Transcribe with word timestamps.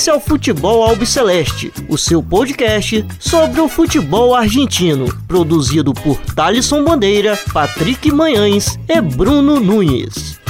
Esse 0.00 0.08
é 0.08 0.14
o 0.14 0.18
Futebol 0.18 0.82
Albiceleste, 0.82 1.70
o 1.86 1.98
seu 1.98 2.22
podcast 2.22 3.04
sobre 3.18 3.60
o 3.60 3.68
futebol 3.68 4.34
argentino, 4.34 5.14
produzido 5.28 5.92
por 5.92 6.16
Thalisson 6.34 6.82
Bandeira, 6.82 7.38
Patrick 7.52 8.10
Manhães 8.10 8.78
e 8.88 8.98
Bruno 8.98 9.60
Nunes. 9.60 10.40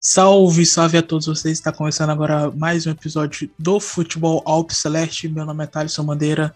Salve, 0.00 0.64
salve 0.64 0.98
a 0.98 1.02
todos 1.02 1.26
vocês. 1.26 1.58
Está 1.58 1.72
começando 1.72 2.10
agora 2.10 2.52
mais 2.52 2.86
um 2.86 2.92
episódio 2.92 3.50
do 3.58 3.80
Futebol 3.80 4.40
Albiceleste. 4.46 5.28
Meu 5.28 5.44
nome 5.44 5.64
é 5.64 5.66
Thalisson 5.66 6.04
Bandeira 6.04 6.54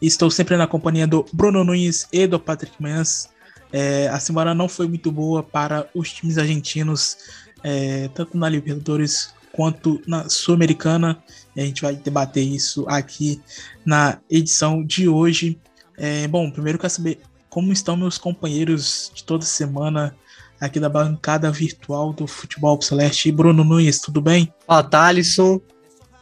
Estou 0.00 0.30
sempre 0.30 0.56
na 0.56 0.66
companhia 0.66 1.06
do 1.06 1.26
Bruno 1.32 1.64
Nunes 1.64 2.06
e 2.12 2.26
do 2.26 2.38
Patrick 2.38 2.74
Manhãs. 2.80 3.28
É, 3.72 4.08
a 4.08 4.20
semana 4.20 4.54
não 4.54 4.68
foi 4.68 4.86
muito 4.86 5.10
boa 5.10 5.42
para 5.42 5.88
os 5.94 6.12
times 6.12 6.38
argentinos, 6.38 7.16
é, 7.62 8.08
tanto 8.14 8.38
na 8.38 8.48
Libertadores 8.48 9.34
quanto 9.52 10.00
na 10.06 10.28
Sul-Americana. 10.28 11.18
A 11.56 11.60
gente 11.60 11.82
vai 11.82 11.96
debater 11.96 12.46
isso 12.46 12.84
aqui 12.88 13.40
na 13.84 14.18
edição 14.30 14.84
de 14.84 15.08
hoje. 15.08 15.58
É, 15.96 16.28
bom, 16.28 16.48
primeiro 16.50 16.78
quero 16.78 16.92
saber 16.92 17.20
como 17.50 17.72
estão 17.72 17.96
meus 17.96 18.18
companheiros 18.18 19.10
de 19.12 19.24
toda 19.24 19.44
semana 19.44 20.14
aqui 20.60 20.78
da 20.78 20.88
bancada 20.88 21.50
virtual 21.50 22.12
do 22.12 22.26
Futebol 22.26 22.80
Celeste. 22.80 23.32
Bruno 23.32 23.64
Nunes, 23.64 24.00
tudo 24.00 24.20
bem? 24.20 24.52
Fala, 24.66 24.84
Thalisson. 24.84 25.60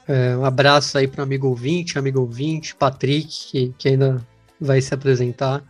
É, 0.09 0.37
um 0.37 0.45
abraço 0.45 0.97
aí 0.97 1.09
para 1.09 1.23
amigo 1.23 1.49
ouvinte, 1.49 1.99
amigo 1.99 2.21
ouvinte, 2.21 2.75
Patrick, 2.75 3.29
que, 3.51 3.75
que 3.77 3.89
ainda 3.89 4.25
vai 4.61 4.81
se 4.81 4.95
apresentar. 4.95 5.65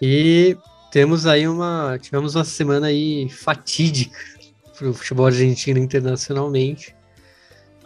E 0.00 0.56
temos 0.90 1.26
aí 1.26 1.48
uma. 1.48 1.98
Tivemos 2.00 2.34
uma 2.34 2.44
semana 2.44 2.88
aí 2.88 3.28
fatídica 3.28 4.18
para 4.76 4.88
o 4.88 4.94
futebol 4.94 5.26
argentino 5.26 5.78
internacionalmente. 5.78 6.94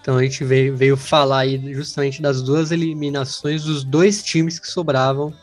Então 0.01 0.19
a 0.19 0.23
gente 0.23 0.45
veio, 0.45 0.77
veio 0.77 0.97
falar 0.97 1.41
aí 1.41 1.75
justamente 1.75 2.23
das 2.23 2.41
duas 2.41 2.71
eliminações 2.71 3.65
dos 3.65 3.83
dois 3.83 4.23
times 4.23 4.59
que 4.59 4.69
sobravam 4.69 5.35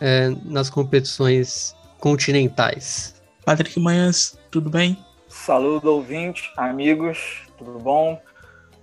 é, 0.00 0.28
nas 0.44 0.68
competições 0.68 1.74
continentais. 1.98 3.14
Patrick 3.44 3.80
Manhãs, 3.80 4.38
tudo 4.50 4.68
bem? 4.68 4.98
Saludo 5.28 5.92
ouvinte, 5.92 6.52
amigos, 6.56 7.42
tudo 7.56 7.78
bom? 7.78 8.20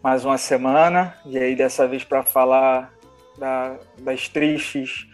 Mais 0.08 0.24
uma 0.24 0.38
semana, 0.38 1.14
e 1.26 1.38
aí 1.38 1.54
dessa 1.54 1.86
vez 1.86 2.02
para 2.02 2.24
falar 2.24 2.94
da, 3.38 3.76
das 4.00 4.30
tristes 4.30 5.06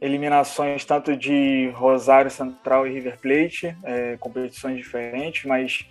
eliminações 0.00 0.84
tanto 0.84 1.16
de 1.16 1.72
Rosário 1.74 2.30
Central 2.30 2.86
e 2.86 2.92
River 2.92 3.18
Plate, 3.18 3.76
é, 3.82 4.16
competições 4.16 4.76
diferentes, 4.76 5.44
mas 5.44 5.84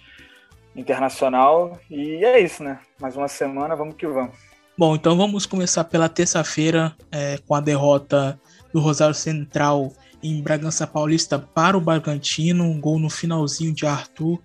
internacional, 0.73 1.77
e 1.91 2.23
é 2.23 2.39
isso, 2.39 2.63
né? 2.63 2.79
Mais 3.01 3.17
uma 3.17 3.27
semana, 3.27 3.75
vamos 3.75 3.95
que 3.97 4.07
vamos. 4.07 4.37
Bom, 4.77 4.95
então 4.95 5.17
vamos 5.17 5.45
começar 5.45 5.83
pela 5.83 6.07
terça-feira 6.07 6.95
é, 7.11 7.37
com 7.45 7.53
a 7.53 7.59
derrota 7.59 8.39
do 8.71 8.79
Rosário 8.79 9.13
Central 9.13 9.91
em 10.23 10.41
Bragança 10.41 10.87
Paulista 10.87 11.37
para 11.37 11.77
o 11.77 11.81
Bragantino, 11.81 12.63
um 12.63 12.79
gol 12.79 12.97
no 12.97 13.09
finalzinho 13.09 13.73
de 13.73 13.85
Arthur, 13.85 14.39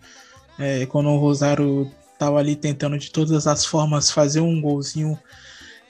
é, 0.59 0.87
quando 0.87 1.09
o 1.09 1.19
Rosário 1.19 1.89
estava 2.23 2.39
ali 2.39 2.55
tentando 2.55 2.97
de 2.97 3.11
todas 3.11 3.47
as 3.47 3.67
formas 3.67 4.11
fazer 4.11 4.41
um 4.41 4.61
golzinho 4.61 5.19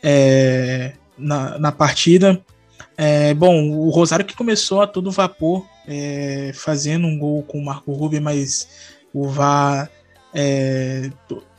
é, 0.02 0.94
na, 1.16 1.58
na 1.58 1.72
partida. 1.72 2.40
É, 2.96 3.34
bom, 3.34 3.70
o 3.70 3.90
Rosário 3.90 4.24
que 4.24 4.34
começou 4.34 4.80
a 4.80 4.86
todo 4.86 5.10
vapor, 5.10 5.66
é, 5.86 6.52
fazendo 6.54 7.06
um 7.06 7.18
gol 7.18 7.42
com 7.42 7.58
o 7.58 7.64
Marco 7.64 7.92
Rubio, 7.92 8.22
mas 8.22 8.68
o 9.12 9.28
VAR, 9.28 9.90
é, 10.34 11.10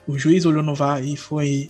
o 0.07 0.17
juiz 0.17 0.45
olhou 0.45 0.63
no 0.63 0.73
VAR 0.73 1.03
e 1.03 1.15
foi 1.15 1.69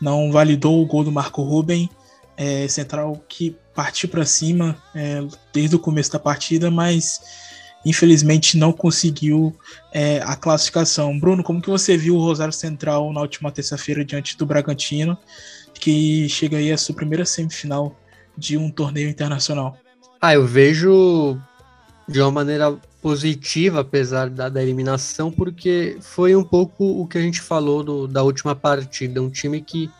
não 0.00 0.30
validou 0.30 0.82
o 0.82 0.86
gol 0.86 1.02
do 1.02 1.12
Marco 1.12 1.42
Ruben, 1.42 1.88
é, 2.36 2.68
central 2.68 3.24
que 3.26 3.56
partiu 3.74 4.08
para 4.08 4.26
cima 4.26 4.76
é, 4.94 5.24
desde 5.52 5.76
o 5.76 5.78
começo 5.78 6.12
da 6.12 6.18
partida, 6.18 6.70
mas 6.70 7.20
infelizmente 7.84 8.56
não 8.56 8.72
conseguiu 8.72 9.54
é, 9.92 10.20
a 10.22 10.34
classificação. 10.36 11.18
Bruno, 11.18 11.42
como 11.42 11.60
que 11.60 11.68
você 11.68 11.96
viu 11.96 12.16
o 12.16 12.20
Rosário 12.20 12.52
Central 12.52 13.12
na 13.12 13.20
última 13.20 13.50
terça-feira 13.50 14.04
diante 14.04 14.36
do 14.36 14.46
Bragantino, 14.46 15.16
que 15.74 16.28
chega 16.28 16.56
aí 16.56 16.72
a 16.72 16.78
sua 16.78 16.94
primeira 16.94 17.24
semifinal 17.24 17.96
de 18.36 18.56
um 18.56 18.70
torneio 18.70 19.08
internacional? 19.08 19.76
Ah, 20.20 20.34
eu 20.34 20.46
vejo 20.46 21.38
de 22.08 22.20
uma 22.20 22.30
maneira 22.30 22.76
positiva, 23.02 23.80
apesar 23.80 24.30
da, 24.30 24.48
da 24.48 24.62
eliminação, 24.62 25.30
porque 25.30 25.98
foi 26.00 26.34
um 26.34 26.42
pouco 26.42 26.84
o 26.84 27.06
que 27.06 27.18
a 27.18 27.20
gente 27.20 27.40
falou 27.40 27.82
do, 27.82 28.08
da 28.08 28.22
última 28.22 28.54
partida, 28.54 29.20
um 29.20 29.28
time 29.28 29.60
que, 29.60 29.90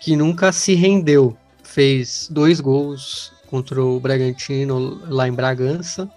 que 0.00 0.14
nunca 0.14 0.52
se 0.52 0.74
rendeu, 0.74 1.36
fez 1.62 2.28
dois 2.30 2.60
gols 2.60 3.32
contra 3.46 3.82
o 3.82 3.98
Bragantino 3.98 5.00
lá 5.08 5.26
em 5.26 5.32
Bragança, 5.32 6.10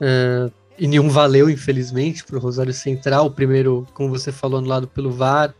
Uh, 0.00 0.52
e 0.78 0.86
nenhum 0.86 1.08
valeu, 1.08 1.48
infelizmente, 1.48 2.24
para 2.24 2.36
o 2.36 2.40
Rosário 2.40 2.72
Central. 2.72 3.26
O 3.26 3.30
primeiro, 3.30 3.86
como 3.94 4.10
você 4.10 4.30
falou, 4.30 4.58
anulado 4.58 4.86
pelo 4.86 5.10
VAR. 5.10 5.54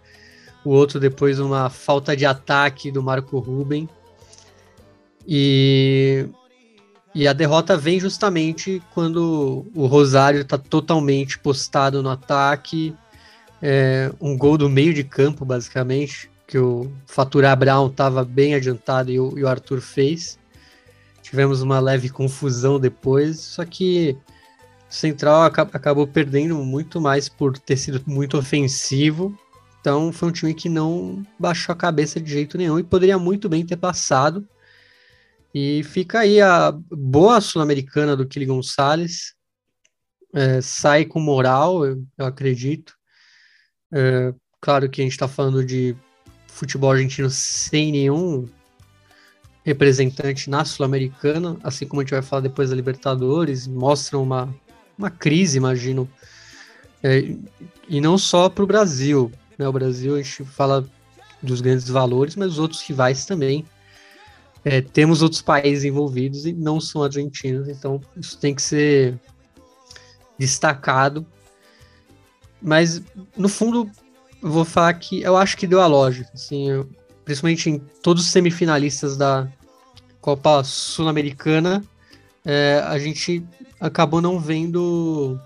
O 0.64 0.70
outro, 0.70 1.00
depois, 1.00 1.38
uma 1.38 1.70
falta 1.70 2.16
de 2.16 2.26
ataque 2.26 2.91
do 2.91 3.02
Marco 3.02 3.38
Ruben. 3.38 3.88
E, 5.26 6.26
e 7.14 7.26
a 7.26 7.32
derrota 7.32 7.76
vem 7.76 7.98
justamente 7.98 8.82
quando 8.92 9.66
o 9.74 9.86
Rosário 9.86 10.42
está 10.42 10.58
totalmente 10.58 11.38
postado 11.38 12.03
no 12.03 12.10
ataque. 12.10 12.94
É, 13.62 14.12
um 14.20 14.36
gol 14.36 14.58
do 14.58 14.68
meio 14.68 14.92
de 14.92 15.03
campo, 15.03 15.44
basicamente, 15.44 16.30
que 16.47 16.58
o 16.58 16.92
Fatura 17.06 17.56
Brown 17.56 17.86
estava 17.86 18.22
bem 18.22 18.54
adiantado 18.54 19.10
e 19.10 19.18
o, 19.18 19.38
e 19.38 19.42
o 19.42 19.48
Arthur 19.48 19.80
fez. 19.80 20.38
Tivemos 21.26 21.60
uma 21.60 21.81
leve 21.81 22.09
confusão 22.09 22.78
depois, 22.78 23.41
só 23.41 23.64
que 23.64 24.16
o 24.88 24.94
Central 24.94 25.42
acabou 25.42 26.06
perdendo 26.06 26.54
muito 26.64 27.00
mais 27.00 27.28
por 27.28 27.59
ter 27.59 27.76
sido 27.76 28.00
muito 28.06 28.38
ofensivo. 28.38 29.36
Então 29.81 30.12
foi 30.12 30.28
um 30.28 30.32
time 30.32 30.54
que 30.54 30.69
não 30.69 31.26
baixou 31.36 31.72
a 31.72 31.76
cabeça 31.76 32.20
de 32.20 32.31
jeito 32.31 32.56
nenhum 32.56 32.78
e 32.78 32.84
poderia 32.84 33.19
muito 33.19 33.48
bem 33.48 33.66
ter 33.66 33.76
passado. 33.76 34.48
E 35.53 35.82
fica 35.82 36.20
aí 36.20 36.41
a 36.41 36.72
boa 36.92 37.41
sul-americana 37.41 38.16
do 38.16 38.25
Kili 38.25 38.47
Gonçalves. 38.47 39.34
É, 40.32 40.60
sai 40.60 41.04
com 41.06 41.19
moral, 41.19 41.84
eu, 41.84 42.06
eu 42.16 42.25
acredito. 42.25 42.94
É, 43.92 44.32
claro 44.60 44.88
que 44.88 45.00
a 45.00 45.04
gente 45.04 45.15
está 45.15 45.26
falando 45.26 45.65
de 45.65 45.97
futebol 46.47 46.92
argentino 46.92 47.28
sem 47.28 47.91
nenhum 47.91 48.48
representante 49.66 50.49
na 50.49 50.65
Sul-Americana, 50.65 51.56
assim 51.60 51.88
como 51.88 52.00
a 52.00 52.04
gente 52.04 52.12
vai 52.12 52.22
falar 52.22 52.43
depois 52.43 52.71
da 52.71 52.77
Libertadores, 52.77 53.66
mostram 53.66 54.22
uma, 54.22 54.54
uma 54.97 55.10
crise, 55.10 55.59
imagino. 55.59 56.09
É, 57.03 57.34
e 57.88 58.00
não 58.00 58.16
só 58.16 58.49
para 58.49 58.62
o 58.62 58.66
Brasil. 58.66 59.32
Né? 59.59 59.66
O 59.66 59.72
Brasil, 59.72 60.15
a 60.15 60.22
gente 60.22 60.44
fala 60.44 60.88
dos 61.43 61.60
grandes 61.60 61.88
valores, 61.88 62.37
mas 62.37 62.53
os 62.53 62.59
outros 62.60 62.81
rivais 62.81 63.27
também. 63.27 63.66
É, 64.65 64.80
temos 64.80 65.21
outros 65.21 65.42
países 65.42 65.84
envolvidos 65.84 66.47
e 66.47 66.53
não 66.53 66.80
são 66.80 67.03
argentinos, 67.03 67.69
então 67.69 68.01
isso 68.16 68.39
tem 68.39 68.54
que 68.54 68.62
ser 68.62 69.19
destacado. 70.39 71.27
Mas, 72.62 73.03
no 73.36 73.48
fundo, 73.48 73.91
eu 74.41 74.51
vou 74.51 74.65
falar 74.65 74.95
que 74.95 75.22
eu 75.22 75.36
acho 75.36 75.57
que 75.57 75.66
deu 75.66 75.80
a 75.80 75.86
lógica. 75.86 76.30
Assim, 76.34 76.71
eu, 76.71 76.89
principalmente 77.26 77.68
em 77.68 77.78
todos 78.00 78.24
os 78.24 78.30
semifinalistas 78.30 79.16
da 79.16 79.48
Copa 80.20 80.62
Sul-Americana, 80.62 81.84
é, 82.44 82.80
a 82.86 82.98
gente 82.98 83.44
acabou 83.80 84.22
não 84.22 84.38
vendo. 84.38 85.38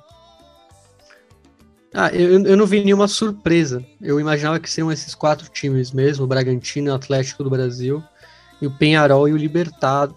Ah, 1.92 2.10
eu, 2.10 2.44
eu 2.44 2.56
não 2.56 2.66
vi 2.66 2.84
nenhuma 2.84 3.08
surpresa. 3.08 3.84
Eu 4.00 4.20
imaginava 4.20 4.60
que 4.60 4.70
seriam 4.70 4.92
esses 4.92 5.14
quatro 5.14 5.48
times 5.48 5.90
mesmo: 5.90 6.24
o 6.24 6.28
Bragantino, 6.28 6.92
o 6.92 6.94
Atlético 6.94 7.42
do 7.42 7.50
Brasil, 7.50 8.04
e 8.60 8.66
o 8.66 8.70
Penharol 8.70 9.26
e 9.26 9.32
o 9.32 9.36
Libertar 9.38 10.10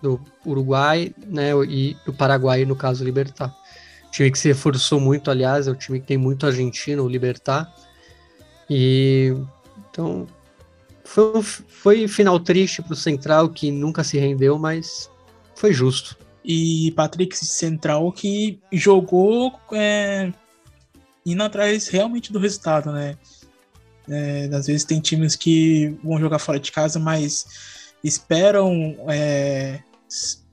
do 0.00 0.18
Uruguai, 0.44 1.14
né? 1.26 1.50
E 1.68 1.94
do 2.06 2.14
Paraguai, 2.14 2.64
no 2.64 2.74
caso, 2.74 3.02
o 3.02 3.04
Libertar. 3.04 3.54
Time 4.10 4.30
que 4.30 4.38
se 4.38 4.48
reforçou 4.48 4.98
muito, 4.98 5.30
aliás, 5.30 5.68
é 5.68 5.70
o 5.70 5.76
time 5.76 6.00
que 6.00 6.06
tem 6.06 6.16
muito 6.16 6.46
argentino, 6.46 7.04
o 7.04 7.08
Libertar. 7.08 7.70
E 8.70 9.34
então 9.90 10.26
foi, 11.04 11.42
foi 11.42 12.08
final 12.08 12.40
triste 12.40 12.82
para 12.82 12.94
o 12.94 12.96
Central, 12.96 13.50
que 13.50 13.70
nunca 13.70 14.02
se 14.02 14.18
rendeu, 14.18 14.58
mas 14.58 15.10
foi 15.54 15.72
justo. 15.72 16.16
E 16.44 16.92
Patrick 16.92 17.36
Central 17.36 18.10
que 18.12 18.58
jogou 18.72 19.58
é, 19.72 20.32
indo 21.24 21.42
atrás 21.42 21.88
realmente 21.88 22.32
do 22.32 22.38
resultado, 22.38 22.90
né? 22.90 23.16
É, 24.08 24.50
às 24.52 24.66
vezes 24.66 24.84
tem 24.84 25.00
times 25.00 25.36
que 25.36 25.96
vão 26.02 26.18
jogar 26.18 26.38
fora 26.38 26.60
de 26.60 26.70
casa, 26.70 26.98
mas 26.98 27.94
esperam 28.02 28.96
é, 29.08 29.80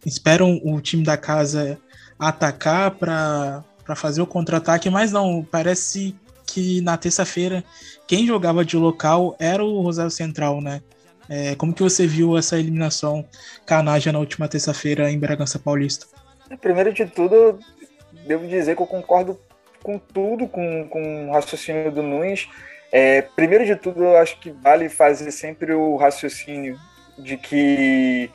esperam 0.06 0.62
o 0.64 0.80
time 0.80 1.04
da 1.04 1.18
casa 1.18 1.78
atacar 2.18 2.92
para 2.92 3.64
fazer 3.96 4.22
o 4.22 4.28
contra-ataque, 4.28 4.90
mas 4.90 5.12
não, 5.12 5.44
parece 5.44 6.16
que 6.52 6.82
na 6.82 6.98
terça-feira 6.98 7.64
quem 8.08 8.26
jogava 8.26 8.66
de 8.66 8.78
local 8.78 9.36
era 9.40 9.64
o 9.64 9.82
Rosário 9.82 10.12
Central, 10.12 10.62
né? 10.62 10.82
É, 11.30 11.56
como 11.56 11.74
que 11.74 11.82
você 11.82 12.06
viu 12.06 12.38
essa 12.38 12.60
eliminação 12.60 13.26
canaja 13.66 14.12
na 14.12 14.20
última 14.20 14.50
terça-feira 14.50 15.10
em 15.10 15.18
Bragança 15.18 15.58
Paulista? 15.58 16.06
Primeiro 16.60 16.92
de 16.92 17.06
tudo, 17.06 17.58
devo 18.28 18.46
dizer 18.48 18.76
que 18.76 18.82
eu 18.82 18.88
concordo 18.88 19.40
com 19.82 19.98
tudo, 19.98 20.48
com, 20.48 20.88
com 20.90 21.30
o 21.30 21.32
raciocínio 21.32 21.92
do 21.92 22.02
Nunes. 22.02 22.50
É, 22.92 23.22
primeiro 23.22 23.66
de 23.66 23.78
tudo, 23.78 24.04
eu 24.04 24.18
acho 24.18 24.38
que 24.40 24.52
vale 24.52 24.90
fazer 24.90 25.32
sempre 25.32 25.74
o 25.74 25.96
raciocínio 25.96 26.78
de 27.18 27.38
que 27.38 28.30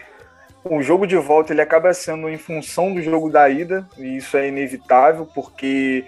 o 0.64 0.82
jogo 0.82 1.06
de 1.06 1.16
volta 1.16 1.52
ele 1.52 1.60
acaba 1.60 1.92
sendo 1.92 2.28
em 2.28 2.38
função 2.38 2.94
do 2.94 3.02
jogo 3.02 3.30
da 3.30 3.48
ida, 3.48 3.86
e 3.98 4.16
isso 4.16 4.36
é 4.36 4.48
inevitável, 4.48 5.26
porque 5.34 6.04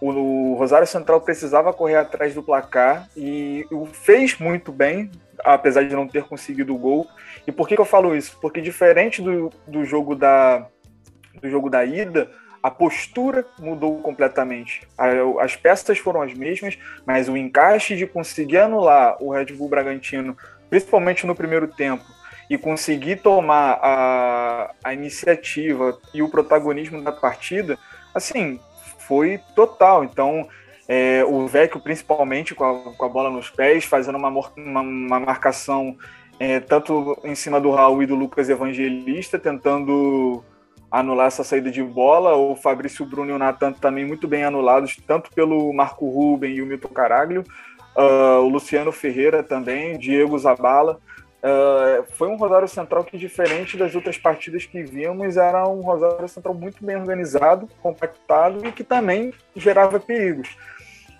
o 0.00 0.54
Rosário 0.54 0.86
Central 0.86 1.20
precisava 1.20 1.72
correr 1.72 1.96
atrás 1.96 2.34
do 2.34 2.42
placar 2.42 3.08
e 3.16 3.66
o 3.70 3.86
fez 3.86 4.38
muito 4.38 4.70
bem, 4.70 5.10
apesar 5.42 5.84
de 5.84 5.94
não 5.94 6.06
ter 6.06 6.24
conseguido 6.24 6.74
o 6.74 6.78
gol. 6.78 7.06
E 7.46 7.52
por 7.52 7.66
que, 7.66 7.74
que 7.74 7.80
eu 7.80 7.86
falo 7.86 8.14
isso? 8.14 8.38
Porque 8.40 8.60
diferente 8.60 9.22
do, 9.22 9.50
do 9.66 9.84
jogo 9.84 10.14
da 10.14 10.66
do 11.40 11.50
jogo 11.50 11.68
da 11.68 11.84
ida, 11.84 12.30
a 12.62 12.70
postura 12.70 13.46
mudou 13.58 14.00
completamente. 14.00 14.88
As 15.38 15.54
peças 15.54 15.98
foram 15.98 16.22
as 16.22 16.34
mesmas, 16.34 16.78
mas 17.06 17.28
o 17.28 17.36
encaixe 17.36 17.94
de 17.94 18.06
conseguir 18.06 18.58
anular 18.58 19.22
o 19.22 19.32
Red 19.32 19.46
Bull 19.46 19.68
Bragantino, 19.68 20.36
principalmente 20.68 21.26
no 21.26 21.34
primeiro 21.34 21.68
tempo, 21.68 22.04
e 22.48 22.56
conseguir 22.56 23.16
tomar 23.16 23.78
a, 23.82 24.70
a 24.82 24.94
iniciativa 24.94 25.98
e 26.14 26.22
o 26.22 26.28
protagonismo 26.28 27.02
da 27.02 27.12
partida, 27.12 27.78
assim, 28.14 28.58
foi 29.06 29.40
total. 29.54 30.04
Então, 30.04 30.48
é, 30.88 31.24
o 31.24 31.46
Vecchio, 31.46 31.80
principalmente 31.80 32.54
com 32.54 32.64
a, 32.64 32.92
com 32.94 33.04
a, 33.04 33.08
bola 33.08 33.30
nos 33.30 33.50
pés, 33.50 33.84
fazendo 33.84 34.16
uma, 34.16 34.28
uma, 34.28 34.80
uma 34.80 35.20
marcação 35.20 35.96
é, 36.38 36.60
tanto 36.60 37.18
em 37.24 37.34
cima 37.34 37.60
do 37.60 37.70
Raul 37.70 38.02
e 38.02 38.06
do 38.06 38.14
Lucas 38.14 38.48
Evangelista, 38.48 39.38
tentando 39.38 40.44
anular 40.90 41.26
essa 41.26 41.42
saída 41.42 41.70
de 41.70 41.82
bola. 41.82 42.36
O 42.36 42.54
Fabrício 42.54 43.04
Bruno 43.04 43.30
e 43.30 43.34
o 43.34 43.38
Natan 43.38 43.72
também 43.72 44.04
muito 44.04 44.28
bem 44.28 44.44
anulados, 44.44 44.96
tanto 45.06 45.30
pelo 45.32 45.72
Marco 45.72 46.08
Ruben 46.08 46.54
e 46.54 46.62
o 46.62 46.66
Milton 46.66 46.88
Caraglio. 46.88 47.44
Uh, 47.96 48.40
o 48.42 48.48
Luciano 48.48 48.92
Ferreira 48.92 49.42
também, 49.42 49.98
Diego 49.98 50.38
Zabala. 50.38 51.00
Uh, 51.46 52.04
foi 52.14 52.26
um 52.26 52.34
Rosário 52.34 52.66
Central 52.66 53.04
que, 53.04 53.16
diferente 53.16 53.76
das 53.76 53.94
outras 53.94 54.18
partidas 54.18 54.66
que 54.66 54.82
vimos, 54.82 55.36
era 55.36 55.64
um 55.68 55.80
Rosário 55.80 56.26
Central 56.26 56.52
muito 56.52 56.84
bem 56.84 56.96
organizado, 56.96 57.68
compactado 57.80 58.66
e 58.66 58.72
que 58.72 58.82
também 58.82 59.32
gerava 59.54 60.00
perigos. 60.00 60.56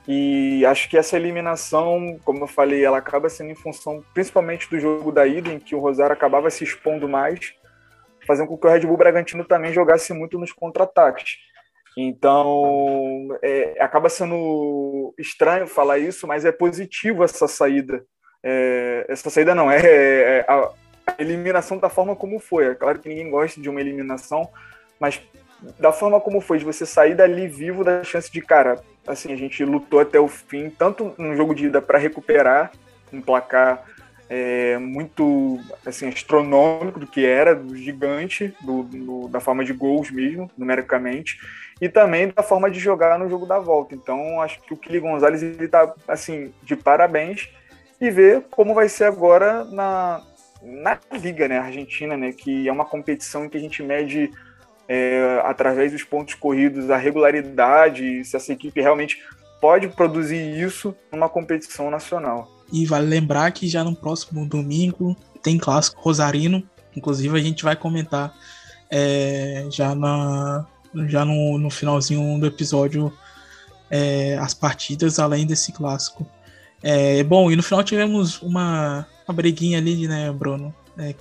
E 0.08 0.66
acho 0.66 0.90
que 0.90 0.98
essa 0.98 1.14
eliminação, 1.14 2.18
como 2.24 2.42
eu 2.42 2.48
falei, 2.48 2.84
ela 2.84 2.98
acaba 2.98 3.28
sendo 3.28 3.50
em 3.52 3.54
função 3.54 4.02
principalmente 4.12 4.68
do 4.68 4.80
jogo 4.80 5.12
da 5.12 5.24
ida, 5.24 5.48
em 5.48 5.60
que 5.60 5.76
o 5.76 5.80
Rosário 5.80 6.12
acabava 6.12 6.50
se 6.50 6.64
expondo 6.64 7.08
mais, 7.08 7.54
fazendo 8.26 8.48
com 8.48 8.58
que 8.58 8.66
o 8.66 8.70
Red 8.70 8.80
Bull 8.80 8.96
Bragantino 8.96 9.44
também 9.44 9.72
jogasse 9.72 10.12
muito 10.12 10.38
nos 10.40 10.52
contra-ataques. 10.52 11.36
Então, 11.96 13.28
é, 13.42 13.80
acaba 13.80 14.08
sendo 14.08 15.14
estranho 15.16 15.68
falar 15.68 15.98
isso, 15.98 16.26
mas 16.26 16.44
é 16.44 16.50
positivo 16.50 17.22
essa 17.22 17.46
saída 17.46 18.04
é, 18.48 19.06
essa 19.08 19.28
saída 19.28 19.56
não, 19.56 19.68
é, 19.68 19.80
é, 19.84 20.44
a, 20.46 20.70
eliminação 21.18 21.78
da 21.78 21.88
forma 21.88 22.14
como 22.14 22.38
foi. 22.38 22.66
É 22.66 22.74
claro 22.76 23.00
que 23.00 23.08
ninguém 23.08 23.28
gosta 23.28 23.60
de 23.60 23.68
uma 23.68 23.80
eliminação, 23.80 24.48
mas 25.00 25.20
da 25.80 25.90
forma 25.90 26.20
como 26.20 26.40
foi, 26.40 26.58
de 26.58 26.64
você 26.64 26.86
sair 26.86 27.16
dali 27.16 27.48
vivo 27.48 27.82
da 27.82 28.04
chance 28.04 28.30
de, 28.30 28.40
cara, 28.40 28.80
assim, 29.04 29.32
a 29.32 29.36
gente 29.36 29.64
lutou 29.64 29.98
até 29.98 30.20
o 30.20 30.28
fim, 30.28 30.70
tanto 30.70 31.12
no 31.18 31.34
jogo 31.34 31.56
de 31.56 31.66
ida 31.66 31.82
para 31.82 31.98
recuperar 31.98 32.70
um 33.12 33.20
placar 33.20 33.82
é, 34.30 34.78
muito 34.78 35.58
assim, 35.84 36.06
astronômico 36.06 37.00
do 37.00 37.06
que 37.06 37.26
era, 37.26 37.52
do 37.52 37.74
gigante, 37.74 38.54
do, 38.60 38.84
do, 38.84 39.28
da 39.28 39.40
forma 39.40 39.64
de 39.64 39.72
gols 39.72 40.08
mesmo, 40.12 40.48
numericamente, 40.56 41.36
e 41.80 41.88
também 41.88 42.28
da 42.28 42.44
forma 42.44 42.70
de 42.70 42.78
jogar 42.78 43.18
no 43.18 43.28
jogo 43.28 43.44
da 43.44 43.58
volta. 43.58 43.92
Então, 43.92 44.40
acho 44.40 44.60
que 44.62 44.72
o 44.72 44.76
Kili 44.76 45.00
Gonzalez 45.00 45.42
ele 45.42 45.66
tá 45.66 45.92
assim, 46.06 46.54
de 46.62 46.76
parabéns 46.76 47.50
e 48.00 48.10
ver 48.10 48.44
como 48.50 48.74
vai 48.74 48.88
ser 48.88 49.04
agora 49.04 49.64
na, 49.64 50.22
na 50.62 50.98
Liga 51.12 51.48
né, 51.48 51.58
Argentina, 51.58 52.16
né, 52.16 52.32
que 52.32 52.68
é 52.68 52.72
uma 52.72 52.84
competição 52.84 53.44
em 53.44 53.48
que 53.48 53.56
a 53.56 53.60
gente 53.60 53.82
mede 53.82 54.30
é, 54.88 55.40
através 55.44 55.92
dos 55.92 56.04
pontos 56.04 56.34
corridos 56.34 56.90
a 56.90 56.96
regularidade, 56.96 58.24
se 58.24 58.36
essa 58.36 58.52
equipe 58.52 58.80
realmente 58.80 59.18
pode 59.60 59.88
produzir 59.88 60.60
isso 60.60 60.94
numa 61.10 61.28
competição 61.28 61.90
nacional. 61.90 62.48
E 62.72 62.84
vale 62.84 63.06
lembrar 63.06 63.50
que 63.52 63.68
já 63.68 63.82
no 63.82 63.94
próximo 63.94 64.46
domingo 64.46 65.16
tem 65.42 65.58
clássico 65.58 66.00
rosarino, 66.00 66.62
inclusive 66.94 67.36
a 67.36 67.42
gente 67.42 67.64
vai 67.64 67.76
comentar 67.76 68.34
é, 68.90 69.66
já, 69.70 69.94
na, 69.94 70.66
já 71.06 71.24
no, 71.24 71.58
no 71.58 71.70
finalzinho 71.70 72.38
do 72.38 72.46
episódio 72.46 73.12
é, 73.90 74.36
as 74.38 74.54
partidas 74.54 75.18
além 75.18 75.46
desse 75.46 75.72
clássico. 75.72 76.26
É, 76.88 77.24
bom, 77.24 77.50
e 77.50 77.56
no 77.56 77.64
final 77.64 77.82
tivemos 77.82 78.40
uma, 78.40 79.04
uma 79.26 79.34
briguinha 79.34 79.76
ali, 79.76 80.06
né, 80.06 80.30
Bruno? 80.30 80.72
É, 80.96 81.16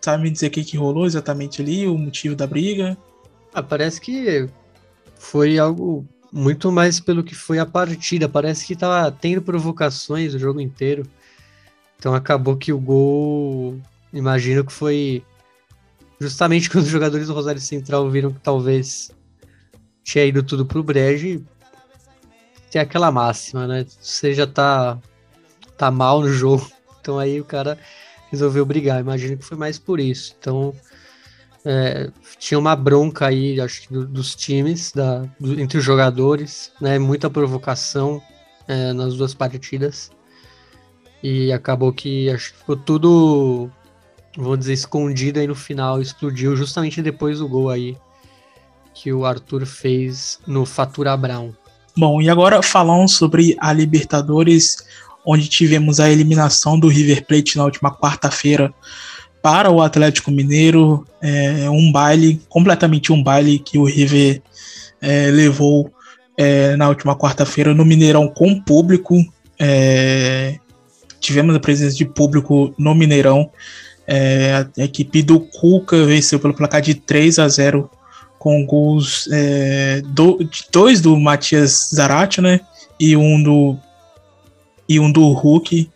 sabe 0.00 0.24
me 0.24 0.30
dizer 0.30 0.48
o 0.48 0.50
que, 0.50 0.64
que 0.64 0.76
rolou 0.76 1.06
exatamente 1.06 1.62
ali, 1.62 1.86
o 1.86 1.96
motivo 1.96 2.34
da 2.34 2.48
briga? 2.48 2.98
Ah, 3.54 3.62
parece 3.62 4.00
que 4.00 4.48
foi 5.14 5.56
algo 5.56 6.04
muito 6.32 6.72
mais 6.72 6.98
pelo 6.98 7.22
que 7.22 7.32
foi 7.32 7.60
a 7.60 7.64
partida. 7.64 8.28
Parece 8.28 8.66
que 8.66 8.74
tava 8.74 9.08
tendo 9.12 9.40
provocações 9.40 10.34
o 10.34 10.38
jogo 10.40 10.60
inteiro. 10.60 11.06
Então 11.96 12.12
acabou 12.12 12.56
que 12.56 12.72
o 12.72 12.80
gol, 12.80 13.80
imagino 14.12 14.64
que 14.64 14.72
foi 14.72 15.22
justamente 16.18 16.68
quando 16.70 16.86
os 16.86 16.90
jogadores 16.90 17.28
do 17.28 17.34
Rosário 17.34 17.60
Central 17.60 18.10
viram 18.10 18.32
que 18.32 18.40
talvez 18.40 19.12
tinha 20.02 20.24
ido 20.24 20.42
tudo 20.42 20.66
pro 20.66 20.82
brejo 20.82 21.46
tem 22.74 22.82
aquela 22.82 23.12
máxima, 23.12 23.68
né? 23.68 23.86
Você 24.00 24.34
já 24.34 24.48
tá, 24.48 24.98
tá 25.78 25.92
mal 25.92 26.20
no 26.20 26.28
jogo, 26.28 26.68
então 27.00 27.20
aí 27.20 27.40
o 27.40 27.44
cara 27.44 27.78
resolveu 28.32 28.66
brigar. 28.66 28.98
Imagino 28.98 29.38
que 29.38 29.44
foi 29.44 29.56
mais 29.56 29.78
por 29.78 30.00
isso. 30.00 30.34
Então, 30.40 30.74
é, 31.64 32.10
tinha 32.36 32.58
uma 32.58 32.74
bronca 32.74 33.28
aí, 33.28 33.60
acho 33.60 33.82
que 33.82 33.92
do, 33.92 34.04
dos 34.04 34.34
times, 34.34 34.90
da, 34.90 35.20
do, 35.38 35.60
entre 35.60 35.78
os 35.78 35.84
jogadores, 35.84 36.72
né? 36.80 36.98
Muita 36.98 37.30
provocação 37.30 38.20
é, 38.66 38.92
nas 38.92 39.14
duas 39.14 39.32
partidas. 39.34 40.10
E 41.22 41.52
acabou 41.52 41.92
que 41.92 42.28
acho 42.28 42.54
que 42.54 42.58
ficou 42.58 42.76
tudo, 42.76 43.70
vamos 44.36 44.58
dizer, 44.58 44.72
escondido 44.72 45.38
aí 45.38 45.46
no 45.46 45.54
final, 45.54 46.02
explodiu 46.02 46.56
justamente 46.56 47.00
depois 47.00 47.38
do 47.38 47.48
gol 47.48 47.70
aí 47.70 47.96
que 48.92 49.12
o 49.12 49.24
Arthur 49.24 49.64
fez 49.64 50.40
no 50.44 50.66
Fatura 50.66 51.16
Brown. 51.16 51.54
Bom, 51.96 52.20
e 52.20 52.28
agora 52.28 52.60
falando 52.60 53.08
sobre 53.08 53.56
a 53.60 53.72
Libertadores, 53.72 54.78
onde 55.24 55.48
tivemos 55.48 56.00
a 56.00 56.10
eliminação 56.10 56.78
do 56.78 56.88
River 56.88 57.24
Plate 57.24 57.56
na 57.56 57.64
última 57.64 57.94
quarta-feira 57.94 58.74
para 59.40 59.70
o 59.70 59.80
Atlético 59.80 60.30
Mineiro, 60.30 61.06
é, 61.20 61.68
um 61.70 61.92
baile, 61.92 62.40
completamente 62.48 63.12
um 63.12 63.22
baile 63.22 63.58
que 63.58 63.78
o 63.78 63.84
River 63.84 64.42
é, 65.00 65.30
levou 65.30 65.92
é, 66.36 66.74
na 66.76 66.88
última 66.88 67.14
quarta-feira 67.14 67.74
no 67.74 67.84
Mineirão 67.84 68.26
com 68.26 68.60
público. 68.60 69.14
É, 69.58 70.58
tivemos 71.20 71.54
a 71.54 71.60
presença 71.60 71.94
de 71.94 72.04
público 72.04 72.74
no 72.76 72.94
Mineirão. 72.94 73.50
É, 74.06 74.66
a 74.78 74.82
equipe 74.82 75.22
do 75.22 75.38
Cuca 75.38 76.04
venceu 76.04 76.40
pelo 76.40 76.54
placar 76.54 76.80
de 76.80 76.94
3 76.94 77.38
a 77.38 77.46
0 77.46 77.88
com 78.44 78.66
gols 78.66 79.26
é, 79.32 80.02
do, 80.04 80.38
dois 80.70 81.00
do 81.00 81.18
Matias 81.18 81.88
Zarate, 81.94 82.42
né? 82.42 82.60
E 83.00 83.16
um 83.16 83.42
do 83.42 83.74
e 84.86 85.00
um 85.00 85.10
do 85.10 85.32
Hulk. 85.32 85.90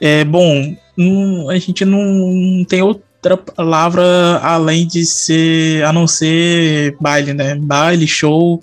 É, 0.00 0.24
bom, 0.24 0.74
não, 0.96 1.48
a 1.48 1.56
gente 1.56 1.84
não 1.84 2.64
tem 2.64 2.82
outra 2.82 3.36
palavra 3.36 4.40
além 4.42 4.88
de 4.88 5.06
ser 5.06 5.84
a 5.84 5.92
não 5.92 6.08
ser 6.08 6.96
baile, 7.00 7.32
né? 7.32 7.54
Baile, 7.54 8.08
show 8.08 8.60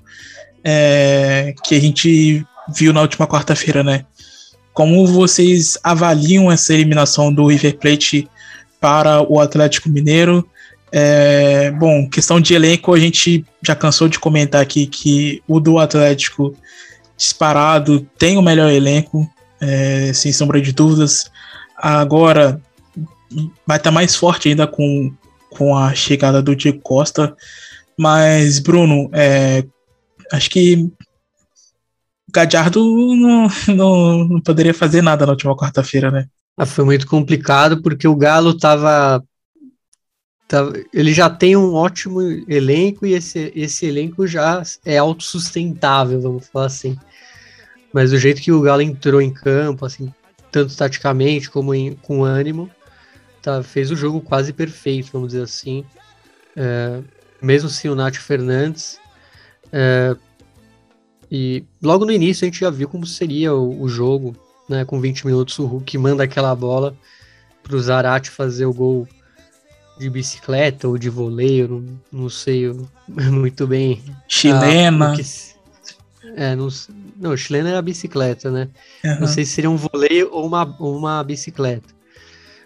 é, 0.61 1.55
que 1.63 1.73
a 1.75 1.79
gente 1.79 2.45
viu 2.75 2.91
na 2.91 2.99
última 2.99 3.25
quarta-feira, 3.25 3.81
né? 3.81 4.03
Como 4.73 5.07
vocês 5.07 5.77
avaliam 5.81 6.51
essa 6.51 6.73
eliminação 6.73 7.33
do 7.33 7.45
River 7.45 7.77
Plate 7.77 8.27
para 8.77 9.21
o 9.21 9.39
Atlético 9.39 9.87
Mineiro? 9.87 10.45
É, 10.91 11.71
bom, 11.71 12.09
questão 12.09 12.39
de 12.39 12.53
elenco, 12.53 12.93
a 12.93 12.99
gente 12.99 13.45
já 13.61 13.75
cansou 13.75 14.07
de 14.07 14.19
comentar 14.19 14.61
aqui 14.61 14.85
que 14.87 15.41
o 15.47 15.59
do 15.59 15.79
Atlético 15.79 16.53
disparado 17.15 18.05
tem 18.17 18.37
o 18.37 18.41
melhor 18.41 18.71
elenco, 18.71 19.29
é, 19.59 20.11
sem 20.13 20.33
sombra 20.33 20.59
de 20.61 20.73
dúvidas. 20.73 21.31
Agora 21.77 22.61
vai 23.65 23.77
estar 23.77 23.89
tá 23.89 23.91
mais 23.91 24.15
forte 24.15 24.49
ainda 24.49 24.67
com 24.67 25.13
com 25.51 25.77
a 25.77 25.93
chegada 25.93 26.41
do 26.41 26.55
Diego 26.55 26.79
Costa. 26.79 27.35
Mas, 27.97 28.57
Bruno, 28.57 29.09
é, 29.13 29.63
acho 30.31 30.49
que 30.49 30.89
Gadiardo 32.33 32.81
não, 33.15 33.47
não, 33.67 34.27
não, 34.27 34.41
poderia 34.41 34.73
fazer 34.73 35.01
nada 35.01 35.25
na 35.25 35.33
última 35.33 35.55
quarta-feira, 35.55 36.09
né? 36.09 36.27
Ah, 36.57 36.65
foi 36.65 36.85
muito 36.85 37.05
complicado 37.05 37.81
porque 37.81 38.07
o 38.07 38.15
Galo 38.15 38.57
tava, 38.57 39.23
tava, 40.51 40.73
Ele 40.93 41.13
já 41.13 41.29
tem 41.29 41.55
um 41.55 41.73
ótimo 41.73 42.21
elenco 42.21 43.05
e 43.05 43.13
esse, 43.13 43.53
esse 43.55 43.85
elenco 43.85 44.27
já 44.27 44.61
é 44.83 44.97
autossustentável, 44.97 46.19
vamos 46.19 46.47
falar 46.49 46.65
assim. 46.65 46.97
Mas 47.93 48.11
o 48.11 48.17
jeito 48.17 48.41
que 48.41 48.51
o 48.51 48.59
Galo 48.59 48.81
entrou 48.81 49.21
em 49.21 49.31
campo, 49.31 49.85
assim, 49.85 50.13
tanto 50.51 50.75
taticamente 50.75 51.49
como 51.49 51.73
em, 51.73 51.95
com 51.95 52.25
ânimo, 52.25 52.69
tá, 53.41 53.63
fez 53.63 53.91
o 53.91 53.95
jogo 53.95 54.19
quase 54.19 54.51
perfeito, 54.51 55.09
vamos 55.13 55.29
dizer 55.29 55.43
assim. 55.43 55.85
É, 56.53 56.99
mesmo 57.41 57.69
sem 57.69 57.89
o 57.89 57.95
Nath 57.95 58.15
Fernandes. 58.15 58.99
É, 59.71 60.17
e 61.31 61.63
logo 61.81 62.03
no 62.03 62.11
início 62.11 62.43
a 62.43 62.47
gente 62.47 62.59
já 62.59 62.69
viu 62.69 62.89
como 62.89 63.05
seria 63.05 63.53
o, 63.55 63.83
o 63.83 63.87
jogo, 63.87 64.35
né? 64.67 64.83
Com 64.83 64.99
20 64.99 65.25
minutos 65.25 65.57
o 65.59 65.65
Hulk 65.65 65.97
manda 65.97 66.25
aquela 66.25 66.53
bola 66.53 66.93
para 67.63 67.77
Zarate 67.77 68.29
fazer 68.29 68.65
o 68.65 68.73
gol 68.73 69.07
de 70.01 70.09
bicicleta 70.09 70.87
ou 70.87 70.97
de 70.97 71.09
voleio, 71.09 71.67
não, 71.67 72.21
não 72.23 72.29
sei 72.29 72.73
muito 73.07 73.67
bem. 73.67 74.01
Chilena. 74.27 75.13
Ah, 75.13 75.15
que, 75.15 75.23
é, 76.35 76.55
não, 76.55 76.67
não, 77.17 77.37
chilena 77.37 77.69
é 77.69 77.77
a 77.77 77.81
bicicleta, 77.81 78.49
né? 78.49 78.67
Uhum. 79.03 79.19
Não 79.21 79.27
sei 79.27 79.45
se 79.45 79.51
seria 79.51 79.69
um 79.69 79.77
voleio 79.77 80.29
ou 80.31 80.45
uma, 80.45 80.75
ou 80.79 80.97
uma 80.97 81.23
bicicleta. 81.23 81.87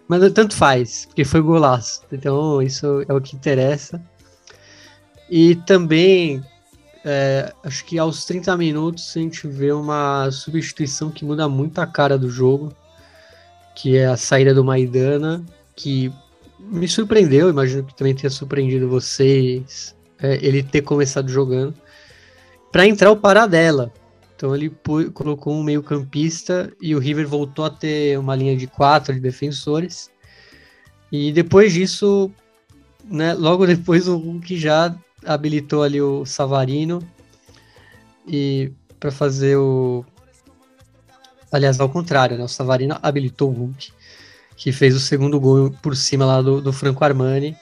Mas 0.08 0.32
tanto 0.32 0.56
faz, 0.56 1.06
porque 1.06 1.26
foi 1.26 1.42
golaço. 1.42 2.02
Então 2.12 2.62
isso 2.62 3.04
é 3.08 3.14
o 3.14 3.20
que 3.20 3.36
interessa. 3.36 4.02
E 5.30 5.56
também 5.56 6.42
é, 7.04 7.52
acho 7.64 7.84
que 7.84 8.00
aos 8.00 8.24
30 8.24 8.56
minutos 8.56 9.12
a 9.16 9.20
gente 9.20 9.46
vê 9.48 9.72
uma 9.74 10.30
substituição 10.32 11.12
que 11.12 11.26
muda 11.26 11.50
muito 11.50 11.80
a 11.80 11.88
cara 11.88 12.18
do 12.18 12.30
jogo, 12.30 12.74
que 13.76 13.98
é 13.98 14.06
a 14.06 14.16
saída 14.16 14.54
do 14.54 14.64
Maidana, 14.64 15.44
que 15.76 16.14
me 16.60 16.88
surpreendeu, 16.88 17.50
imagino 17.50 17.84
que 17.84 17.96
também 17.96 18.16
tenha 18.16 18.30
surpreendido 18.30 18.90
vocês, 18.90 19.96
é, 20.20 20.36
ele 20.46 20.64
ter 20.64 20.82
começado 20.82 21.30
jogando, 21.30 21.74
para 22.72 22.88
entrar 22.88 23.12
o 23.12 23.18
Paradela. 23.18 23.92
Então 24.36 24.54
ele 24.54 24.70
colocou 25.14 25.54
um 25.54 25.64
meio 25.64 25.82
campista 25.82 26.72
e 26.82 26.94
o 26.94 27.00
River 27.00 27.28
voltou 27.28 27.64
a 27.64 27.70
ter 27.70 28.20
uma 28.20 28.36
linha 28.36 28.56
de 28.56 28.68
quatro 28.68 29.14
de 29.14 29.20
defensores. 29.20 30.12
E 31.12 31.32
depois 31.32 31.72
disso, 31.72 32.30
né, 33.06 33.34
logo 33.34 33.66
depois 33.68 34.08
o 34.08 34.18
Hulk 34.18 34.58
já 34.58 34.94
habilitou 35.26 35.84
ali 35.84 36.02
o 36.02 36.26
Savarino 36.26 37.02
e 38.28 38.72
para 39.00 39.12
fazer 39.12 39.56
o 39.56 40.06
aliás 41.52 41.80
ao 41.80 41.90
contrário, 41.90 42.38
né? 42.38 42.44
O 42.44 42.50
Savarino 42.50 42.98
habilitou 43.02 43.50
o 43.50 43.54
Hulk, 43.54 43.94
que 44.56 44.72
fez 44.72 44.96
o 44.96 45.00
segundo 45.00 45.40
gol 45.40 45.72
por 45.82 45.96
cima 45.96 46.26
lá 46.26 46.42
do, 46.42 46.62
do 46.62 46.74
Franco 46.74 47.04
Armani. 47.04 47.56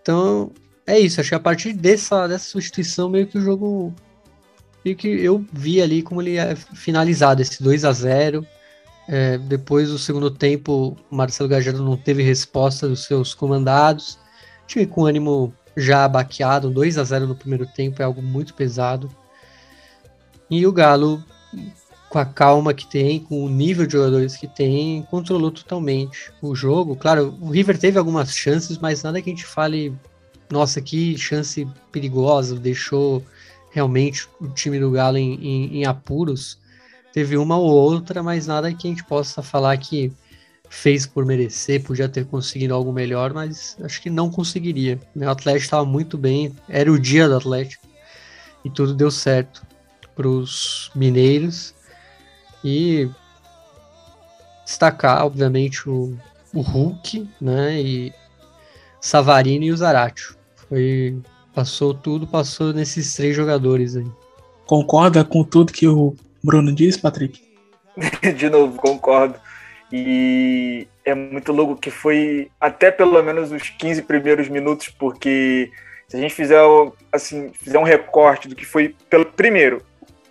Então, 0.00 0.50
é 0.86 0.98
isso, 0.98 1.20
acho 1.20 1.30
que 1.30 1.34
a 1.34 1.40
partir 1.40 1.72
dessa, 1.72 2.26
dessa 2.26 2.44
substituição 2.44 3.08
meio 3.08 3.26
que 3.26 3.38
o 3.38 3.40
jogo 3.40 3.94
meio 4.84 4.96
que 4.96 5.08
eu 5.08 5.44
vi 5.52 5.80
ali 5.80 6.02
como 6.02 6.20
ele 6.20 6.36
é 6.36 6.54
finalizado, 6.54 7.40
esse 7.40 7.62
2 7.62 7.84
a 7.84 7.92
0 7.92 8.46
é, 9.06 9.38
depois 9.38 9.90
do 9.90 9.98
segundo 9.98 10.30
tempo, 10.30 10.96
o 11.10 11.16
Marcelo 11.16 11.48
Gajardo 11.48 11.82
não 11.82 11.96
teve 11.96 12.22
resposta 12.22 12.88
dos 12.88 13.04
seus 13.04 13.34
comandados. 13.34 14.18
Tive 14.66 14.86
com 14.86 15.04
ânimo 15.04 15.52
já 15.76 16.08
baqueado, 16.08 16.70
2 16.70 16.98
a 16.98 17.04
0 17.04 17.26
no 17.26 17.36
primeiro 17.36 17.66
tempo 17.66 18.00
é 18.00 18.04
algo 18.04 18.22
muito 18.22 18.54
pesado. 18.54 19.10
E 20.50 20.66
o 20.66 20.72
Galo, 20.72 21.22
com 22.14 22.18
a 22.20 22.24
calma 22.24 22.72
que 22.72 22.86
tem, 22.86 23.18
com 23.18 23.44
o 23.44 23.48
nível 23.48 23.84
de 23.88 23.94
jogadores 23.94 24.36
que 24.36 24.46
tem, 24.46 25.02
controlou 25.10 25.50
totalmente 25.50 26.30
o 26.40 26.54
jogo. 26.54 26.94
Claro, 26.94 27.36
o 27.40 27.50
River 27.50 27.76
teve 27.76 27.98
algumas 27.98 28.36
chances, 28.36 28.78
mas 28.78 29.02
nada 29.02 29.20
que 29.20 29.28
a 29.28 29.32
gente 29.32 29.44
fale, 29.44 29.92
nossa, 30.48 30.80
que 30.80 31.18
chance 31.18 31.66
perigosa, 31.90 32.54
deixou 32.54 33.20
realmente 33.72 34.28
o 34.40 34.46
time 34.46 34.78
do 34.78 34.92
Galo 34.92 35.18
em, 35.18 35.34
em, 35.44 35.78
em 35.78 35.86
apuros. 35.86 36.56
Teve 37.12 37.36
uma 37.36 37.58
ou 37.58 37.68
outra, 37.68 38.22
mas 38.22 38.46
nada 38.46 38.72
que 38.72 38.86
a 38.86 38.90
gente 38.90 39.02
possa 39.02 39.42
falar 39.42 39.76
que 39.78 40.12
fez 40.70 41.06
por 41.06 41.26
merecer, 41.26 41.82
podia 41.82 42.08
ter 42.08 42.26
conseguido 42.26 42.74
algo 42.74 42.92
melhor, 42.92 43.34
mas 43.34 43.76
acho 43.82 44.00
que 44.00 44.08
não 44.08 44.30
conseguiria. 44.30 45.00
O 45.16 45.28
Atlético 45.28 45.64
estava 45.64 45.84
muito 45.84 46.16
bem, 46.16 46.54
era 46.68 46.92
o 46.92 46.96
dia 46.96 47.28
do 47.28 47.34
Atlético 47.34 47.84
e 48.64 48.70
tudo 48.70 48.94
deu 48.94 49.10
certo 49.10 49.66
para 50.14 50.28
os 50.28 50.92
mineiros. 50.94 51.74
E 52.64 53.08
destacar, 54.64 55.24
obviamente, 55.24 55.88
o, 55.88 56.16
o 56.54 56.60
Hulk, 56.60 57.28
né? 57.40 57.80
E 57.80 58.12
Savarino 59.00 59.64
e 59.64 59.72
o 59.72 59.76
Zaratio. 59.76 60.34
Foi, 60.68 61.18
passou 61.54 61.92
tudo, 61.92 62.26
passou 62.26 62.72
nesses 62.72 63.14
três 63.14 63.36
jogadores 63.36 63.96
aí. 63.96 64.06
Concorda 64.66 65.22
com 65.24 65.44
tudo 65.44 65.72
que 65.72 65.86
o 65.86 66.16
Bruno 66.42 66.74
disse, 66.74 66.98
Patrick? 66.98 67.42
De 68.36 68.48
novo, 68.48 68.78
concordo. 68.78 69.34
E 69.92 70.88
é 71.04 71.14
muito 71.14 71.52
louco 71.52 71.76
que 71.76 71.90
foi 71.90 72.50
até 72.58 72.90
pelo 72.90 73.22
menos 73.22 73.52
os 73.52 73.68
15 73.68 74.02
primeiros 74.02 74.48
minutos, 74.48 74.88
porque 74.88 75.70
se 76.08 76.16
a 76.16 76.20
gente 76.20 76.34
fizer 76.34 76.60
assim, 77.12 77.52
fizer 77.52 77.78
um 77.78 77.84
recorte 77.84 78.48
do 78.48 78.56
que 78.56 78.64
foi 78.64 78.96
pelo 79.10 79.26
primeiro, 79.26 79.82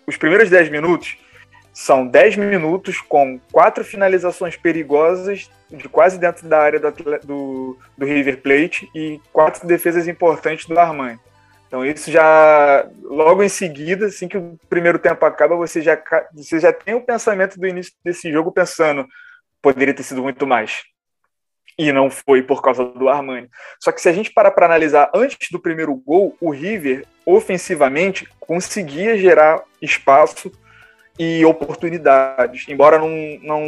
os 0.07 0.17
primeiros 0.17 0.49
10 0.49 0.69
minutos 0.69 1.17
são 1.73 2.05
10 2.05 2.37
minutos 2.37 3.01
com 3.01 3.39
quatro 3.51 3.83
finalizações 3.83 4.55
perigosas 4.55 5.49
de 5.71 5.89
quase 5.89 6.19
dentro 6.19 6.47
da 6.47 6.59
área 6.59 6.79
do, 6.79 7.77
do, 7.97 8.05
River 8.05 8.41
Plate 8.41 8.87
e 8.93 9.19
quatro 9.31 9.67
defesas 9.67 10.07
importantes 10.07 10.67
do 10.67 10.79
Armani. 10.79 11.19
Então 11.67 11.83
isso 11.83 12.11
já 12.11 12.87
logo 13.01 13.41
em 13.41 13.49
seguida, 13.49 14.05
assim 14.05 14.27
que 14.27 14.37
o 14.37 14.59
primeiro 14.69 14.99
tempo 14.99 15.25
acaba, 15.25 15.55
você 15.55 15.81
já 15.81 15.99
você 16.31 16.59
já 16.59 16.71
tem 16.71 16.93
o 16.93 17.01
pensamento 17.01 17.59
do 17.59 17.65
início 17.65 17.93
desse 18.05 18.31
jogo 18.31 18.51
pensando 18.51 19.07
poderia 19.59 19.95
ter 19.95 20.03
sido 20.03 20.21
muito 20.21 20.45
mais. 20.45 20.83
E 21.75 21.91
não 21.91 22.11
foi 22.11 22.43
por 22.43 22.61
causa 22.61 22.85
do 22.85 23.09
Armani. 23.09 23.49
Só 23.79 23.91
que 23.91 23.99
se 23.99 24.07
a 24.07 24.13
gente 24.13 24.31
parar 24.31 24.51
para 24.51 24.67
analisar 24.67 25.09
antes 25.15 25.49
do 25.49 25.59
primeiro 25.59 25.95
gol, 25.95 26.37
o 26.39 26.51
River, 26.51 27.03
ofensivamente, 27.25 28.27
conseguia 28.39 29.17
gerar 29.17 29.63
espaço 29.81 30.51
e 31.17 31.45
oportunidades, 31.45 32.65
embora 32.67 32.97
não, 32.97 33.09
não, 33.41 33.61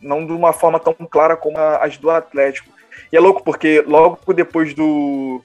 não 0.00 0.26
de 0.26 0.32
uma 0.32 0.52
forma 0.52 0.80
tão 0.80 0.94
clara 0.94 1.36
como 1.36 1.58
as 1.58 1.98
do 1.98 2.10
Atlético. 2.10 2.70
E 3.12 3.16
é 3.16 3.20
louco, 3.20 3.42
porque 3.42 3.84
logo 3.86 4.32
depois 4.32 4.72
do, 4.72 5.42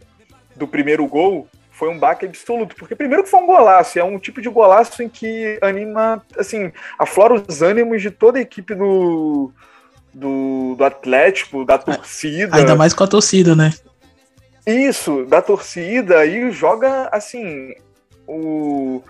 do 0.56 0.68
primeiro 0.68 1.06
gol, 1.08 1.48
foi 1.72 1.90
um 1.90 2.00
baque 2.00 2.26
absoluto, 2.26 2.76
porque 2.76 2.96
primeiro 2.96 3.24
que 3.24 3.30
foi 3.30 3.42
um 3.42 3.46
golaço, 3.46 4.00
é 4.00 4.04
um 4.04 4.18
tipo 4.18 4.42
de 4.42 4.48
golaço 4.48 5.04
em 5.04 5.10
que 5.10 5.60
anima, 5.62 6.24
assim, 6.40 6.72
aflora 6.98 7.34
os 7.34 7.62
ânimos 7.62 8.02
de 8.02 8.10
toda 8.10 8.40
a 8.40 8.42
equipe 8.42 8.74
do, 8.74 9.52
do, 10.14 10.76
do 10.78 10.84
Atlético, 10.86 11.66
da 11.66 11.78
torcida. 11.78 12.56
Ainda 12.56 12.76
mais 12.76 12.94
com 12.94 13.04
a 13.04 13.08
torcida, 13.08 13.56
né? 13.56 13.74
Isso, 14.66 15.26
da 15.26 15.42
torcida, 15.42 16.26
e 16.26 16.50
joga 16.50 17.10
assim 17.12 17.76
o 18.26 19.04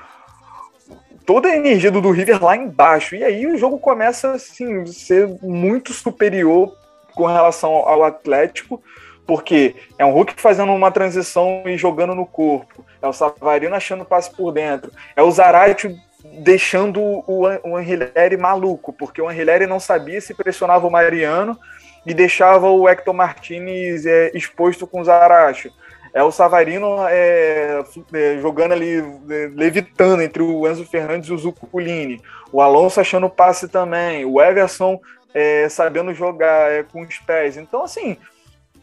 toda 1.26 1.48
a 1.48 1.56
energia 1.56 1.92
do, 1.92 2.02
do 2.02 2.12
River 2.12 2.44
lá 2.44 2.56
embaixo. 2.56 3.16
E 3.16 3.24
aí 3.24 3.48
o 3.48 3.58
jogo 3.58 3.78
começa 3.78 4.32
assim, 4.34 4.82
a 4.82 4.86
ser 4.86 5.28
muito 5.42 5.94
superior 5.94 6.76
com 7.14 7.26
relação 7.26 7.72
ao 7.72 8.04
Atlético, 8.04 8.82
porque 9.26 9.76
é 9.98 10.06
um 10.06 10.12
Hulk 10.12 10.40
fazendo 10.40 10.72
uma 10.74 10.92
transição 10.92 11.64
e 11.66 11.78
jogando 11.78 12.14
no 12.14 12.26
corpo, 12.26 12.86
é 13.02 13.08
o 13.08 13.14
Savarino 13.14 13.76
achando 13.76 14.06
passe 14.06 14.30
por 14.30 14.52
dentro, 14.52 14.92
é 15.16 15.24
o 15.24 15.32
Zarate 15.32 15.96
deixando 16.40 17.02
o, 17.02 17.46
o 17.64 18.38
maluco, 18.40 18.92
porque 18.92 19.22
o 19.22 19.30
Anrileri 19.30 19.66
não 19.66 19.80
sabia 19.80 20.20
se 20.20 20.34
pressionava 20.34 20.86
o 20.86 20.92
Mariano 20.92 21.58
e 22.06 22.14
deixava 22.14 22.70
o 22.70 22.88
Hector 22.88 23.14
Martinez 23.14 24.06
é, 24.06 24.32
exposto 24.34 24.86
com 24.86 25.02
o 25.02 25.04
Zaracho. 25.04 25.72
É 26.16 26.24
o 26.24 26.32
Savarino 26.32 27.06
é, 27.10 27.84
é, 28.14 28.38
jogando 28.40 28.72
ali, 28.72 29.00
é, 29.30 29.50
levitando 29.54 30.22
entre 30.22 30.42
o 30.42 30.66
Enzo 30.66 30.86
Fernandes 30.86 31.28
e 31.28 31.34
o 31.34 31.38
Zuculini. 31.38 32.22
O 32.54 32.62
Alonso 32.62 33.02
achando 33.02 33.30
passe 33.30 33.68
também. 33.68 34.24
O 34.24 34.42
Everson 34.42 34.98
é, 35.34 35.68
sabendo 35.68 36.14
jogar 36.14 36.72
é, 36.72 36.84
com 36.84 37.02
os 37.02 37.18
pés. 37.18 37.58
Então, 37.58 37.84
assim, 37.84 38.16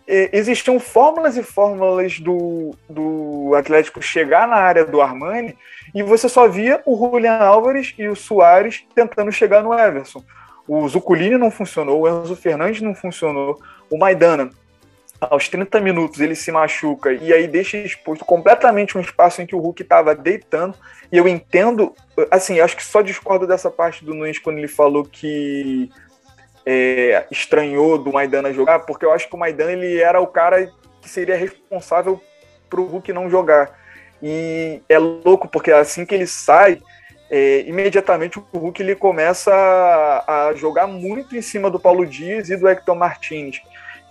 existiam 0.07 0.79
fórmulas 0.79 1.39
e 1.39 1.43
fórmulas 1.43 2.21
do, 2.21 2.77
do 2.87 3.55
Atlético 3.57 4.03
chegar 4.03 4.47
na 4.47 4.57
área 4.57 4.85
do 4.85 5.01
Armani 5.01 5.57
e 5.95 6.03
você 6.03 6.29
só 6.29 6.47
via 6.47 6.83
o 6.85 6.95
Julian 6.99 7.39
Álvares 7.39 7.95
e 7.97 8.09
o 8.09 8.15
Soares 8.15 8.85
tentando 8.95 9.33
chegar 9.33 9.63
no 9.63 9.73
Everson. 9.73 10.23
O 10.69 10.87
Zuculini 10.87 11.39
não 11.39 11.51
funcionou, 11.51 12.03
o 12.03 12.09
Enzo 12.09 12.37
Fernandes 12.37 12.83
não 12.83 12.95
funcionou, 12.95 13.59
o 13.91 13.97
Maidana 13.97 14.51
aos 15.31 15.49
30 15.49 15.81
minutos 15.81 16.21
ele 16.21 16.35
se 16.35 16.51
machuca 16.51 17.13
e 17.13 17.33
aí 17.33 17.47
deixa 17.47 17.77
exposto 17.77 18.25
completamente 18.25 18.97
um 18.97 19.01
espaço 19.01 19.41
em 19.41 19.47
que 19.47 19.55
o 19.55 19.61
Hulk 19.61 19.83
estava 19.83 20.15
deitando. 20.15 20.77
E 21.11 21.17
eu 21.17 21.29
entendo, 21.29 21.95
assim, 22.31 22.61
acho 22.61 22.77
que 22.77 22.85
só 22.85 23.03
discordo 23.03 23.47
dessa 23.47 23.71
parte 23.71 24.05
do 24.05 24.15
Nunes 24.15 24.39
quando 24.39 24.59
ele 24.59 24.69
falou 24.69 25.05
que 25.05 25.91
é, 26.65 27.27
estranhou 27.31 27.99
do 27.99 28.13
Maidana 28.13 28.53
jogar, 28.53 28.81
porque 28.81 29.05
eu 29.05 29.13
acho 29.13 29.29
que 29.29 29.35
o 29.35 29.39
Maidana 29.39 29.73
ele 29.73 30.01
era 30.01 30.21
o 30.21 30.27
cara 30.27 30.71
que 31.01 31.09
seria 31.09 31.37
responsável 31.37 32.21
para 32.69 32.81
o 32.81 32.87
Hulk 32.87 33.13
não 33.13 33.29
jogar. 33.29 33.79
E 34.23 34.81
é 34.89 34.99
louco, 34.99 35.49
porque 35.49 35.73
assim 35.73 36.07
que 36.07 36.15
ele 36.15 36.27
sai, 36.27 36.81
é, 37.29 37.61
imediatamente 37.63 38.39
o 38.39 38.45
Hulk 38.59 38.83
ele 38.83 38.95
começa 38.95 39.53
a, 39.53 40.49
a, 40.49 40.55
jogar 40.55 40.87
muito 40.87 41.37
em 41.37 41.43
cima 41.43 41.71
do 41.71 41.81
Paulo 41.81 42.07
Dias 42.07 42.49
e 42.51 42.57
do 42.57 42.69
Hector 42.69 42.95
Martins. 42.95 43.61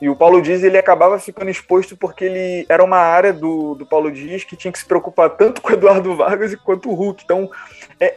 E 0.01 0.09
o 0.09 0.15
Paulo 0.15 0.41
Dias 0.41 0.63
ele 0.63 0.79
acabava 0.79 1.19
ficando 1.19 1.51
exposto 1.51 1.95
porque 1.95 2.25
ele 2.25 2.65
era 2.67 2.83
uma 2.83 2.97
área 2.97 3.31
do, 3.31 3.75
do 3.75 3.85
Paulo 3.85 4.11
Dias 4.11 4.43
que 4.43 4.55
tinha 4.55 4.71
que 4.71 4.79
se 4.79 4.85
preocupar 4.85 5.29
tanto 5.29 5.61
com 5.61 5.69
o 5.69 5.73
Eduardo 5.73 6.15
Vargas 6.17 6.55
quanto 6.55 6.89
o 6.89 6.93
Hulk. 6.95 7.23
Então, 7.23 7.47
é, 7.99 8.15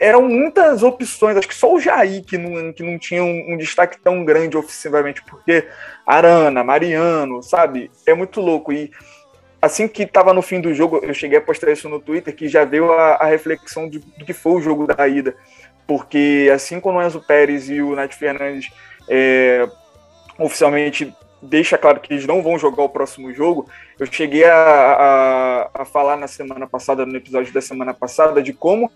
eram 0.00 0.22
muitas 0.22 0.82
opções. 0.82 1.36
Acho 1.36 1.46
que 1.46 1.54
só 1.54 1.72
o 1.72 1.78
Jair 1.78 2.24
que 2.24 2.36
não, 2.36 2.72
que 2.72 2.82
não 2.82 2.98
tinha 2.98 3.22
um, 3.22 3.52
um 3.52 3.56
destaque 3.56 4.00
tão 4.00 4.24
grande 4.24 4.56
ofensivamente, 4.56 5.22
porque 5.24 5.68
Arana, 6.04 6.64
Mariano, 6.64 7.40
sabe? 7.40 7.88
É 8.04 8.12
muito 8.12 8.40
louco. 8.40 8.72
E 8.72 8.90
assim 9.62 9.86
que 9.86 10.02
estava 10.02 10.34
no 10.34 10.42
fim 10.42 10.60
do 10.60 10.74
jogo, 10.74 10.98
eu 11.04 11.14
cheguei 11.14 11.38
a 11.38 11.42
postar 11.42 11.70
isso 11.70 11.88
no 11.88 12.00
Twitter, 12.00 12.34
que 12.34 12.48
já 12.48 12.64
veio 12.64 12.92
a, 12.92 13.14
a 13.14 13.26
reflexão 13.26 13.88
de, 13.88 14.00
do 14.00 14.24
que 14.24 14.32
foi 14.32 14.54
o 14.54 14.60
jogo 14.60 14.88
da 14.88 15.06
ida. 15.06 15.36
Porque 15.86 16.50
assim 16.52 16.80
como 16.80 16.98
o 16.98 17.02
Enzo 17.02 17.24
Pérez 17.24 17.70
e 17.70 17.80
o 17.80 17.94
Nath 17.94 18.14
Fernandes 18.14 18.72
é, 19.08 19.68
oficialmente 20.38 21.12
deixa 21.42 21.78
claro 21.78 22.00
que 22.00 22.12
eles 22.12 22.26
não 22.26 22.42
vão 22.42 22.58
jogar 22.58 22.82
o 22.82 22.88
próximo 22.88 23.32
jogo. 23.32 23.68
Eu 23.98 24.06
cheguei 24.06 24.44
a, 24.44 24.54
a, 24.54 25.70
a, 25.82 25.84
falar 25.84 26.16
na 26.16 26.26
semana 26.26 26.66
passada, 26.66 27.06
no 27.06 27.16
episódio 27.16 27.52
da 27.52 27.60
semana 27.60 27.94
passada, 27.94 28.42
de 28.42 28.52
como 28.52 28.90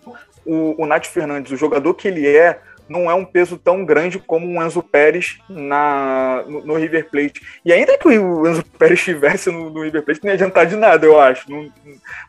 o, 0.44 0.82
o 0.82 0.86
Nath 0.86 1.06
Fernandes, 1.06 1.52
o 1.52 1.56
jogador 1.56 1.94
que 1.94 2.08
ele 2.08 2.26
é, 2.26 2.58
não 2.88 3.08
é 3.08 3.14
um 3.14 3.24
peso 3.24 3.56
tão 3.56 3.84
grande 3.84 4.18
como 4.18 4.46
o 4.46 4.62
Enzo 4.62 4.82
Pérez 4.82 5.38
na, 5.48 6.42
no, 6.46 6.66
no 6.66 6.74
River 6.74 7.08
Plate. 7.08 7.40
E 7.64 7.72
ainda 7.72 7.96
que 7.96 8.08
o 8.08 8.46
Enzo 8.46 8.64
Pérez 8.78 8.98
estivesse 8.98 9.50
no, 9.50 9.70
no 9.70 9.82
River 9.82 10.02
Plate, 10.02 10.20
não 10.22 10.30
ia 10.30 10.34
adiantar 10.34 10.66
de 10.66 10.76
nada, 10.76 11.06
eu 11.06 11.20
acho. 11.20 11.48
Não, 11.50 11.70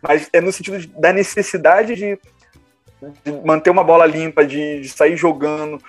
mas 0.01 0.30
é 0.32 0.39
no 0.39 0.51
sentido 0.51 0.88
da 1.00 1.12
necessidade 1.12 1.96
de, 1.96 2.20
de 3.24 3.32
manter 3.44 3.72
uma 3.72 3.84
bola 3.84 4.06
limpa, 4.06 4.46
de, 4.46 4.82
de 4.82 4.89
sair 4.89 5.18
jogando, 5.18 5.82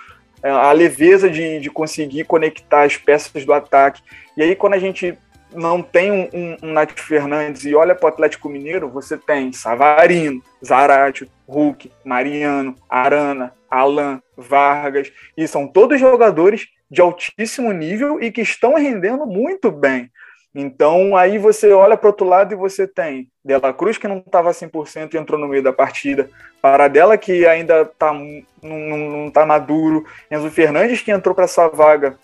a 0.49 0.71
leveza 0.71 1.29
de, 1.29 1.59
de 1.59 1.69
conseguir 1.69 2.25
conectar 2.25 2.83
as 2.83 2.97
peças 2.97 3.45
do 3.45 3.53
ataque. 3.53 4.01
E 4.35 4.43
aí, 4.43 4.55
quando 4.55 4.73
a 4.73 4.79
gente 4.79 5.17
não 5.53 5.81
tem 5.81 6.11
um, 6.11 6.29
um, 6.33 6.57
um 6.63 6.73
Nath 6.73 6.99
Fernandes 6.99 7.65
e 7.65 7.75
olha 7.75 7.95
para 7.95 8.05
o 8.05 8.09
Atlético 8.09 8.49
Mineiro, 8.49 8.89
você 8.89 9.17
tem 9.17 9.53
Savarino, 9.53 10.41
Zarate, 10.65 11.29
Hulk, 11.47 11.91
Mariano, 12.03 12.75
Arana, 12.89 13.53
Alan, 13.69 14.21
Vargas, 14.35 15.11
e 15.37 15.47
são 15.47 15.67
todos 15.67 15.99
jogadores 15.99 16.67
de 16.89 17.01
altíssimo 17.01 17.71
nível 17.71 18.21
e 18.21 18.31
que 18.31 18.41
estão 18.41 18.75
rendendo 18.75 19.25
muito 19.25 19.71
bem. 19.71 20.11
Então, 20.55 21.15
aí 21.15 21.37
você 21.39 21.71
olha 21.71 21.97
para 21.97 22.07
o 22.07 22.11
outro 22.11 22.27
lado 22.27 22.53
e 22.53 22.57
você 22.57 22.87
tem 22.87 23.27
Dela 23.43 23.73
Cruz, 23.73 23.97
que 23.97 24.07
não 24.07 24.17
estava 24.17 24.51
100% 24.51 25.13
e 25.13 25.17
entrou 25.17 25.39
no 25.39 25.47
meio 25.47 25.63
da 25.63 25.73
partida, 25.73 26.29
Paradela, 26.61 27.17
que 27.17 27.45
ainda 27.45 27.85
tá, 27.85 28.13
não 28.61 29.27
está 29.27 29.45
maduro, 29.45 30.05
Enzo 30.29 30.51
Fernandes, 30.51 31.01
que 31.01 31.11
entrou 31.11 31.33
para 31.33 31.45
essa 31.45 31.67
vaga 31.67 32.15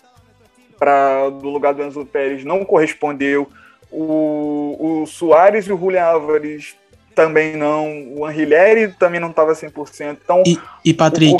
pra, 0.78 1.28
do 1.28 1.48
lugar 1.48 1.74
do 1.74 1.82
Enzo 1.82 2.06
Pérez, 2.06 2.44
não 2.44 2.64
correspondeu, 2.64 3.50
o, 3.90 5.02
o 5.02 5.06
Soares 5.06 5.66
e 5.66 5.72
o 5.72 5.78
Julian 5.78 6.04
Álvares 6.04 6.76
também 7.14 7.56
não, 7.56 8.14
o 8.16 8.24
Anrileri 8.24 8.92
também 8.92 9.20
não 9.20 9.30
estava 9.30 9.52
100%. 9.52 10.18
Então, 10.22 10.42
e, 10.46 10.58
e 10.84 10.94
Patrick, 10.94 11.36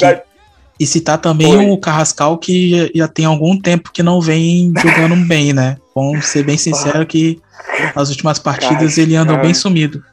e 0.78 0.86
citar 0.86 1.18
também 1.18 1.52
Foi. 1.52 1.70
o 1.70 1.78
Carrascal, 1.78 2.38
que 2.38 2.90
já 2.94 3.06
tem 3.06 3.24
algum 3.24 3.58
tempo 3.58 3.92
que 3.92 4.02
não 4.02 4.20
vem 4.20 4.72
jogando 4.78 5.14
bem, 5.28 5.52
né? 5.52 5.76
Vamos 6.00 6.26
ser 6.26 6.44
bem 6.44 6.58
sincero 6.58 7.04
que 7.06 7.40
nas 7.94 8.08
últimas 8.08 8.38
partidas 8.38 8.78
Carrascal. 8.78 9.04
ele 9.04 9.16
andou 9.16 9.38
bem 9.38 9.54
sumido. 9.54 10.04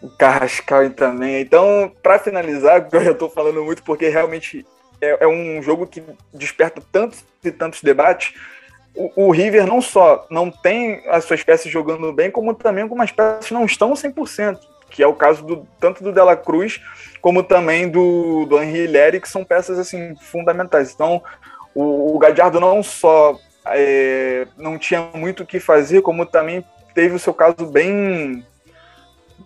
O 0.00 0.08
Carrascal 0.08 0.88
também. 0.90 1.40
Então, 1.40 1.92
para 2.02 2.18
finalizar, 2.18 2.86
eu 2.92 3.04
já 3.04 3.10
estou 3.10 3.28
falando 3.28 3.64
muito 3.64 3.82
porque 3.82 4.08
realmente 4.08 4.64
é, 5.00 5.24
é, 5.24 5.26
um 5.26 5.60
jogo 5.62 5.86
que 5.86 6.02
desperta 6.32 6.82
tantos 6.92 7.24
e 7.42 7.50
tantos 7.50 7.82
debates. 7.82 8.32
O, 8.94 9.26
o, 9.26 9.30
River 9.30 9.66
não 9.66 9.80
só 9.80 10.26
não 10.30 10.50
tem 10.50 11.02
as 11.08 11.24
suas 11.24 11.42
peças 11.42 11.70
jogando 11.70 12.12
bem, 12.12 12.30
como 12.30 12.54
também 12.54 12.82
algumas 12.82 13.12
peças 13.12 13.50
não 13.50 13.64
estão 13.64 13.92
100%, 13.92 14.58
que 14.90 15.02
é 15.02 15.06
o 15.06 15.14
caso 15.14 15.44
do, 15.44 15.68
tanto 15.78 16.02
do 16.02 16.12
Dela 16.12 16.36
Cruz 16.36 16.80
como 17.20 17.42
também 17.42 17.88
do, 17.88 18.46
do 18.46 18.62
Henri 18.62 18.86
Leri, 18.86 19.20
que 19.20 19.28
são 19.28 19.44
peças 19.44 19.78
assim 19.78 20.14
fundamentais. 20.16 20.92
Então, 20.94 21.22
o, 21.74 22.14
o 22.14 22.18
Gadiardo 22.18 22.60
não 22.60 22.82
só 22.82 23.38
é, 23.72 24.46
não 24.56 24.78
tinha 24.78 25.08
muito 25.14 25.42
o 25.42 25.46
que 25.46 25.60
fazer, 25.60 26.02
como 26.02 26.26
também 26.26 26.64
teve 26.94 27.14
o 27.14 27.18
seu 27.18 27.34
caso 27.34 27.66
bem 27.66 28.44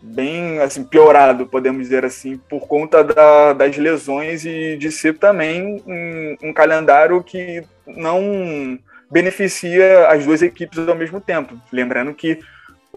bem 0.03 0.59
assim 0.61 0.83
piorado, 0.83 1.47
podemos 1.47 1.83
dizer 1.83 2.05
assim, 2.05 2.37
por 2.37 2.67
conta 2.67 3.05
da, 3.05 3.53
das 3.53 3.77
lesões 3.77 4.45
e 4.45 4.77
de 4.77 4.91
ser 4.91 5.17
também 5.19 5.83
um, 5.87 6.49
um 6.49 6.53
calendário 6.53 7.23
que 7.23 7.63
não 7.87 8.79
beneficia 9.11 10.09
as 10.09 10.25
duas 10.25 10.43
equipes 10.43 10.89
ao 10.89 10.97
mesmo 10.97 11.21
tempo. 11.21 11.61
Lembrando 11.71 12.15
que 12.15 12.41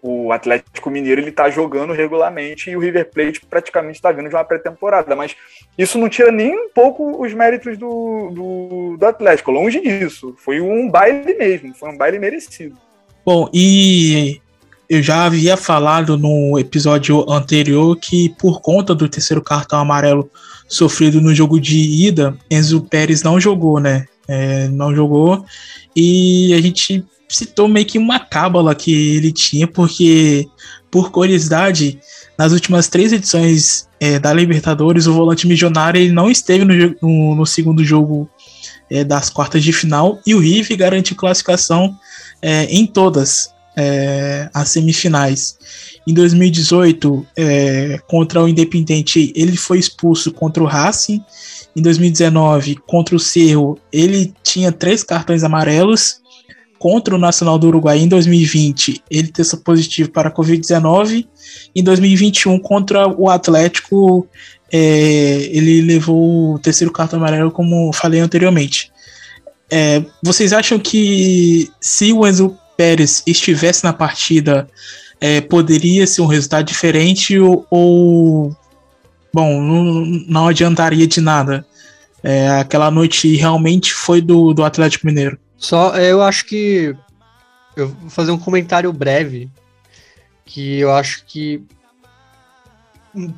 o 0.07 0.31
Atlético 0.31 0.91
Mineiro 0.91 1.19
ele 1.19 1.31
está 1.31 1.49
jogando 1.49 1.91
regularmente 1.91 2.69
e 2.69 2.75
o 2.75 2.79
River 2.79 3.09
Plate 3.09 3.41
praticamente 3.49 3.95
está 3.95 4.11
vindo 4.11 4.29
de 4.29 4.35
uma 4.35 4.43
pré-temporada. 4.43 5.15
Mas 5.15 5.35
isso 5.75 5.97
não 5.97 6.07
tira 6.07 6.31
nem 6.31 6.55
um 6.55 6.69
pouco 6.69 7.23
os 7.23 7.33
méritos 7.33 7.75
do, 7.75 8.29
do, 8.31 8.97
do, 8.97 9.05
Atlético, 9.07 9.49
longe 9.49 9.81
disso. 9.81 10.35
Foi 10.37 10.61
um 10.61 10.87
baile 10.91 11.33
mesmo, 11.33 11.73
foi 11.73 11.89
um 11.89 11.97
baile 11.97 12.19
merecido. 12.19 12.77
Bom, 13.25 13.49
e 13.51 14.39
eu 14.87 15.01
já 15.01 15.25
havia 15.25 15.57
falado 15.57 16.15
no 16.15 16.59
episódio 16.59 17.27
anterior 17.27 17.97
que 17.97 18.29
por 18.37 18.61
conta 18.61 18.93
do 18.93 19.09
terceiro 19.09 19.41
cartão 19.41 19.79
amarelo 19.79 20.29
sofrido 20.67 21.19
no 21.19 21.33
jogo 21.33 21.59
de 21.59 21.79
ida, 21.79 22.37
Enzo 22.51 22.81
Pérez 22.83 23.23
não 23.23 23.39
jogou, 23.39 23.79
né? 23.79 24.05
É, 24.27 24.67
não 24.67 24.93
jogou 24.93 25.43
e 25.95 26.53
a 26.53 26.61
gente 26.61 27.03
citou 27.27 27.67
meio 27.67 27.85
que 27.85 27.97
uma 27.97 28.19
cábala 28.19 28.75
que 28.75 29.15
ele 29.15 29.31
tinha, 29.31 29.67
porque, 29.67 30.47
por 30.91 31.11
curiosidade, 31.11 31.99
nas 32.37 32.51
últimas 32.51 32.87
três 32.87 33.13
edições 33.13 33.87
é, 33.99 34.19
da 34.19 34.33
Libertadores, 34.33 35.07
o 35.07 35.13
volante 35.13 35.47
milionário 35.47 35.99
ele 35.99 36.11
não 36.11 36.29
esteve 36.29 36.65
no, 36.65 36.95
no, 37.01 37.35
no 37.35 37.45
segundo 37.45 37.83
jogo 37.83 38.29
é, 38.89 39.03
das 39.03 39.29
quartas 39.29 39.63
de 39.63 39.73
final 39.73 40.19
e 40.25 40.35
o 40.35 40.39
River 40.39 40.77
garantiu 40.77 41.15
classificação 41.15 41.95
é, 42.41 42.65
em 42.65 42.85
todas 42.85 43.49
é, 43.75 44.49
as 44.53 44.69
semifinais. 44.69 45.57
Em 46.07 46.13
2018, 46.13 47.25
é, 47.35 47.99
contra 48.07 48.43
o 48.43 48.47
Independente, 48.47 49.33
ele 49.35 49.57
foi 49.57 49.79
expulso 49.79 50.31
contra 50.31 50.61
o 50.61 50.67
Racing. 50.67 51.21
Em 51.75 51.81
2019, 51.81 52.75
contra 52.87 53.15
o 53.15 53.19
Cerro, 53.19 53.77
ele 53.91 54.33
tinha 54.43 54.71
três 54.71 55.03
cartões 55.03 55.43
amarelos 55.43 56.21
contra 56.85 57.15
o 57.15 57.17
Nacional 57.17 57.57
do 57.57 57.65
Uruguai 57.65 57.97
em 57.97 58.07
2020, 58.07 59.01
ele 59.09 59.29
testou 59.29 59.59
positivo 59.59 60.11
para 60.11 60.29
a 60.29 60.31
Covid-19. 60.31 61.25
Em 61.75 61.83
2021, 61.83 62.59
contra 62.59 63.07
o 63.07 63.27
Atlético, 63.27 64.27
é, 64.71 65.49
ele 65.51 65.81
levou 65.81 66.53
o 66.53 66.59
terceiro 66.59 66.93
cartão 66.93 67.17
amarelo, 67.17 67.49
como 67.49 67.91
falei 67.91 68.19
anteriormente. 68.19 68.91
É, 69.67 70.03
vocês 70.21 70.53
acham 70.53 70.77
que 70.77 71.71
se 71.81 72.13
o 72.13 72.27
Enzo 72.27 72.55
Pérez 72.77 73.23
estivesse 73.25 73.83
na 73.83 73.91
partida, 73.91 74.67
é, 75.19 75.41
poderia 75.41 76.05
ser 76.05 76.21
um 76.21 76.27
resultado 76.27 76.67
diferente 76.67 77.39
ou, 77.39 77.65
ou 77.71 78.55
bom, 79.33 79.59
não, 79.59 80.05
não, 80.27 80.47
adiantaria 80.49 81.07
de 81.07 81.19
nada? 81.19 81.65
É, 82.21 82.47
aquela 82.47 82.91
noite 82.91 83.35
realmente 83.35 83.91
foi 83.91 84.21
do, 84.21 84.53
do 84.53 84.63
Atlético 84.63 85.07
Mineiro. 85.07 85.39
Só 85.57 85.95
eu 85.97 86.21
acho 86.21 86.45
que 86.45 86.95
eu 87.75 87.89
vou 87.89 88.09
fazer 88.09 88.31
um 88.31 88.37
comentário 88.37 88.91
breve 88.91 89.49
que 90.45 90.79
eu 90.79 90.93
acho 90.93 91.25
que 91.25 91.63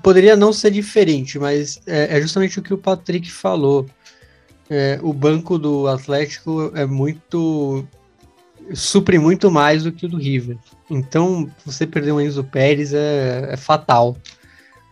poderia 0.02 0.36
não 0.36 0.52
ser 0.52 0.72
diferente, 0.72 1.40
mas 1.40 1.80
é, 1.86 2.18
é 2.18 2.22
justamente 2.22 2.60
o 2.60 2.62
que 2.62 2.74
o 2.74 2.78
Patrick 2.78 3.32
falou. 3.32 3.86
É, 4.70 5.00
o 5.02 5.14
banco 5.14 5.58
do 5.58 5.88
Atlético 5.88 6.72
é 6.76 6.86
muito 6.86 7.88
supre 8.74 9.18
muito 9.18 9.50
mais 9.50 9.84
do 9.84 9.92
que 9.92 10.06
o 10.06 10.10
do 10.10 10.18
River. 10.18 10.58
Então, 10.90 11.50
você 11.66 11.88
perder 11.88 12.12
o 12.12 12.20
Enzo 12.20 12.44
Pérez 12.44 12.94
é, 12.94 13.50
é 13.52 13.58
fatal. 13.58 14.18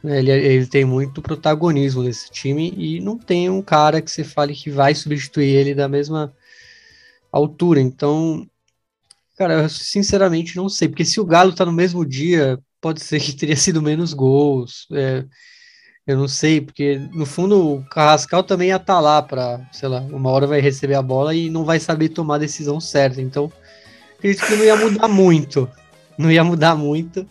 Ele, 0.03 0.31
ele, 0.31 0.67
tem 0.67 0.85
muito 0.85 1.21
protagonismo 1.21 2.03
nesse 2.03 2.31
time 2.31 2.73
e 2.77 3.01
não 3.01 3.17
tem 3.17 3.49
um 3.49 3.61
cara 3.61 4.01
que 4.01 4.11
você 4.11 4.23
fale 4.23 4.53
que 4.53 4.69
vai 4.69 4.93
substituir 4.93 5.47
ele 5.47 5.73
da 5.73 5.89
mesma 5.89 6.31
altura. 7.37 7.79
Então, 7.81 8.47
Cara, 9.37 9.63
eu 9.63 9.69
sinceramente 9.69 10.55
não 10.55 10.69
sei, 10.69 10.87
porque 10.87 11.03
se 11.03 11.19
o 11.19 11.25
Galo 11.25 11.53
tá 11.53 11.65
no 11.65 11.71
mesmo 11.71 12.05
dia, 12.05 12.57
pode 12.79 13.01
ser 13.01 13.19
que 13.19 13.33
teria 13.33 13.55
sido 13.55 13.81
menos 13.81 14.13
gols. 14.13 14.87
É, 14.93 15.25
eu 16.07 16.17
não 16.17 16.27
sei, 16.27 16.61
porque 16.61 16.97
no 17.13 17.25
fundo 17.25 17.75
o 17.77 17.85
Carrascal 17.89 18.43
também 18.43 18.69
ia 18.69 18.77
estar 18.77 18.95
tá 18.95 18.99
lá 18.99 19.21
para, 19.21 19.59
sei 19.73 19.89
lá, 19.89 19.99
uma 19.99 20.29
hora 20.29 20.47
vai 20.47 20.61
receber 20.61 20.95
a 20.95 21.01
bola 21.01 21.35
e 21.35 21.49
não 21.49 21.65
vai 21.65 21.79
saber 21.79 22.09
tomar 22.09 22.35
a 22.35 22.39
decisão 22.39 22.79
certa. 22.79 23.21
Então, 23.21 23.51
acredito 24.17 24.45
que 24.45 24.55
não 24.55 24.63
ia 24.63 24.75
mudar 24.75 25.07
muito. 25.09 25.69
Não 26.17 26.31
ia 26.31 26.43
mudar 26.43 26.75
muito, 26.75 27.27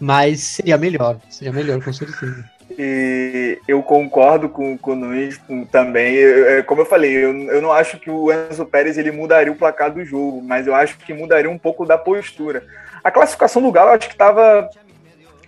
mas 0.00 0.40
seria 0.40 0.78
melhor. 0.78 1.20
Seria 1.28 1.52
melhor, 1.52 1.84
com 1.84 1.92
certeza. 1.92 2.49
E 2.78 3.58
eu 3.66 3.82
concordo 3.82 4.48
com, 4.48 4.78
com 4.78 4.92
o 4.92 4.94
Luiz 4.94 5.40
também. 5.70 6.14
Eu, 6.14 6.64
como 6.64 6.82
eu 6.82 6.86
falei, 6.86 7.12
eu, 7.12 7.36
eu 7.48 7.60
não 7.60 7.72
acho 7.72 7.98
que 7.98 8.10
o 8.10 8.32
Enzo 8.32 8.64
Pérez 8.66 8.96
ele 8.96 9.10
mudaria 9.10 9.52
o 9.52 9.56
placar 9.56 9.92
do 9.92 10.04
jogo, 10.04 10.42
mas 10.42 10.66
eu 10.66 10.74
acho 10.74 10.98
que 10.98 11.12
mudaria 11.12 11.50
um 11.50 11.58
pouco 11.58 11.84
da 11.84 11.98
postura. 11.98 12.64
A 13.02 13.10
classificação 13.10 13.60
do 13.60 13.72
Galo, 13.72 13.90
eu 13.90 13.94
acho 13.94 14.08
que 14.08 14.14
estava. 14.14 14.68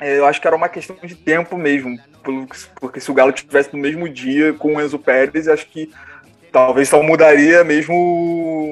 É, 0.01 0.19
eu 0.19 0.27
acho 0.27 0.41
que 0.41 0.47
era 0.47 0.57
uma 0.57 0.69
questão 0.69 0.97
de 1.03 1.15
tempo 1.15 1.57
mesmo 1.57 1.97
porque 2.81 3.01
se 3.01 3.11
o 3.11 3.15
Galo 3.15 3.33
tivesse 3.33 3.71
no 3.73 3.79
mesmo 3.79 4.09
dia 4.09 4.53
com 4.53 4.77
o 4.77 4.81
Enzo 4.81 4.99
Pérez, 4.99 5.49
acho 5.49 5.67
que 5.67 5.91
talvez 6.53 6.89
só 6.89 7.03
mudaria 7.03 7.65
mesmo 7.65 7.95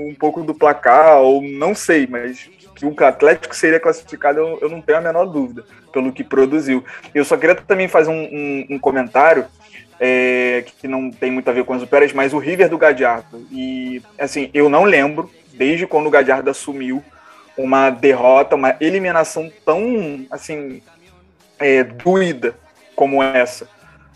um 0.08 0.14
pouco 0.14 0.42
do 0.42 0.54
placar, 0.54 1.18
ou 1.18 1.42
não 1.42 1.74
sei, 1.74 2.06
mas 2.06 2.48
que 2.80 3.02
o 3.02 3.06
Atlético 3.06 3.54
seria 3.54 3.78
classificado, 3.78 4.38
eu, 4.38 4.58
eu 4.62 4.68
não 4.68 4.80
tenho 4.80 4.98
a 4.98 5.02
menor 5.02 5.26
dúvida, 5.26 5.64
pelo 5.92 6.12
que 6.12 6.24
produziu. 6.24 6.84
Eu 7.14 7.24
só 7.24 7.36
queria 7.36 7.54
também 7.54 7.88
fazer 7.88 8.10
um, 8.10 8.22
um, 8.22 8.66
um 8.70 8.78
comentário 8.78 9.46
é, 9.98 10.64
que 10.78 10.88
não 10.88 11.10
tem 11.10 11.30
muito 11.30 11.48
a 11.50 11.52
ver 11.52 11.64
com 11.64 11.74
o 11.74 11.76
Enzo 11.76 11.86
Pérez, 11.86 12.12
mas 12.14 12.32
o 12.32 12.38
River 12.38 12.70
do 12.70 12.78
Gadiardo. 12.78 13.46
E, 13.52 14.02
assim, 14.18 14.50
eu 14.54 14.70
não 14.70 14.84
lembro, 14.84 15.30
desde 15.52 15.86
quando 15.86 16.06
o 16.06 16.10
Gadiardo 16.10 16.48
assumiu, 16.48 17.04
uma 17.56 17.90
derrota, 17.90 18.56
uma 18.56 18.76
eliminação 18.80 19.52
tão, 19.64 20.26
assim, 20.30 20.82
é, 21.58 21.84
doída 21.84 22.54
como 22.96 23.22
essa. 23.22 23.68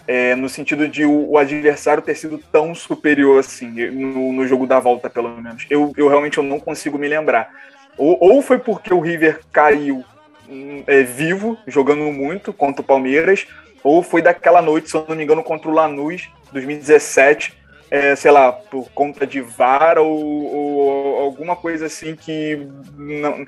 É, 0.07 0.35
no 0.35 0.51
sentido 0.51 0.87
de 0.87 1.05
o, 1.05 1.31
o, 1.31 1.39
adversário 1.39 2.03
ter 2.03 2.15
sido 2.15 2.37
tão 2.53 2.75
superior 2.75 3.41
assim, 3.41 3.69
no, 3.91 4.35
no, 4.35 4.47
jogo 4.47 4.67
da 4.67 4.79
volta, 4.79 5.09
pelo 5.09 5.31
menos. 5.41 5.65
Eu, 5.71 5.95
eu 5.97 6.09
realmente 6.09 6.37
eu 6.37 6.45
não 6.45 6.61
consigo 6.61 6.99
me 6.99 7.09
lembrar. 7.09 7.51
Ou, 7.97 8.19
ou 8.21 8.43
foi 8.43 8.59
porque 8.59 8.93
o 8.93 9.01
River 9.01 9.41
caiu 9.53 10.05
hum, 10.49 10.83
é, 10.87 11.03
vivo, 11.03 11.57
jogando 11.67 12.05
muito 12.13 12.53
contra 12.53 12.83
o 12.83 12.85
Palmeiras, 12.85 13.47
ou 13.83 14.03
foi 14.03 14.23
daquela 14.23 14.63
noite, 14.63 14.91
se 14.91 14.97
eu 14.97 15.05
não 15.09 15.15
me 15.15 15.25
engano, 15.25 15.43
contra 15.43 15.69
o 15.69 15.75
Lanús, 15.75 16.29
2017, 16.53 17.65
é, 17.91 18.17
sei 18.17 18.31
lá, 18.31 18.51
por 18.51 18.91
conta 18.91 19.27
de 19.27 19.41
VAR 19.41 19.99
ou, 19.99 20.21
ou, 20.21 21.19
alguma 21.21 21.55
coisa 21.55 21.87
assim 21.87 22.17
que 22.17 22.67
não, 22.97 23.47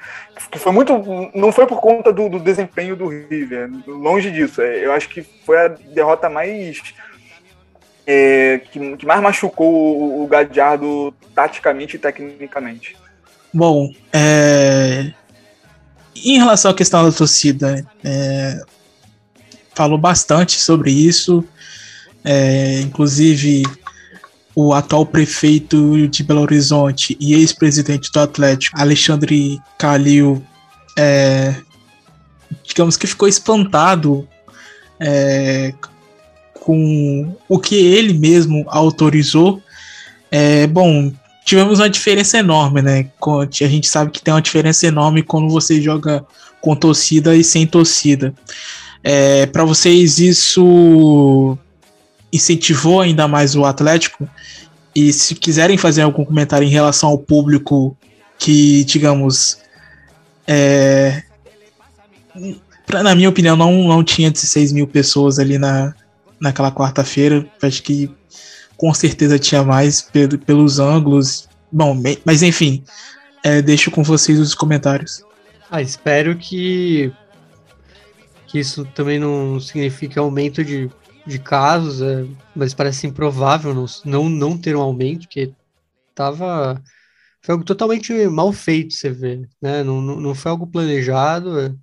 que 0.51 0.59
foi 0.59 0.73
muito. 0.73 0.93
Não 1.35 1.51
foi 1.51 1.67
por 1.67 1.81
conta 1.81 2.13
do, 2.13 2.29
do 2.29 2.39
desempenho 2.39 2.95
do 2.95 3.09
River, 3.09 3.69
longe 3.87 4.31
disso. 4.31 4.63
É, 4.63 4.85
eu 4.85 4.93
acho 4.93 5.09
que 5.09 5.23
foi 5.23 5.59
a 5.59 5.69
derrota 5.69 6.29
mais. 6.29 6.95
É, 8.07 8.61
que, 8.71 8.97
que, 8.99 9.05
mais 9.05 9.21
machucou 9.21 9.67
o, 9.69 10.23
o 10.23 10.27
Gadiardo 10.29 11.13
taticamente 11.35 11.97
e 11.97 11.99
tecnicamente. 11.99 12.97
Bom, 13.57 13.91
é, 14.13 15.13
em 16.15 16.37
relação 16.37 16.73
à 16.73 16.75
questão 16.75 17.03
da 17.03 17.11
torcida, 17.11 17.83
é, 18.05 18.63
falou 19.75 19.97
bastante 19.97 20.61
sobre 20.61 20.91
isso, 20.91 21.43
é, 22.23 22.83
inclusive 22.83 23.63
o 24.55 24.75
atual 24.75 25.07
prefeito 25.07 26.07
de 26.07 26.23
Belo 26.23 26.43
Horizonte 26.43 27.17
e 27.19 27.33
ex-presidente 27.33 28.13
do 28.13 28.21
Atlético, 28.21 28.79
Alexandre 28.79 29.59
Calil, 29.79 30.45
é, 30.95 31.55
digamos 32.63 32.99
que 32.99 33.07
ficou 33.07 33.27
espantado 33.27 34.29
é, 35.01 35.73
com 36.53 37.35
o 37.49 37.59
que 37.59 37.75
ele 37.75 38.13
mesmo 38.13 38.67
autorizou. 38.69 39.63
É, 40.31 40.67
bom, 40.67 41.11
tivemos 41.47 41.79
uma 41.79 41.89
diferença 41.89 42.37
enorme, 42.39 42.83
né? 42.83 43.09
A 43.25 43.69
gente 43.69 43.89
sabe 43.89 44.11
que 44.11 44.21
tem 44.21 44.35
uma 44.35 44.43
diferença 44.43 44.85
enorme 44.85 45.23
quando 45.23 45.49
você 45.49 45.81
joga 45.81 46.27
com 46.61 46.75
torcida 46.75 47.37
e 47.37 47.45
sem 47.45 47.65
torcida. 47.65 48.35
É, 49.03 49.47
Para 49.47 49.65
vocês, 49.65 50.19
isso 50.19 51.57
incentivou 52.33 53.01
ainda 53.01 53.29
mais 53.29 53.55
o 53.55 53.65
Atlético. 53.65 54.29
E 54.93 55.13
se 55.13 55.37
quiserem 55.37 55.79
fazer 55.79 56.03
algum 56.03 56.25
comentário 56.25 56.67
em 56.67 56.71
relação 56.71 57.11
ao 57.11 57.19
público 57.19 57.97
que, 58.39 58.83
digamos, 58.85 59.59
é, 60.49 61.23
pra, 62.85 63.05
na 63.05 63.15
minha 63.15 63.29
opinião, 63.29 63.55
não, 63.55 63.87
não 63.87 64.03
tinha 64.03 64.33
16 64.33 64.73
mil 64.73 64.89
pessoas 64.89 65.39
ali 65.39 65.59
na, 65.59 65.95
naquela 66.41 66.73
quarta-feira. 66.73 67.47
Acho 67.63 67.85
que 67.85 68.11
com 68.77 68.93
certeza 68.95 69.39
tinha 69.39 69.63
mais 69.63 70.03
pelo, 70.03 70.39
pelos 70.39 70.79
ângulos. 70.79 71.49
Bom, 71.71 72.01
mas 72.25 72.43
enfim, 72.43 72.85
é, 73.43 73.61
deixo 73.61 73.91
com 73.91 74.03
vocês 74.03 74.39
os 74.39 74.55
comentários. 74.55 75.23
Ah, 75.71 75.83
espero 75.83 76.37
que, 76.37 77.13
que 78.47 78.59
isso 78.59 78.85
também 78.95 79.19
não 79.19 79.59
signifique 79.59 80.19
aumento 80.19 80.65
de 80.65 80.91
de 81.27 81.39
casos, 81.39 82.01
é, 82.01 82.25
mas 82.55 82.73
parece 82.73 83.07
improvável 83.07 83.75
não, 83.75 83.87
não, 84.05 84.29
não 84.29 84.57
ter 84.57 84.77
um 84.77 84.81
aumento, 84.81 85.23
porque 85.23 85.53
tava. 86.15 86.81
Foi 87.43 87.53
algo 87.53 87.65
totalmente 87.65 88.13
mal 88.29 88.53
feito, 88.53 88.95
você 88.95 89.11
vê. 89.11 89.43
Né? 89.61 89.83
Não, 89.83 90.01
não, 90.01 90.21
não 90.21 90.35
foi 90.35 90.51
algo 90.51 90.67
planejado 90.67 91.59
é, 91.61 91.75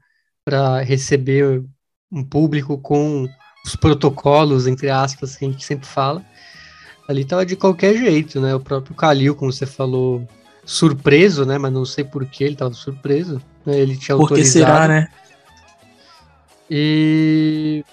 para 0.46 0.82
receber 0.82 1.64
um 2.12 2.24
público 2.24 2.78
com 2.78 3.28
os 3.66 3.76
protocolos, 3.76 4.68
entre 4.68 4.90
aspas, 4.90 5.36
que 5.36 5.46
a 5.46 5.50
gente 5.50 5.64
sempre 5.64 5.88
fala. 5.88 6.26
Ali 7.08 7.26
tava 7.26 7.46
de 7.46 7.56
qualquer 7.56 7.98
jeito, 7.98 8.40
né? 8.40 8.56
O 8.56 8.60
próprio 8.60 8.96
Calil, 8.96 9.36
como 9.36 9.52
você 9.52 9.66
falou, 9.66 10.28
surpreso, 10.66 11.46
né? 11.46 11.58
Mas 11.58 11.74
não 11.74 11.86
sei 11.86 12.04
por 12.04 12.26
que 12.26 12.44
ele 12.44 12.56
tava 12.56 12.74
surpreso. 12.74 13.42
Né? 13.66 13.80
Ele 13.80 13.98
tinha 13.98 14.16
autorizado. 14.16 14.28
Por 14.28 14.44
que 14.44 14.46
será, 14.46 14.88
né? 14.88 15.10
E 16.70 17.84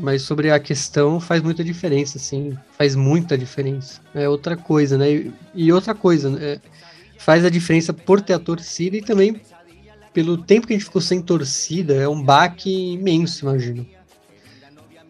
mas 0.00 0.22
sobre 0.22 0.50
a 0.50 0.58
questão 0.58 1.20
faz 1.20 1.40
muita 1.40 1.62
diferença, 1.62 2.18
sim, 2.18 2.56
faz 2.76 2.96
muita 2.96 3.38
diferença. 3.38 4.00
É 4.12 4.28
outra 4.28 4.56
coisa, 4.56 4.98
né? 4.98 5.10
E, 5.10 5.32
e 5.54 5.72
outra 5.72 5.94
coisa, 5.94 6.30
né? 6.30 6.60
faz 7.18 7.44
a 7.44 7.50
diferença 7.50 7.92
por 7.92 8.20
ter 8.20 8.34
a 8.34 8.38
torcida 8.38 8.96
e 8.96 9.02
também 9.02 9.40
pelo 10.12 10.36
tempo 10.36 10.66
que 10.66 10.72
a 10.72 10.76
gente 10.76 10.84
ficou 10.84 11.00
sem 11.00 11.20
torcida, 11.20 11.94
é 11.94 12.08
um 12.08 12.22
baque 12.22 12.92
imenso, 12.92 13.44
imagino. 13.44 13.86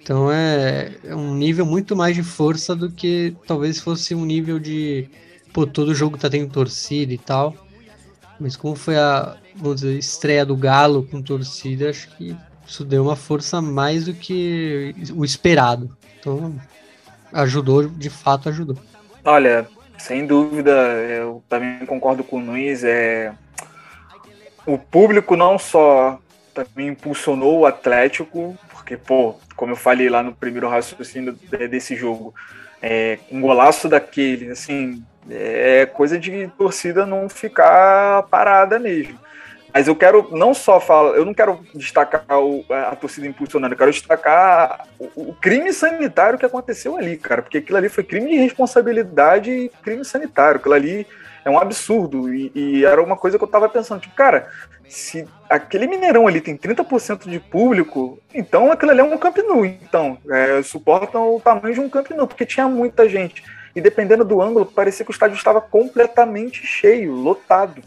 Então 0.05 0.31
é, 0.31 0.93
é 1.03 1.17
um 1.17 1.35
nível 1.35 1.64
muito 1.64 1.97
mais 1.97 2.14
de 2.14 2.23
força 2.23 2.77
do 2.77 2.90
que 2.90 3.35
talvez 3.47 3.81
fosse 3.81 4.14
um 4.14 4.27
nível 4.27 4.59
de, 4.59 5.09
pô, 5.51 5.67
todo 5.67 5.95
jogo 5.95 6.19
tá 6.19 6.29
tendo 6.29 6.53
torcida 6.53 7.11
e 7.14 7.17
tal. 7.17 7.55
Mas 8.38 8.55
como 8.55 8.77
foi 8.77 8.99
a, 8.99 9.35
dizer, 9.75 9.97
estreia 9.97 10.45
do 10.45 10.55
Galo 10.55 11.09
com 11.11 11.23
torcida, 11.23 11.88
acho 11.88 12.14
que 12.17 12.37
isso 12.67 12.85
deu 12.85 13.03
uma 13.03 13.17
força 13.17 13.62
mais 13.62 14.05
do 14.05 14.12
que 14.12 14.95
o 15.17 15.25
esperado. 15.25 15.97
Então, 16.21 16.55
ajudou, 17.33 17.88
de 17.88 18.11
fato 18.11 18.51
ajudou. 18.51 18.77
Olha, 19.25 19.67
sem 19.97 20.27
dúvida, 20.27 20.71
eu 20.71 21.43
também 21.49 21.87
concordo 21.87 22.23
com 22.23 22.37
o 22.37 22.40
Nunes. 22.43 22.85
É... 22.85 23.33
O 24.67 24.77
público 24.77 25.35
não 25.35 25.59
só 25.59 26.21
também 26.53 26.88
impulsionou 26.88 27.61
o 27.61 27.67
Atlético, 27.67 28.55
porque, 28.71 28.99
pô, 28.99 29.35
como 29.64 29.72
eu 29.72 29.77
falei 29.77 30.11
lá 30.11 30.22
no 30.22 30.35
primeiro 30.35 30.68
raciocínio 30.68 31.33
desse 31.70 31.96
jogo, 31.96 32.35
é, 32.83 33.18
um 33.33 33.40
golaço 33.40 33.88
daquele, 33.88 34.50
assim, 34.50 35.03
é 35.31 35.87
coisa 35.87 36.18
de 36.18 36.48
torcida 36.59 37.07
não 37.07 37.31
ficar 37.31 38.24
parada 38.24 38.79
mesmo. 38.79 39.18
Mas 39.72 39.88
eu 39.88 39.96
quero 39.96 40.29
não 40.37 40.53
só 40.53 40.79
falar, 40.79 41.16
eu 41.16 41.24
não 41.24 41.33
quero 41.33 41.64
destacar 41.74 42.38
o, 42.38 42.62
a 42.68 42.94
torcida 42.94 43.27
impulsionando, 43.27 43.72
eu 43.72 43.79
quero 43.79 43.90
destacar 43.90 44.87
o, 44.98 45.31
o, 45.31 45.35
crime 45.35 45.72
sanitário 45.72 46.38
que 46.38 46.44
aconteceu 46.44 46.94
ali, 46.94 47.16
cara, 47.16 47.40
porque 47.40 47.57
aquilo 47.57 47.79
ali 47.79 47.88
foi 47.88 48.05
crime 48.05 48.33
de 48.33 48.37
responsabilidade 48.37 49.50
e 49.50 49.70
crime 49.83 50.05
sanitário. 50.05 50.61
Aquilo 50.61 50.74
ali 50.74 51.07
é 51.44 51.50
um 51.50 51.59
absurdo. 51.59 52.33
E, 52.33 52.50
e 52.54 52.85
era 52.85 53.02
uma 53.02 53.16
coisa 53.16 53.38
que 53.38 53.44
eu 53.44 53.48
tava 53.48 53.68
pensando, 53.68 54.00
tipo, 54.00 54.14
cara, 54.14 54.48
se 54.88 55.26
aquele 55.48 55.87
Mineirão 55.87 56.26
ali 56.26 56.40
tem 56.40 56.57
30% 56.57 57.28
de 57.28 57.38
público, 57.38 58.18
então 58.33 58.70
aquilo 58.72 58.92
ali 58.92 59.00
é 59.00 59.04
um 59.04 59.18
Camp 59.18 59.37
Nou, 59.38 59.64
então, 59.64 60.18
é, 60.30 60.62
suportam 60.62 61.35
o 61.35 61.40
tamanho 61.40 61.74
de 61.74 61.80
um 61.80 61.88
Camp 61.88 62.11
Nou, 62.11 62.26
porque 62.26 62.46
tinha 62.46 62.68
muita 62.68 63.09
gente. 63.09 63.42
E 63.74 63.80
dependendo 63.80 64.24
do 64.24 64.40
ângulo, 64.40 64.66
parecia 64.66 65.04
que 65.04 65.11
o 65.11 65.12
estádio 65.12 65.37
estava 65.37 65.61
completamente 65.61 66.64
cheio, 66.64 67.12
lotado. 67.12 67.83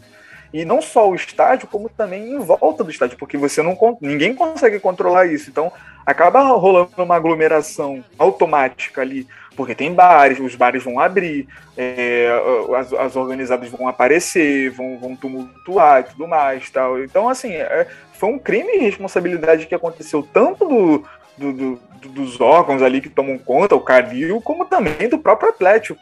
E 0.52 0.64
não 0.64 0.80
só 0.80 1.08
o 1.08 1.14
estádio, 1.14 1.68
como 1.68 1.88
também 1.88 2.32
em 2.32 2.38
volta 2.38 2.82
do 2.82 2.90
estádio, 2.90 3.18
porque 3.18 3.36
você 3.36 3.62
não 3.62 3.76
ninguém 4.00 4.34
consegue 4.34 4.80
controlar 4.80 5.26
isso. 5.26 5.50
Então 5.50 5.70
acaba 6.06 6.40
rolando 6.40 6.90
uma 6.96 7.16
aglomeração 7.16 8.02
automática 8.18 9.02
ali, 9.02 9.26
porque 9.54 9.74
tem 9.74 9.92
bares, 9.92 10.40
os 10.40 10.54
bares 10.54 10.82
vão 10.82 10.98
abrir, 10.98 11.46
é, 11.76 12.30
as, 12.78 12.92
as, 12.94 13.14
organizadas 13.14 13.68
vão 13.68 13.86
aparecer, 13.86 14.70
vão, 14.70 14.96
vão 14.98 15.14
tumultuar 15.14 16.00
e 16.00 16.04
tudo 16.04 16.26
mais. 16.26 16.70
Tal. 16.70 17.02
Então, 17.04 17.28
assim, 17.28 17.52
é, 17.52 17.86
foi 18.14 18.30
um 18.30 18.38
crime 18.38 18.76
e 18.76 18.78
responsabilidade 18.78 19.66
que 19.66 19.74
aconteceu 19.74 20.26
tanto 20.32 20.66
do, 20.66 21.04
do, 21.36 21.52
do, 21.52 22.08
dos 22.08 22.40
órgãos 22.40 22.82
ali 22.82 23.02
que 23.02 23.10
tomam 23.10 23.36
conta, 23.36 23.74
o 23.74 23.80
Calil, 23.80 24.40
como 24.40 24.64
também 24.64 25.10
do 25.10 25.18
próprio 25.18 25.50
Atlético, 25.50 26.00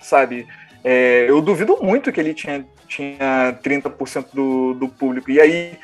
sabe? 0.00 0.46
É, 0.88 1.28
eu 1.28 1.42
duvido 1.42 1.78
muito 1.82 2.12
que 2.12 2.20
ele 2.20 2.32
tinha, 2.32 2.64
tinha 2.86 3.58
30% 3.60 4.26
do, 4.32 4.72
do 4.74 4.88
público. 4.88 5.32
E 5.32 5.40
aí, 5.40 5.76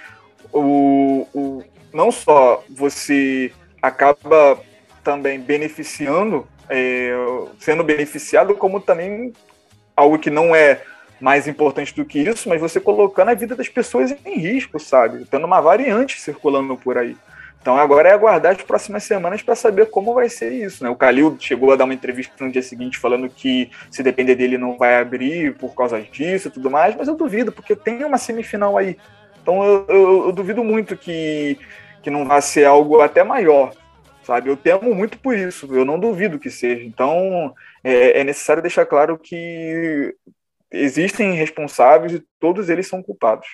o, 0.53 1.27
o, 1.35 1.65
não 1.93 2.12
só 2.12 2.62
você 2.71 3.51
acaba 3.83 4.61
também 5.03 5.41
beneficiando, 5.41 6.47
é, 6.71 7.11
sendo 7.59 7.83
beneficiado, 7.83 8.55
como 8.55 8.79
também 8.79 9.33
algo 9.97 10.21
que 10.21 10.31
não 10.31 10.55
é 10.55 10.83
mais 11.21 11.49
importante 11.49 11.93
do 11.97 12.05
que 12.05 12.21
isso, 12.21 12.49
mas 12.49 12.61
você 12.61 12.79
colocando 12.79 13.31
a 13.31 13.35
vida 13.35 13.57
das 13.57 13.69
pessoas 13.69 14.15
em 14.25 14.38
risco, 14.38 14.79
sabe? 14.79 15.25
Tendo 15.29 15.47
uma 15.47 15.61
variante 15.61 16.21
circulando 16.21 16.77
por 16.77 16.97
aí. 16.97 17.17
Então 17.62 17.79
agora 17.79 18.09
é 18.09 18.12
aguardar 18.12 18.53
as 18.53 18.62
próximas 18.62 19.05
semanas 19.05 19.40
para 19.40 19.55
saber 19.55 19.88
como 19.88 20.12
vai 20.12 20.29
ser 20.29 20.53
isso. 20.53 20.83
Né? 20.83 20.90
O 20.90 20.96
Calil 20.96 21.37
chegou 21.38 21.72
a 21.72 21.77
dar 21.77 21.85
uma 21.85 21.94
entrevista 21.94 22.35
no 22.44 22.51
dia 22.51 22.61
seguinte 22.61 22.98
falando 22.98 23.29
que 23.29 23.70
se 23.88 24.03
depender 24.03 24.35
dele 24.35 24.59
não 24.59 24.77
vai 24.77 25.01
abrir 25.01 25.55
por 25.55 25.72
causa 25.72 26.01
disso 26.03 26.48
e 26.48 26.51
tudo 26.51 26.68
mais, 26.68 26.96
mas 26.96 27.07
eu 27.07 27.14
duvido, 27.14 27.53
porque 27.53 27.77
tem 27.77 28.03
uma 28.05 28.18
semifinal 28.18 28.77
aí. 28.77 28.98
Então 29.40 29.62
eu, 29.62 29.87
eu, 29.88 30.27
eu 30.27 30.33
duvido 30.33 30.64
muito 30.64 30.96
que, 30.96 31.57
que 32.03 32.11
não 32.11 32.27
vai 32.27 32.42
ser 32.42 32.64
algo 32.64 33.01
até 33.01 33.22
maior. 33.22 33.72
Sabe, 34.25 34.51
eu 34.51 34.57
temo 34.57 34.94
muito 34.94 35.18
por 35.18 35.37
isso, 35.37 35.68
eu 35.75 35.85
não 35.85 35.98
duvido 35.98 36.38
que 36.38 36.48
seja. 36.48 36.85
Então, 36.85 37.53
é, 37.83 38.20
é 38.20 38.25
necessário 38.25 38.62
deixar 38.62 38.87
claro 38.87 39.18
que 39.18 40.14
existem 40.70 41.33
responsáveis 41.35 42.12
e 42.14 42.25
todos 42.38 42.68
eles 42.68 42.87
são 42.87 43.03
culpados. 43.03 43.46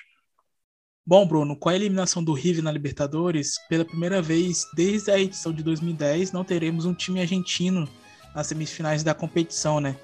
Bom, 1.09 1.25
Bruno, 1.25 1.55
com 1.55 1.69
a 1.69 1.75
eliminação 1.75 2.23
do 2.23 2.33
River 2.33 2.63
na 2.63 2.71
Libertadores, 2.71 3.59
pela 3.67 3.83
primeira 3.83 4.21
vez 4.21 4.67
desde 4.75 5.09
a 5.09 5.19
edição 5.19 5.51
de 5.51 5.63
2010, 5.63 6.31
não 6.31 6.43
teremos 6.43 6.85
um 6.85 6.93
time 6.93 7.19
argentino 7.19 7.89
nas 8.35 8.45
semifinais 8.45 9.01
da 9.01 9.15
competição, 9.15 9.79
né? 9.79 9.95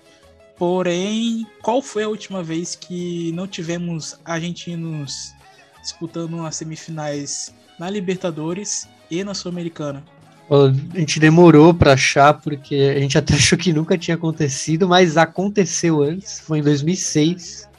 Porém, 0.57 1.45
qual 1.61 1.79
foi 1.79 2.01
a 2.01 2.09
última 2.09 2.41
vez 2.41 2.73
que 2.73 3.31
não 3.33 3.45
tivemos 3.45 4.19
argentinos 4.25 5.31
disputando 5.79 6.43
as 6.43 6.55
semifinais 6.55 7.53
na 7.77 7.87
Libertadores 7.87 8.89
e 9.11 9.23
na 9.23 9.35
Sul-Americana? 9.35 10.03
A 10.49 10.97
gente 10.97 11.19
demorou 11.19 11.71
para 11.71 11.93
achar, 11.93 12.33
porque 12.33 12.95
a 12.97 12.99
gente 12.99 13.15
até 13.19 13.35
achou 13.35 13.59
que 13.59 13.71
nunca 13.71 13.95
tinha 13.95 14.15
acontecido, 14.15 14.87
mas 14.87 15.17
aconteceu 15.17 16.01
antes, 16.01 16.39
foi 16.39 16.57
em 16.57 16.63
2006 16.63 17.74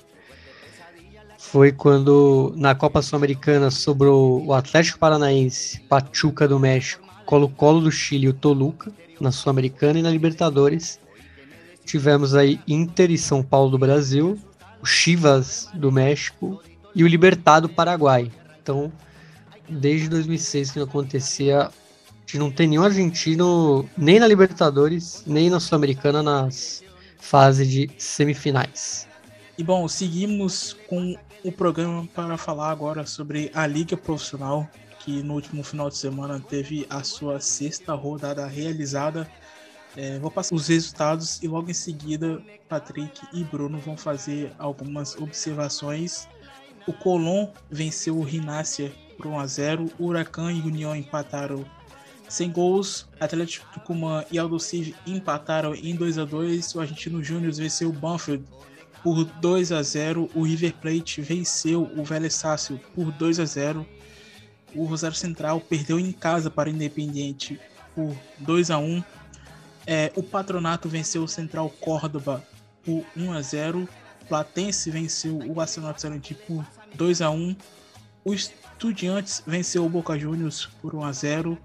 foi 1.56 1.72
quando 1.72 2.52
na 2.54 2.74
Copa 2.74 3.00
Sul-Americana 3.00 3.70
sobrou 3.70 4.44
o 4.44 4.52
Atlético 4.52 4.98
Paranaense, 4.98 5.80
Pachuca 5.88 6.46
do 6.46 6.60
México, 6.60 7.08
Colo-Colo 7.24 7.80
do 7.80 7.90
Chile 7.90 8.26
e 8.26 8.28
o 8.28 8.34
Toluca 8.34 8.92
na 9.18 9.32
Sul-Americana 9.32 9.98
e 9.98 10.02
na 10.02 10.10
Libertadores. 10.10 11.00
Tivemos 11.82 12.34
aí 12.34 12.60
Inter 12.68 13.10
e 13.10 13.16
São 13.16 13.42
Paulo 13.42 13.70
do 13.70 13.78
Brasil, 13.78 14.38
o 14.82 14.84
Chivas 14.84 15.70
do 15.72 15.90
México 15.90 16.62
e 16.94 17.02
o 17.02 17.06
Libertad 17.06 17.62
do 17.62 17.70
Paraguai. 17.70 18.30
Então, 18.62 18.92
desde 19.66 20.10
2006 20.10 20.72
que 20.72 20.78
não 20.78 20.84
acontecia, 20.84 21.70
de 22.26 22.38
não 22.38 22.50
ter 22.50 22.66
nenhum 22.66 22.82
argentino 22.82 23.88
nem 23.96 24.20
na 24.20 24.28
Libertadores, 24.28 25.22
nem 25.26 25.48
na 25.48 25.58
Sul-Americana 25.58 26.22
nas 26.22 26.84
fases 27.18 27.66
de 27.66 27.88
semifinais. 27.96 29.08
E 29.56 29.64
bom, 29.64 29.88
seguimos 29.88 30.76
com 30.86 31.16
o 31.46 31.52
programa 31.52 32.09
para 32.12 32.37
falar 32.37 32.72
agora 32.72 33.06
sobre 33.06 33.52
a 33.54 33.64
Liga 33.68 33.96
Profissional, 33.96 34.68
que 34.98 35.22
no 35.22 35.35
último 35.35 35.62
final 35.62 35.88
de 35.88 35.96
semana 35.96 36.40
teve 36.40 36.85
a 36.90 37.04
sua 37.04 37.38
sexta 37.38 37.94
rodada 37.94 38.44
realizada. 38.46 39.30
É, 39.96 40.18
vou 40.18 40.28
passar 40.28 40.56
os 40.56 40.66
resultados 40.66 41.40
e 41.40 41.46
logo 41.46 41.70
em 41.70 41.74
seguida 41.74 42.42
Patrick 42.68 43.20
e 43.32 43.44
Bruno 43.44 43.78
vão 43.78 43.96
fazer 43.96 44.52
algumas 44.59 45.14
observações. 45.16 46.28
O 46.85 46.92
Colón 46.92 47.48
venceu 47.70 48.18
o 48.18 48.24
Rinácia 48.24 48.92
por 49.16 49.26
1 49.28 49.38
a 49.38 49.46
0, 49.46 49.90
o 50.00 50.06
Huracan 50.06 50.52
e 50.52 50.61
União 50.62 50.96
empataram 50.96 51.64
sem 52.28 52.50
gols. 52.50 53.09
Atlético 53.20 53.72
Tucumã 53.72 54.24
e 54.32 54.38
Aldo 54.38 54.59
Civi 54.59 54.96
empataram 55.06 55.76
em 55.76 55.94
2 55.94 56.18
a 56.18 56.24
2. 56.24 56.74
O 56.74 56.80
Argentino 56.80 57.22
Júnior 57.22 57.52
venceu 57.52 57.88
o 57.90 57.92
Banfield 57.92 58.44
por 59.02 59.24
2 59.24 59.72
a 59.72 59.82
0. 59.82 60.30
O 60.35 60.42
River 60.42 60.74
Plate 60.74 61.20
venceu 61.20 61.90
o 61.96 62.04
Vélez 62.04 62.35
Sácio 62.35 62.80
por 62.94 63.11
2 63.12 63.40
a 63.40 63.44
0. 63.44 63.87
O 64.74 64.85
Rosário 64.85 65.16
Central 65.16 65.61
perdeu 65.61 65.98
em 65.98 66.12
casa 66.12 66.50
para 66.50 66.68
o 66.68 66.72
Independiente 66.72 67.59
por 67.94 68.14
2 68.38 68.70
a 68.70 68.78
1. 68.78 69.02
É, 69.87 70.12
o 70.16 70.22
Patronato 70.22 70.88
venceu 70.88 71.22
o 71.22 71.28
Central 71.28 71.70
Córdoba 71.80 72.44
por 72.85 73.04
1 73.16 73.32
a 73.32 73.42
0. 73.42 73.88
Platense 74.28 74.90
venceu 74.90 75.38
o 75.38 75.61
Arsenal 75.61 75.94
Sarandi 75.96 76.35
por 76.35 76.66
2 76.94 77.22
a 77.22 77.30
1. 77.30 77.56
O 78.24 78.35
Estudiantes 78.35 79.42
venceu 79.46 79.87
o 79.87 79.88
Boca 79.88 80.18
Juniors 80.18 80.66
por 80.82 80.94
1 80.94 81.04
a 81.04 81.12
0. 81.12 81.59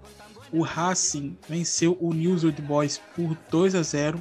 O 0.52 0.62
Racing 0.62 1.36
venceu 1.48 1.96
o 2.00 2.12
News 2.12 2.44
Old 2.44 2.60
Boys 2.62 3.00
por 3.16 3.36
2 3.50 3.74
a 3.74 3.82
0. 3.82 4.20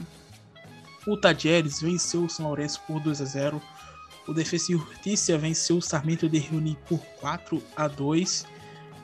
O 1.06 1.18
Tadieres 1.18 1.82
venceu 1.82 2.26
o 2.26 2.30
São 2.30 2.48
Lourenço 2.48 2.82
por 2.86 3.00
2 3.00 3.22
a 3.22 3.26
0. 3.26 3.62
O 4.28 4.34
Defesa 4.34 4.74
e 5.06 5.38
venceu 5.38 5.78
o 5.78 5.82
Sarmento 5.82 6.30
de 6.30 6.38
Reuni 6.38 6.78
por 6.88 7.00
4 7.20 7.62
a 7.76 7.88
2. 7.88 8.46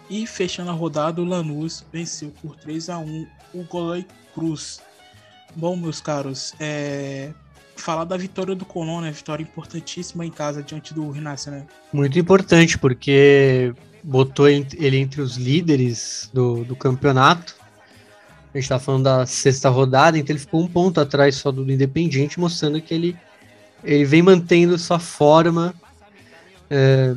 E 0.10 0.26
fechando 0.28 0.70
a 0.70 0.74
rodada, 0.74 1.22
o 1.22 1.26
Lanús 1.26 1.84
venceu 1.92 2.32
por 2.42 2.56
3 2.56 2.90
a 2.90 2.98
1 3.00 3.28
o 3.54 3.64
Godoy 3.64 4.06
Cruz. 4.34 4.80
Bom, 5.56 5.76
meus 5.76 6.00
caros, 6.00 6.54
é... 6.60 7.34
falar 7.76 8.06
da 8.06 8.16
vitória 8.16 8.56
do 8.56 8.64
Colón, 8.64 9.02
né? 9.02 9.12
Vitória 9.12 9.44
importantíssima 9.44 10.26
em 10.26 10.32
casa 10.32 10.62
diante 10.62 10.94
do 10.94 11.10
Rinácia, 11.10 11.52
né? 11.52 11.66
Muito 11.92 12.18
importante, 12.20 12.78
porque 12.78 13.74
botou 14.04 14.48
ele 14.48 14.98
entre 14.98 15.20
os 15.20 15.36
líderes 15.36 16.30
do, 16.32 16.64
do 16.64 16.76
campeonato 16.76 17.56
a 18.58 18.62
gente 18.62 18.70
tá 18.70 18.80
falando 18.80 19.04
da 19.04 19.26
sexta 19.26 19.70
rodada, 19.70 20.18
então 20.18 20.34
ele 20.34 20.40
ficou 20.40 20.62
um 20.62 20.68
ponto 20.68 21.00
atrás 21.00 21.36
só 21.36 21.52
do 21.52 21.70
Independiente, 21.72 22.40
mostrando 22.40 22.82
que 22.82 22.94
ele, 22.94 23.16
ele 23.84 24.04
vem 24.04 24.22
mantendo 24.22 24.78
sua 24.80 25.00
forma, 25.00 25.76
é, 26.70 27.16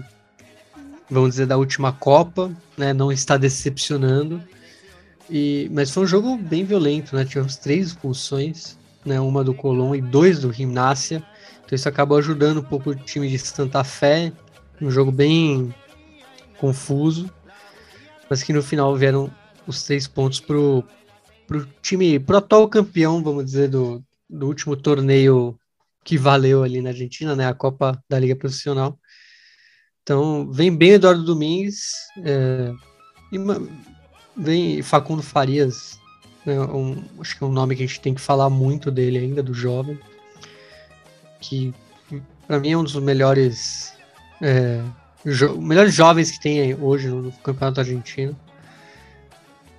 vamos 1.11 1.31
dizer, 1.31 1.46
da 1.46 1.57
última 1.57 1.92
Copa, 1.92 2.50
né? 2.76 2.92
Não 2.92 3.11
está 3.11 3.37
decepcionando. 3.37 4.42
E, 5.31 5.70
mas 5.72 5.90
foi 5.90 6.03
um 6.03 6.07
jogo 6.07 6.37
bem 6.37 6.64
violento, 6.64 7.16
né? 7.16 7.24
Tivemos 7.24 7.57
três 7.57 7.88
expulsões, 7.88 8.76
né? 9.05 9.18
Uma 9.18 9.42
do 9.42 9.55
Colón 9.55 9.94
e 9.94 10.00
dois 10.03 10.40
do 10.40 10.53
Gimnásia. 10.53 11.24
Então 11.64 11.74
isso 11.74 11.88
acabou 11.88 12.18
ajudando 12.18 12.59
um 12.59 12.64
pouco 12.64 12.90
o 12.90 12.94
time 12.94 13.29
de 13.29 13.38
Santa 13.38 13.83
Fé. 13.83 14.33
Um 14.81 14.90
jogo 14.90 15.11
bem 15.11 15.74
confuso. 16.59 17.31
Mas 18.29 18.42
que 18.42 18.53
no 18.53 18.62
final 18.62 18.94
vieram 18.94 19.31
os 19.66 19.83
três 19.85 20.07
pontos 20.07 20.40
pro, 20.40 20.85
pro 21.50 21.66
time, 21.82 22.20
pro 22.20 22.36
atual 22.36 22.68
campeão, 22.68 23.24
vamos 23.24 23.44
dizer, 23.44 23.68
do, 23.68 24.04
do 24.28 24.46
último 24.46 24.76
torneio 24.76 25.58
que 26.04 26.16
valeu 26.16 26.62
ali 26.62 26.80
na 26.80 26.90
Argentina, 26.90 27.34
né? 27.34 27.48
A 27.48 27.52
Copa 27.52 28.00
da 28.08 28.20
Liga 28.20 28.36
Profissional. 28.36 28.96
Então, 30.00 30.48
vem 30.52 30.74
bem 30.74 30.92
Eduardo 30.92 31.24
Domingues, 31.24 31.90
é, 32.24 32.72
e 33.32 33.38
vem 34.36 34.80
Facundo 34.80 35.24
Farias, 35.24 35.98
né, 36.46 36.58
um, 36.60 37.02
acho 37.20 37.36
que 37.36 37.42
é 37.42 37.46
um 37.46 37.52
nome 37.52 37.74
que 37.74 37.82
a 37.82 37.86
gente 37.86 38.00
tem 38.00 38.14
que 38.14 38.20
falar 38.20 38.48
muito 38.48 38.88
dele 38.88 39.18
ainda, 39.18 39.42
do 39.42 39.52
jovem, 39.52 39.98
que 41.40 41.74
para 42.46 42.60
mim 42.60 42.70
é 42.70 42.78
um 42.78 42.84
dos 42.84 42.94
melhores, 42.94 43.92
é, 44.40 44.82
jo 45.26 45.60
melhores 45.60 45.94
jovens 45.94 46.30
que 46.30 46.40
tem 46.40 46.74
hoje 46.74 47.08
no, 47.08 47.22
no 47.22 47.32
Campeonato 47.32 47.80
Argentino. 47.80 48.38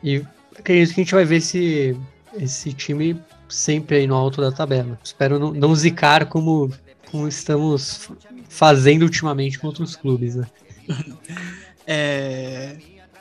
E 0.03 0.25
acredito 0.57 0.93
que 0.93 1.01
a 1.01 1.03
gente 1.03 1.13
vai 1.13 1.25
ver 1.25 1.37
esse, 1.37 1.97
esse 2.33 2.73
time 2.73 3.21
sempre 3.47 3.97
aí 3.97 4.07
no 4.07 4.15
alto 4.15 4.41
da 4.41 4.51
tabela. 4.51 4.99
Espero 5.03 5.37
não, 5.37 5.51
não 5.51 5.75
zicar 5.75 6.25
como, 6.27 6.71
como 7.09 7.27
estamos 7.27 8.09
fazendo 8.49 9.03
ultimamente 9.03 9.59
com 9.59 9.67
outros 9.67 9.95
clubes, 9.95 10.35
né? 10.35 10.47
é, 11.85 12.77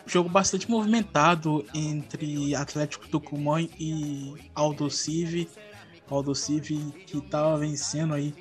jogo 0.07 0.29
bastante 0.29 0.71
movimentado 0.71 1.64
entre 1.75 2.55
Atlético 2.55 3.09
Tucumã 3.09 3.61
e 3.79 4.35
Aldo 4.55 4.90
Civi. 4.90 5.49
Aldo 6.11 6.35
Civi 6.35 6.93
que 7.07 7.19
estava 7.19 7.57
vencendo 7.59 8.14
aí 8.14 8.35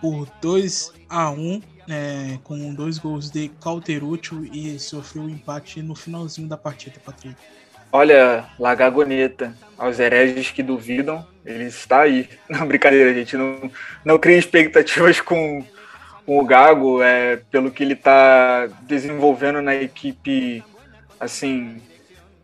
por 0.00 0.26
2 0.40 0.92
a 1.08 1.30
1 1.30 1.62
é, 1.88 2.38
com 2.44 2.72
dois 2.72 2.98
gols 2.98 3.30
de 3.30 3.48
Calterúcio 3.60 4.44
e 4.44 4.78
sofreu 4.78 5.24
um 5.24 5.28
empate 5.28 5.82
no 5.82 5.94
finalzinho 5.94 6.48
da 6.48 6.56
partida, 6.56 6.98
Patrick. 7.04 7.36
Olha, 7.92 8.44
La 8.58 8.74
Gagoneta, 8.74 9.52
aos 9.76 9.98
hereges 9.98 10.50
que 10.50 10.62
duvidam, 10.62 11.26
ele 11.44 11.64
está 11.64 12.02
aí. 12.02 12.28
Não, 12.48 12.66
brincadeira, 12.66 13.12
gente. 13.12 13.36
Não, 13.36 13.70
não 14.04 14.18
cria 14.18 14.38
expectativas 14.38 15.20
com, 15.22 15.64
com 16.24 16.38
o 16.38 16.44
Gago, 16.44 17.02
é, 17.02 17.36
pelo 17.50 17.70
que 17.70 17.82
ele 17.82 17.94
está 17.94 18.68
desenvolvendo 18.82 19.60
na 19.60 19.74
equipe, 19.74 20.62
assim, 21.18 21.80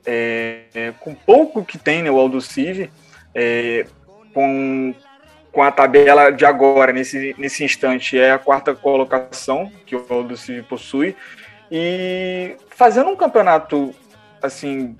é, 0.04 0.62
é, 0.74 0.92
com 0.98 1.14
pouco 1.14 1.64
que 1.64 1.78
tem, 1.78 2.02
né, 2.02 2.10
o 2.10 2.18
Aldo 2.18 2.40
Civi, 2.40 2.90
é, 3.34 3.86
com, 4.32 4.94
com 5.52 5.62
a 5.62 5.70
tabela 5.70 6.30
de 6.30 6.44
agora, 6.44 6.92
nesse, 6.92 7.34
nesse 7.38 7.62
instante, 7.64 8.18
é 8.18 8.32
a 8.32 8.38
quarta 8.38 8.74
colocação 8.74 9.70
que 9.84 9.94
o 9.94 10.06
Aldo 10.08 10.36
Civi 10.36 10.62
possui, 10.62 11.14
e 11.70 12.56
fazendo 12.70 13.10
um 13.10 13.16
campeonato, 13.16 13.94
assim, 14.42 14.96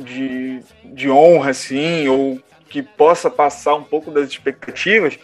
de, 0.00 0.60
de 0.84 1.10
honra, 1.10 1.50
assim, 1.50 2.08
ou 2.08 2.40
que 2.68 2.82
possa 2.82 3.30
passar 3.30 3.74
um 3.74 3.82
pouco 3.82 4.10
das 4.10 4.28
expectativas, 4.28 5.18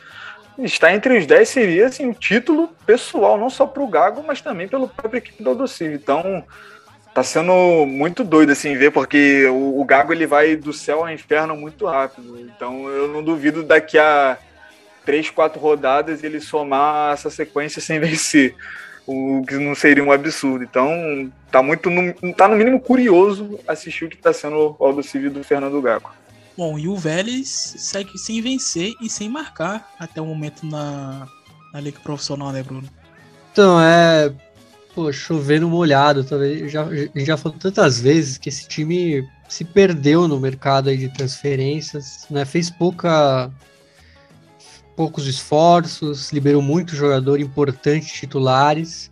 estar 0.59 0.93
entre 0.93 1.19
os 1.19 1.27
10 1.27 1.49
seria 1.49 1.87
assim, 1.87 2.09
o 2.09 2.15
título 2.15 2.69
pessoal, 2.85 3.39
não 3.39 3.51
só 3.51 3.67
para 3.67 3.83
o 3.83 3.89
Gago, 3.89 4.23
mas 4.27 4.41
também 4.41 4.69
pelo 4.69 4.89
próprio 4.89 5.19
equipe 5.19 5.43
do 5.43 5.51
Aldocive. 5.51 5.95
Então, 5.95 6.45
tá 7.15 7.23
sendo 7.23 7.87
muito 7.87 8.25
doido 8.25 8.53
assim 8.53 8.77
ver, 8.77 8.91
porque 8.91 9.47
o, 9.47 9.81
o, 9.81 9.85
Gago 9.85 10.13
ele 10.13 10.27
vai 10.27 10.57
do 10.57 10.73
céu 10.73 11.01
ao 11.01 11.11
inferno 11.11 11.57
muito 11.57 11.87
rápido. 11.87 12.39
Então, 12.41 12.89
eu 12.89 13.09
não 13.09 13.23
duvido 13.23 13.63
daqui 13.63 13.99
a 13.99 14.37
três, 15.05 15.31
quatro 15.31 15.61
rodadas 15.61 16.25
ele 16.25 16.41
somar 16.41 17.15
essa 17.15 17.31
sequência 17.31 17.81
sem 17.81 17.99
vencer 18.01 18.55
o 19.07 19.43
que 19.47 19.55
não 19.57 19.75
seria 19.75 20.03
um 20.03 20.11
absurdo. 20.11 20.65
Então, 20.65 21.31
tá 21.51 21.63
muito, 21.63 21.89
no, 21.89 22.35
tá 22.35 22.49
no 22.49 22.57
mínimo 22.57 22.81
curioso 22.81 23.59
assistir 23.67 24.07
o 24.07 24.09
que 24.09 24.17
tá 24.17 24.33
sendo 24.33 24.77
o 24.79 24.85
Aldo 24.85 25.03
Civil 25.03 25.31
do 25.31 25.45
Fernando 25.45 25.81
Gago. 25.81 26.11
Bom, 26.57 26.79
e 26.79 26.89
o 26.89 26.97
Vélez 26.97 27.49
segue 27.49 28.19
sem 28.19 28.41
vencer 28.41 28.95
e 29.01 29.11
sem 29.11 29.29
marcar 29.29 29.95
até 29.99 30.21
o 30.21 30.27
momento 30.27 30.67
na, 30.67 31.29
na 31.73 31.81
Liga 31.81 32.01
Profissional, 32.01 32.51
né, 32.51 32.63
Bruno? 32.63 32.89
Então, 33.53 33.81
é. 33.81 34.33
Pô, 34.95 35.13
chovendo 35.13 35.69
molhado, 35.69 36.25
talvez. 36.25 36.73
Já, 36.73 36.89
já 37.15 37.37
falou 37.37 37.59
tantas 37.59 38.01
vezes 38.01 38.39
que 38.39 38.49
esse 38.49 38.67
time 38.67 39.29
se 39.47 39.63
perdeu 39.63 40.27
no 40.27 40.41
mercado 40.41 40.89
aí 40.89 40.97
de 40.97 41.13
transferências, 41.13 42.27
né? 42.31 42.47
Fez 42.47 42.71
pouca 42.71 43.51
poucos 44.97 45.27
esforços, 45.27 46.33
liberou 46.33 46.63
muito 46.63 46.97
jogador 46.97 47.39
importante, 47.39 48.13
titulares. 48.13 49.11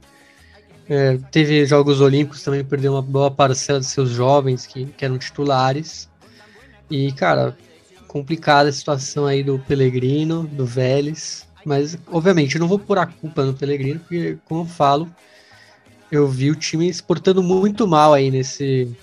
É, 0.89 1.19
teve 1.31 1.65
Jogos 1.67 2.01
Olímpicos 2.01 2.43
também, 2.43 2.65
perdeu 2.65 2.93
uma 2.93 3.03
boa 3.03 3.31
parcela 3.31 3.81
de 3.81 3.87
seus 3.87 4.11
jovens 4.11 4.67
que, 4.67 4.87
que 4.87 5.05
eram 5.05 5.19
titulares. 5.19 6.09
E, 6.91 7.13
cara, 7.13 7.57
complicada 8.09 8.69
a 8.69 8.73
situação 8.73 9.27
aí 9.27 9.43
do 9.43 9.59
Pellegrino, 9.59 10.45
do 10.47 10.65
Vélez. 10.65 11.47
Mas, 11.65 11.99
obviamente, 12.11 12.57
eu 12.57 12.61
não 12.61 12.69
vou 12.69 12.79
pôr 12.79 12.99
a 12.99 13.07
culpa 13.07 13.45
no 13.45 13.55
Pellegrino, 13.55 14.01
porque, 14.01 14.39
como 14.45 14.63
eu 14.63 14.67
falo, 14.67 15.09
eu 16.11 16.29
vi 16.29 16.51
o 16.51 16.55
time 16.55 16.89
exportando 16.89 17.43
muito 17.43 17.87
mal 17.87 18.13
aí 18.13 18.31
nesse, 18.31 18.95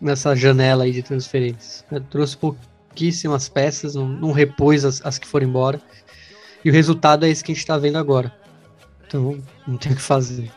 nessa 0.00 0.34
janela 0.34 0.84
aí 0.84 0.92
de 0.92 1.02
transferências. 1.02 1.84
trouxe 2.10 2.36
pouquíssimas 2.90 3.48
peças, 3.48 3.94
não, 3.94 4.06
não 4.06 4.32
repôs 4.32 4.84
as, 4.84 5.04
as 5.04 5.18
que 5.18 5.26
foram 5.26 5.46
embora. 5.46 5.80
E 6.64 6.68
o 6.68 6.72
resultado 6.72 7.24
é 7.24 7.30
esse 7.30 7.42
que 7.42 7.52
a 7.52 7.54
gente 7.54 7.62
está 7.62 7.78
vendo 7.78 7.96
agora. 7.96 8.34
Então, 9.06 9.42
não 9.66 9.78
tem 9.78 9.92
o 9.92 9.96
que 9.96 10.02
fazer. 10.02 10.50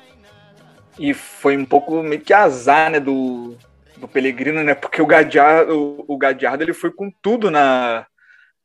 E 1.00 1.13
foi 1.13 1.56
um 1.56 1.65
pouco 1.65 2.04
meio 2.04 2.22
que 2.22 2.34
azar, 2.34 2.91
né, 2.91 3.00
do, 3.00 3.56
do 3.98 4.08
Pellegrino, 4.08 4.63
né? 4.63 4.76
Porque 4.76 5.02
o 5.02 5.08
Gadiardo, 5.08 5.74
o, 5.74 6.06
o 6.08 6.17
Gadiardo 6.17 6.63
ele 6.63 6.74
foi 6.74 6.91
com 6.91 7.10
tudo 7.22 7.50
na, 7.50 8.06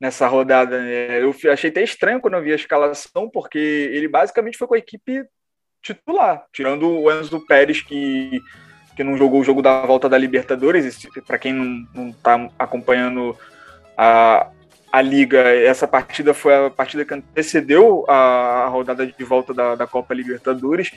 nessa 0.00 0.26
rodada. 0.26 0.80
Né? 0.80 1.22
Eu 1.22 1.34
achei 1.52 1.70
até 1.70 1.82
estranho 1.82 2.20
quando 2.20 2.34
eu 2.34 2.42
vi 2.42 2.52
a 2.52 2.56
escalação, 2.56 3.30
porque 3.30 3.58
ele 3.58 4.08
basicamente 4.08 4.58
foi 4.58 4.66
com 4.66 4.74
a 4.74 4.78
equipe 4.78 5.24
titular, 5.80 6.44
tirando 6.52 6.88
o 6.88 7.10
Enzo 7.10 7.46
Pérez, 7.46 7.80
que, 7.80 8.40
que 8.96 9.04
não 9.04 9.16
jogou 9.16 9.40
o 9.40 9.44
jogo 9.44 9.62
da 9.62 9.86
volta 9.86 10.08
da 10.08 10.18
Libertadores. 10.18 11.06
Para 11.26 11.38
quem 11.38 11.86
não 11.94 12.10
está 12.10 12.50
acompanhando 12.58 13.38
a, 13.98 14.46
a 14.92 15.02
Liga, 15.02 15.40
essa 15.40 15.88
partida 15.88 16.32
foi 16.32 16.54
a 16.66 16.70
partida 16.70 17.04
que 17.04 17.12
antecedeu 17.12 18.04
a, 18.06 18.64
a 18.64 18.68
rodada 18.68 19.04
de 19.04 19.24
volta 19.24 19.52
da, 19.52 19.74
da, 19.74 19.86
Copa 19.88 20.14
Libertadores. 20.14 20.92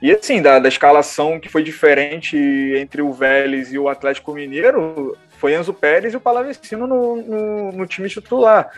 E 0.00 0.12
assim, 0.12 0.40
da, 0.40 0.60
da, 0.60 0.68
escalação 0.68 1.40
que 1.40 1.48
foi 1.48 1.64
diferente 1.64 2.36
entre 2.76 3.02
o 3.02 3.12
Vélez 3.12 3.72
e 3.72 3.78
o 3.78 3.88
Atlético 3.88 4.32
Mineiro, 4.32 5.18
foi 5.38 5.54
Enzo 5.54 5.74
Pérez 5.74 6.14
e 6.14 6.16
o 6.16 6.20
Palavecino 6.20 6.86
no, 6.86 7.16
no, 7.16 7.72
no 7.72 7.86
time 7.86 8.08
titular. 8.08 8.70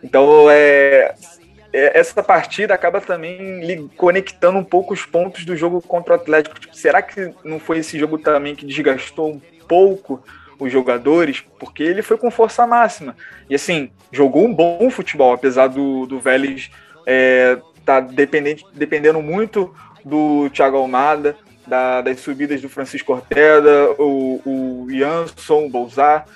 Então, 0.00 0.48
é, 0.48 1.12
é, 1.72 1.98
essa 1.98 2.22
partida 2.22 2.72
acaba 2.74 3.00
também 3.00 3.88
conectando 3.96 4.58
um 4.58 4.64
pouco 4.64 4.94
os 4.94 5.04
pontos 5.04 5.44
do 5.44 5.56
jogo 5.56 5.82
contra 5.82 6.12
o 6.12 6.16
Atlético. 6.16 6.58
Tipo, 6.60 6.76
será 6.76 7.02
que 7.02 7.34
não 7.44 7.58
foi 7.58 7.78
esse 7.78 7.98
jogo 7.98 8.16
também 8.16 8.54
que 8.54 8.64
desgastou 8.64 9.32
um 9.32 9.40
pouco 9.66 10.22
os 10.58 10.72
jogadores, 10.72 11.44
porque 11.58 11.82
ele 11.82 12.02
foi 12.02 12.16
com 12.18 12.30
força 12.30 12.66
máxima. 12.66 13.16
E 13.48 13.54
assim, 13.54 13.90
jogou 14.10 14.44
um 14.44 14.54
bom 14.54 14.90
futebol, 14.90 15.32
apesar 15.32 15.68
do, 15.68 16.06
do 16.06 16.18
Vélez 16.18 16.70
é, 17.06 17.58
tá 17.84 18.00
dependente, 18.00 18.64
dependendo 18.74 19.22
muito 19.22 19.74
do 20.04 20.50
Thiago 20.50 20.76
Almada, 20.76 21.36
da, 21.66 22.00
das 22.00 22.20
subidas 22.20 22.60
do 22.60 22.68
Francisco 22.68 23.12
Ortega, 23.12 23.94
o, 23.98 24.40
o 24.44 24.86
Jansson, 24.90 25.66
o 25.66 25.70
Bolzar. 25.70 26.26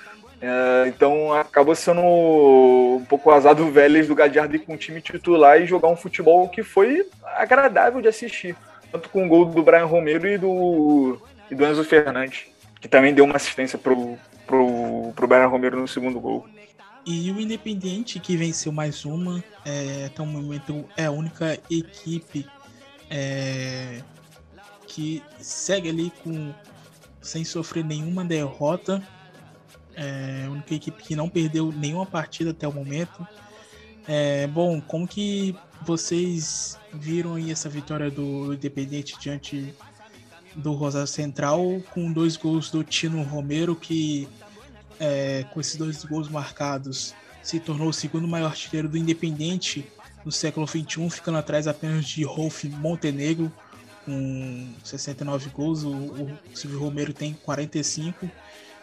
É, 0.41 0.87
então 0.87 1.33
acabou 1.33 1.73
sendo 1.73 2.01
um 2.01 3.05
pouco 3.07 3.31
azar 3.31 3.55
do 3.55 3.71
Vélez 3.71 4.07
do 4.07 4.15
Gadiardo 4.15 4.55
ir 4.55 4.59
com 4.59 4.73
o 4.73 4.77
time 4.77 5.01
titular 5.01 5.61
e 5.61 5.65
jogar 5.65 5.87
um 5.87 5.95
futebol 5.95 6.49
que 6.49 6.63
foi 6.63 7.05
agradável 7.37 8.01
de 8.01 8.07
assistir. 8.07 8.55
Tanto 8.91 9.09
com 9.09 9.25
o 9.25 9.27
gol 9.27 9.45
do 9.45 9.63
Brian 9.63 9.85
Romero 9.85 10.27
e 10.27 10.37
do, 10.37 11.17
e 11.49 11.55
do 11.55 11.65
Enzo 11.65 11.83
Fernandes 11.83 12.52
que 12.83 12.89
também 12.89 13.13
deu 13.13 13.23
uma 13.23 13.37
assistência 13.37 13.79
pro, 13.79 14.17
pro, 14.45 15.13
pro 15.15 15.25
Brian 15.25 15.47
Romero 15.47 15.79
no 15.79 15.87
segundo 15.87 16.19
gol. 16.19 16.45
E 17.05 17.31
o 17.31 17.39
Independiente 17.39 18.19
que 18.19 18.35
venceu 18.35 18.73
mais 18.73 19.05
uma, 19.05 19.41
é, 19.63 20.07
até 20.07 20.21
o 20.21 20.25
momento 20.25 20.83
é 20.97 21.05
a 21.05 21.11
única 21.11 21.57
equipe 21.69 22.45
é, 23.09 24.01
que 24.85 25.23
segue 25.39 25.87
ali 25.87 26.11
com 26.21 26.53
sem 27.21 27.45
sofrer 27.45 27.85
nenhuma 27.85 28.25
derrota. 28.25 29.01
É 29.95 30.43
a 30.45 30.51
única 30.51 30.75
equipe 30.75 31.01
que 31.01 31.15
não 31.15 31.29
perdeu 31.29 31.71
nenhuma 31.71 32.05
partida 32.05 32.51
até 32.51 32.67
o 32.67 32.73
momento. 32.73 33.25
É, 34.05 34.45
bom, 34.47 34.81
como 34.81 35.07
que 35.07 35.55
vocês 35.83 36.77
viram 36.91 37.37
essa 37.49 37.69
vitória 37.69 38.11
do 38.11 38.53
Independiente 38.53 39.17
diante 39.17 39.73
do 40.55 40.73
Rosário 40.73 41.07
Central, 41.07 41.81
com 41.93 42.11
dois 42.11 42.37
gols 42.37 42.69
do 42.69 42.83
Tino 42.83 43.21
Romero, 43.23 43.75
que 43.75 44.27
é, 44.99 45.45
com 45.53 45.59
esses 45.59 45.75
dois 45.75 46.03
gols 46.03 46.29
marcados 46.29 47.13
se 47.41 47.59
tornou 47.59 47.89
o 47.89 47.93
segundo 47.93 48.27
maior 48.27 48.47
artilheiro 48.47 48.87
do 48.87 48.97
Independente 48.97 49.85
no 50.23 50.31
século 50.31 50.65
XXI, 50.65 51.09
ficando 51.09 51.37
atrás 51.37 51.67
apenas 51.67 52.05
de 52.05 52.23
Rolf 52.23 52.63
Montenegro, 52.63 53.51
com 54.05 54.67
69 54.83 55.49
gols. 55.49 55.83
O, 55.83 55.91
o 55.91 56.37
Silvio 56.53 56.79
Romero 56.79 57.13
tem 57.13 57.33
45. 57.33 58.29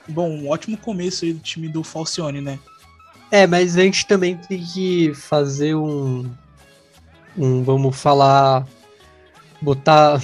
Bom, 0.09 0.29
um 0.29 0.49
ótimo 0.51 0.77
começo 0.77 1.25
aí 1.25 1.33
do 1.33 1.41
time 1.41 1.69
do 1.69 1.83
Falcione, 1.83 2.41
né? 2.41 2.59
É, 3.31 3.47
mas 3.47 3.77
a 3.77 3.83
gente 3.83 4.07
também 4.07 4.37
tem 4.37 4.63
que 4.63 5.15
fazer 5.15 5.75
um, 5.75 6.31
um 7.39 7.63
vamos 7.63 7.97
falar, 7.97 8.67
botar 9.63 10.21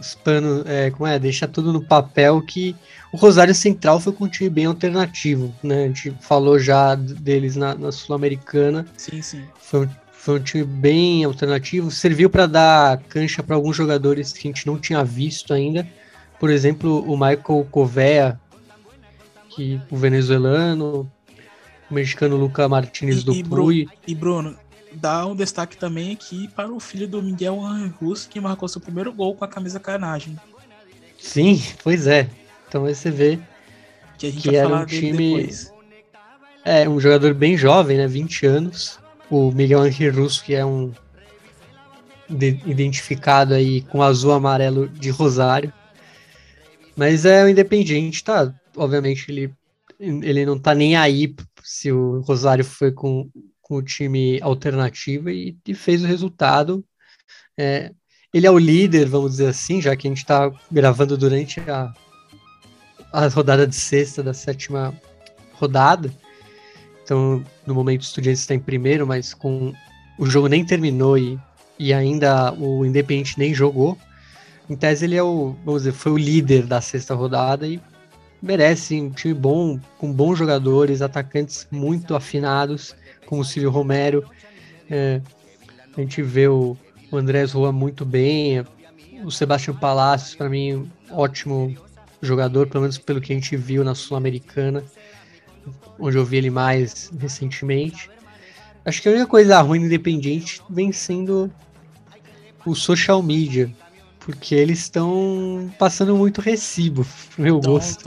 os 0.00 0.14
panos, 0.14 0.64
é, 0.66 0.90
como 0.90 1.06
é, 1.06 1.18
deixar 1.18 1.48
tudo 1.48 1.72
no 1.72 1.82
papel 1.82 2.40
que 2.42 2.74
o 3.12 3.16
Rosário 3.16 3.54
Central 3.54 3.98
foi 3.98 4.12
com 4.12 4.24
um 4.24 4.28
time 4.28 4.50
bem 4.50 4.66
alternativo, 4.66 5.52
né? 5.62 5.84
A 5.84 5.86
gente 5.86 6.14
falou 6.20 6.58
já 6.58 6.94
deles 6.94 7.56
na, 7.56 7.74
na 7.74 7.90
Sul-Americana. 7.90 8.86
Sim, 8.96 9.22
sim. 9.22 9.42
Foi 9.58 9.86
um, 9.86 9.90
foi 10.12 10.38
um 10.38 10.42
time 10.42 10.64
bem 10.64 11.24
alternativo, 11.24 11.90
serviu 11.90 12.28
para 12.28 12.46
dar 12.46 12.98
cancha 13.08 13.42
para 13.42 13.56
alguns 13.56 13.76
jogadores 13.76 14.32
que 14.32 14.46
a 14.46 14.50
gente 14.50 14.66
não 14.66 14.78
tinha 14.78 15.02
visto 15.02 15.52
ainda. 15.52 15.86
Por 16.38 16.50
exemplo, 16.50 17.00
o 17.10 17.14
Michael 17.14 17.66
Covea, 17.70 18.40
que 19.48 19.80
o 19.90 19.96
venezuelano, 19.96 21.10
o 21.90 21.94
mexicano 21.94 22.36
Luca 22.36 22.68
Martinez 22.68 23.24
do 23.24 23.42
Pui. 23.44 23.88
E 24.06 24.14
Bruno, 24.14 24.56
dar 24.92 25.26
um 25.26 25.34
destaque 25.34 25.76
também 25.76 26.12
aqui 26.12 26.48
para 26.48 26.70
o 26.72 26.80
filho 26.80 27.08
do 27.08 27.22
Miguel 27.22 27.60
Russo, 28.00 28.28
que 28.28 28.40
marcou 28.40 28.68
seu 28.68 28.80
primeiro 28.80 29.12
gol 29.12 29.34
com 29.34 29.44
a 29.44 29.48
camisa 29.48 29.78
canagem. 29.78 30.38
Sim, 31.18 31.62
pois 31.82 32.06
é. 32.06 32.28
Então 32.68 32.84
aí 32.84 32.94
você 32.94 33.10
vê 33.10 33.38
que, 34.18 34.26
a 34.26 34.30
gente 34.30 34.48
que 34.48 34.56
era 34.56 34.68
um 34.68 34.86
time. 34.86 35.36
Depois. 35.36 35.72
É, 36.64 36.88
um 36.88 37.00
jogador 37.00 37.32
bem 37.34 37.56
jovem, 37.56 37.96
né? 37.96 38.06
20 38.06 38.46
anos. 38.46 38.98
O 39.30 39.50
Miguel 39.52 39.86
Henrique 39.86 40.08
Russo, 40.08 40.44
que 40.44 40.54
é 40.54 40.64
um. 40.64 40.92
identificado 42.30 43.54
aí 43.54 43.82
com 43.82 44.02
azul 44.02 44.32
amarelo 44.32 44.88
de 44.88 45.10
Rosário. 45.10 45.72
Mas 46.96 47.24
é 47.24 47.44
o 47.44 47.48
Independiente, 47.48 48.24
tá? 48.24 48.52
Obviamente 48.76 49.30
ele, 49.30 49.52
ele 49.98 50.44
não 50.44 50.58
tá 50.58 50.74
nem 50.74 50.96
aí 50.96 51.34
se 51.62 51.92
o 51.92 52.20
Rosário 52.20 52.64
foi 52.64 52.90
com, 52.90 53.30
com 53.68 53.76
o 53.76 53.82
time 53.82 54.40
alternativo 54.40 55.28
e, 55.28 55.56
e 55.66 55.74
fez 55.74 56.02
o 56.02 56.06
resultado. 56.06 56.84
É, 57.56 57.92
ele 58.32 58.46
é 58.46 58.50
o 58.50 58.58
líder, 58.58 59.06
vamos 59.08 59.32
dizer 59.32 59.48
assim, 59.48 59.80
já 59.80 59.94
que 59.94 60.06
a 60.06 60.10
gente 60.10 60.18
está 60.18 60.50
gravando 60.70 61.16
durante 61.16 61.60
a, 61.60 61.92
a 63.12 63.28
rodada 63.28 63.66
de 63.66 63.76
sexta 63.76 64.22
da 64.22 64.32
sétima 64.32 64.98
rodada. 65.52 66.12
Então, 67.02 67.44
no 67.66 67.74
momento, 67.74 68.02
o 68.02 68.04
Estudiantes 68.04 68.40
está 68.40 68.54
em 68.54 68.60
primeiro, 68.60 69.06
mas 69.06 69.34
com 69.34 69.72
o 70.18 70.26
jogo 70.26 70.48
nem 70.48 70.64
terminou 70.64 71.16
e, 71.16 71.38
e 71.78 71.92
ainda 71.92 72.52
o 72.52 72.84
Independente 72.84 73.38
nem 73.38 73.54
jogou. 73.54 73.96
Em 74.68 74.76
tese, 74.76 75.06
ele 75.06 75.16
é 75.16 75.22
o, 75.22 75.56
vamos 75.64 75.82
dizer, 75.82 75.92
foi 75.92 76.12
o 76.12 76.18
líder 76.18 76.66
da 76.66 76.80
sexta 76.80 77.14
rodada 77.14 77.66
e 77.66 77.80
merece 78.42 79.00
um 79.00 79.10
time 79.10 79.32
bom, 79.32 79.80
com 79.96 80.12
bons 80.12 80.38
jogadores, 80.38 81.00
atacantes 81.00 81.66
muito 81.70 82.14
afinados, 82.14 82.94
como 83.28 83.42
o 83.42 83.44
Cílio 83.44 83.70
Romero. 83.70 84.24
É, 84.90 85.20
a 85.96 86.00
gente 86.00 86.22
vê 86.22 86.48
o, 86.48 86.76
o 87.10 87.16
Andrés 87.16 87.52
Rua 87.52 87.70
muito 87.70 88.04
bem, 88.04 88.64
o 89.24 89.30
Sebastião 89.30 89.76
Palacios, 89.76 90.34
para 90.34 90.48
mim, 90.48 90.90
ótimo 91.10 91.76
jogador, 92.22 92.66
pelo 92.66 92.82
menos 92.82 92.98
pelo 92.98 93.20
que 93.20 93.32
a 93.32 93.36
gente 93.36 93.56
viu 93.56 93.84
na 93.84 93.94
Sul-Americana 93.94 94.82
onde 95.98 96.16
eu 96.16 96.24
vi 96.24 96.36
ele 96.36 96.50
mais 96.50 97.10
recentemente. 97.18 98.10
Acho 98.84 99.02
que 99.02 99.08
a 99.08 99.12
única 99.12 99.26
coisa 99.26 99.60
ruim 99.60 99.82
independente 99.82 100.62
vem 100.70 100.92
sendo 100.92 101.50
o 102.64 102.74
social 102.74 103.22
media, 103.22 103.70
porque 104.28 104.54
eles 104.54 104.80
estão 104.80 105.72
passando 105.78 106.14
muito 106.14 106.42
recibo, 106.42 107.06
pro 107.34 107.42
meu 107.42 107.58
tão, 107.60 107.72
gosto. 107.72 108.04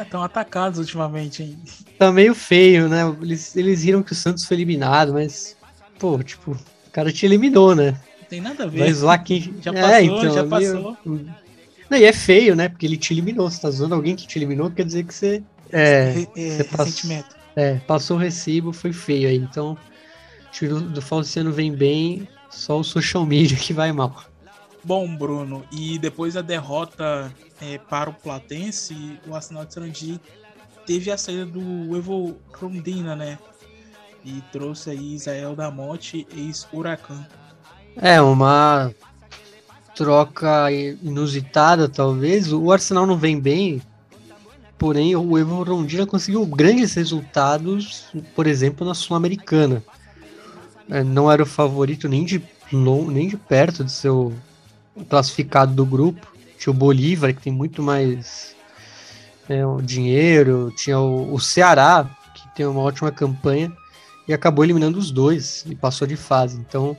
Estão 0.00 0.22
atacados 0.22 0.78
ultimamente, 0.78 1.42
hein? 1.42 1.58
Tá 1.98 2.12
meio 2.12 2.36
feio, 2.36 2.88
né? 2.88 3.00
Eles, 3.20 3.56
eles 3.56 3.82
viram 3.82 4.00
que 4.00 4.12
o 4.12 4.14
Santos 4.14 4.44
foi 4.44 4.58
eliminado, 4.58 5.12
mas, 5.14 5.56
pô, 5.98 6.22
tipo, 6.22 6.52
o 6.52 6.90
cara 6.92 7.10
te 7.10 7.26
eliminou, 7.26 7.74
né? 7.74 8.00
Não 8.20 8.28
tem 8.28 8.40
nada 8.40 8.62
a 8.62 8.66
ver. 8.68 8.78
Mas 8.78 9.00
lá 9.00 9.18
quem. 9.18 9.54
Já 9.60 9.72
é, 9.72 9.74
passou, 9.74 9.96
é, 9.96 10.04
então, 10.04 10.34
já 10.34 10.44
passou. 10.44 10.96
Meio... 11.04 11.34
Não, 11.90 11.98
e 11.98 12.04
é 12.04 12.12
feio, 12.12 12.54
né? 12.54 12.68
Porque 12.68 12.86
ele 12.86 12.96
te 12.96 13.12
eliminou. 13.12 13.50
Você 13.50 13.60
tá 13.60 13.68
zoando 13.68 13.96
alguém 13.96 14.14
que 14.14 14.24
te 14.24 14.38
eliminou, 14.38 14.70
quer 14.70 14.84
dizer 14.84 15.02
que 15.02 15.12
você 15.12 15.42
é, 15.72 16.28
é 16.36 16.62
passou, 16.62 17.10
é, 17.56 17.74
passou 17.88 18.16
o 18.16 18.20
recibo, 18.20 18.72
foi 18.72 18.92
feio 18.92 19.28
aí. 19.28 19.36
Então, 19.36 19.72
o 19.72 20.50
time 20.52 20.70
do, 20.70 20.80
do 20.82 21.02
Falciano 21.02 21.50
vem 21.50 21.72
bem, 21.72 22.28
só 22.50 22.78
o 22.78 22.84
social 22.84 23.26
media 23.26 23.56
que 23.56 23.72
vai 23.72 23.90
mal. 23.90 24.26
Bom, 24.86 25.16
Bruno, 25.16 25.64
e 25.72 25.98
depois 25.98 26.34
da 26.34 26.42
derrota 26.42 27.34
é, 27.60 27.76
para 27.76 28.08
o 28.08 28.14
Platense, 28.14 29.18
o 29.26 29.34
Arsenal 29.34 29.64
de 29.64 29.74
Sarandi 29.74 30.20
teve 30.86 31.10
a 31.10 31.18
saída 31.18 31.44
do 31.44 31.96
Evo 31.96 32.36
Rondina, 32.54 33.16
né? 33.16 33.36
E 34.24 34.40
trouxe 34.52 34.90
aí 34.90 35.16
Israel 35.16 35.56
da 35.56 35.72
Morte, 35.72 36.24
ex-Huracan. 36.32 37.26
É, 37.96 38.20
uma 38.20 38.94
troca 39.96 40.70
inusitada, 40.70 41.88
talvez. 41.88 42.52
O 42.52 42.70
Arsenal 42.70 43.06
não 43.06 43.18
vem 43.18 43.40
bem, 43.40 43.82
Porém, 44.78 45.16
o 45.16 45.36
Evo 45.36 45.64
Rondina 45.64 46.06
conseguiu 46.06 46.46
grandes 46.46 46.94
resultados, 46.94 48.04
por 48.36 48.46
exemplo, 48.46 48.86
na 48.86 48.94
Sul-Americana. 48.94 49.82
É, 50.88 51.02
não 51.02 51.32
era 51.32 51.42
o 51.42 51.46
favorito 51.46 52.08
nem 52.08 52.24
de, 52.24 52.40
nem 52.70 53.26
de 53.26 53.36
perto 53.36 53.82
de 53.82 53.90
seu 53.90 54.32
classificado 55.04 55.74
do 55.74 55.84
grupo. 55.84 56.26
Tinha 56.58 56.70
o 56.70 56.76
Bolívar, 56.76 57.34
que 57.34 57.42
tem 57.42 57.52
muito 57.52 57.82
mais 57.82 58.54
é, 59.48 59.62
dinheiro. 59.82 60.72
Tinha 60.76 60.98
o, 60.98 61.34
o 61.34 61.40
Ceará, 61.40 62.08
que 62.34 62.54
tem 62.54 62.66
uma 62.66 62.80
ótima 62.80 63.10
campanha. 63.10 63.72
E 64.26 64.34
acabou 64.34 64.64
eliminando 64.64 64.98
os 64.98 65.10
dois 65.10 65.64
e 65.68 65.74
passou 65.74 66.06
de 66.06 66.16
fase. 66.16 66.58
Então, 66.58 66.96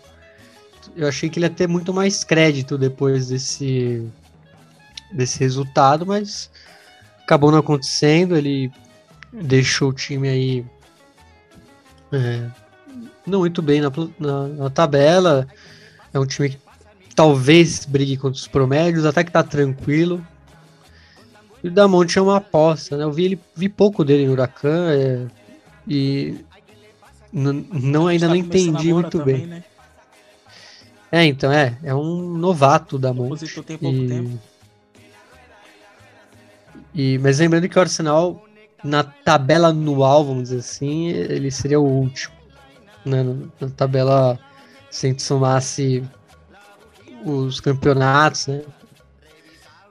eu 0.96 1.08
achei 1.08 1.30
que 1.30 1.40
ele 1.40 1.46
ia 1.46 1.50
ter 1.50 1.68
muito 1.68 1.94
mais 1.94 2.24
crédito 2.24 2.78
depois 2.78 3.28
desse, 3.28 4.08
desse 5.12 5.40
resultado, 5.40 6.06
mas 6.06 6.50
acabou 7.24 7.52
não 7.52 7.60
acontecendo, 7.60 8.38
ele 8.38 8.72
deixou 9.34 9.90
o 9.90 9.94
time 9.94 10.30
aí 10.30 10.66
é, 12.12 12.50
não 13.26 13.40
muito 13.40 13.62
bem 13.62 13.82
na, 13.82 13.92
na, 14.18 14.48
na, 14.48 14.70
tabela. 14.70 15.48
É 16.14 16.20
um 16.20 16.26
time 16.26 16.50
que 16.50 16.58
talvez 17.18 17.84
brigue 17.84 18.16
contra 18.16 18.40
os 18.40 18.48
promédios, 18.48 19.04
até 19.04 19.24
que 19.24 19.32
tá 19.32 19.42
tranquilo. 19.42 20.24
E 21.64 21.68
o 21.68 21.72
Damonte 21.72 22.20
é 22.20 22.22
uma 22.22 22.38
aposta, 22.38 22.96
né? 22.96 23.04
Eu 23.04 23.12
vi, 23.12 23.26
ele, 23.26 23.40
vi 23.56 23.68
pouco 23.68 24.06
dele 24.06 24.28
no 24.28 24.34
Huracan 24.34 24.92
é, 24.92 25.26
e 25.88 26.38
não 27.34 28.06
ainda 28.06 28.28
tá 28.28 28.30
não 28.30 28.36
entendi 28.36 28.94
muito 28.94 29.18
também, 29.18 29.38
bem. 29.38 29.48
Né? 29.48 29.64
É, 31.12 31.26
então, 31.26 31.52
é, 31.52 31.76
é 31.84 31.96
um 31.96 32.38
novato 32.38 33.00
da 33.00 33.12
Monte. 33.12 33.48
Tem 33.64 33.80
pouco 33.80 33.98
e... 33.98 34.08
tempo. 34.08 34.40
E, 36.94 37.18
mas 37.18 37.40
lembrando 37.40 37.68
que 37.68 37.80
o 37.80 37.82
Arsenal, 37.82 38.46
na 38.84 39.04
tabela 39.04 39.70
anual, 39.70 40.24
vamos 40.24 40.44
dizer 40.44 40.60
assim, 40.60 41.08
ele 41.08 41.50
seria 41.50 41.80
o 41.80 41.84
último. 41.84 42.36
Né? 43.04 43.24
Na 43.60 43.70
tabela, 43.70 44.40
se 44.92 45.08
a 45.08 45.10
gente 45.10 45.24
somasse 45.24 46.04
os 47.26 47.60
campeonatos, 47.60 48.48
né? 48.48 48.64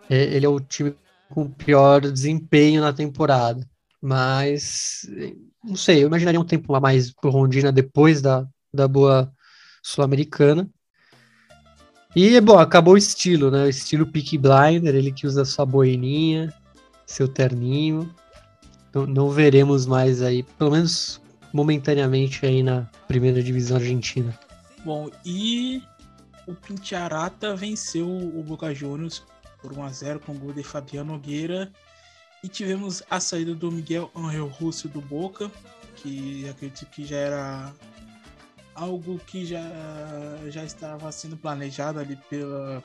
É, 0.09 0.25
ele 0.35 0.47
é 0.47 0.49
o 0.49 0.61
time 0.61 0.95
com 1.29 1.51
pior 1.51 2.01
desempenho 2.01 2.81
na 2.81 2.93
temporada. 2.93 3.67
Mas, 4.01 5.09
não 5.65 5.75
sei, 5.75 6.03
eu 6.03 6.09
imaginaria 6.09 6.41
um 6.41 6.45
tempo 6.45 6.75
a 6.75 6.81
mais 6.81 7.13
pro 7.13 7.31
Rondina 7.31 7.73
depois 7.73 8.23
da, 8.23 8.47
da 8.73 8.87
boa 8.87 9.33
Sul-Americana. 9.83 10.69
E, 12.15 12.41
bom, 12.41 12.59
acabou 12.59 12.95
o 12.95 12.99
estilo, 12.99 13.51
né? 13.51 13.65
O 13.65 13.69
estilo 13.69 14.07
Peak 14.07 14.39
Blinder, 14.39 14.95
ele 14.95 15.13
que 15.13 15.27
usa 15.27 15.45
sua 15.45 15.67
boininha, 15.67 16.53
seu 17.05 17.29
terninho. 17.29 18.13
Não, 18.95 19.07
não 19.07 19.31
veremos 19.31 19.87
mais 19.87 20.23
aí, 20.23 20.43
pelo 20.43 20.71
menos 20.71 21.21
momentaneamente 21.53 22.47
aí 22.47 22.63
na 22.63 22.89
primeira 23.07 23.43
divisão 23.43 23.77
argentina. 23.77 24.39
Bom, 24.85 25.11
e 25.25 25.83
o 26.47 26.55
Pintiarata 26.55 27.55
venceu 27.57 28.09
o 28.09 28.43
Boca 28.43 28.75
Juniors 28.75 29.23
por 29.61 29.73
1 29.73 29.83
a 29.83 29.91
0 29.91 30.21
com 30.21 30.33
o 30.33 30.39
gol 30.39 30.53
de 30.53 30.63
Fabiano 30.63 31.13
Nogueira. 31.13 31.73
E 32.43 32.49
tivemos 32.49 33.03
a 33.11 33.19
saída 33.19 33.55
do 33.55 33.73
Miguel 33.73 34.11
Angel 34.15 34.47
Russo 34.47 34.89
do 34.89 35.01
Boca, 35.01 35.51
que 35.97 36.49
acredito 36.49 36.87
que 36.87 37.05
já 37.05 37.17
era 37.17 37.73
algo 38.75 39.19
que 39.27 39.45
já, 39.45 39.63
já 40.49 40.63
estava 40.63 41.11
sendo 41.11 41.37
planejado 41.37 41.99
ali 41.99 42.17
pela, 42.31 42.85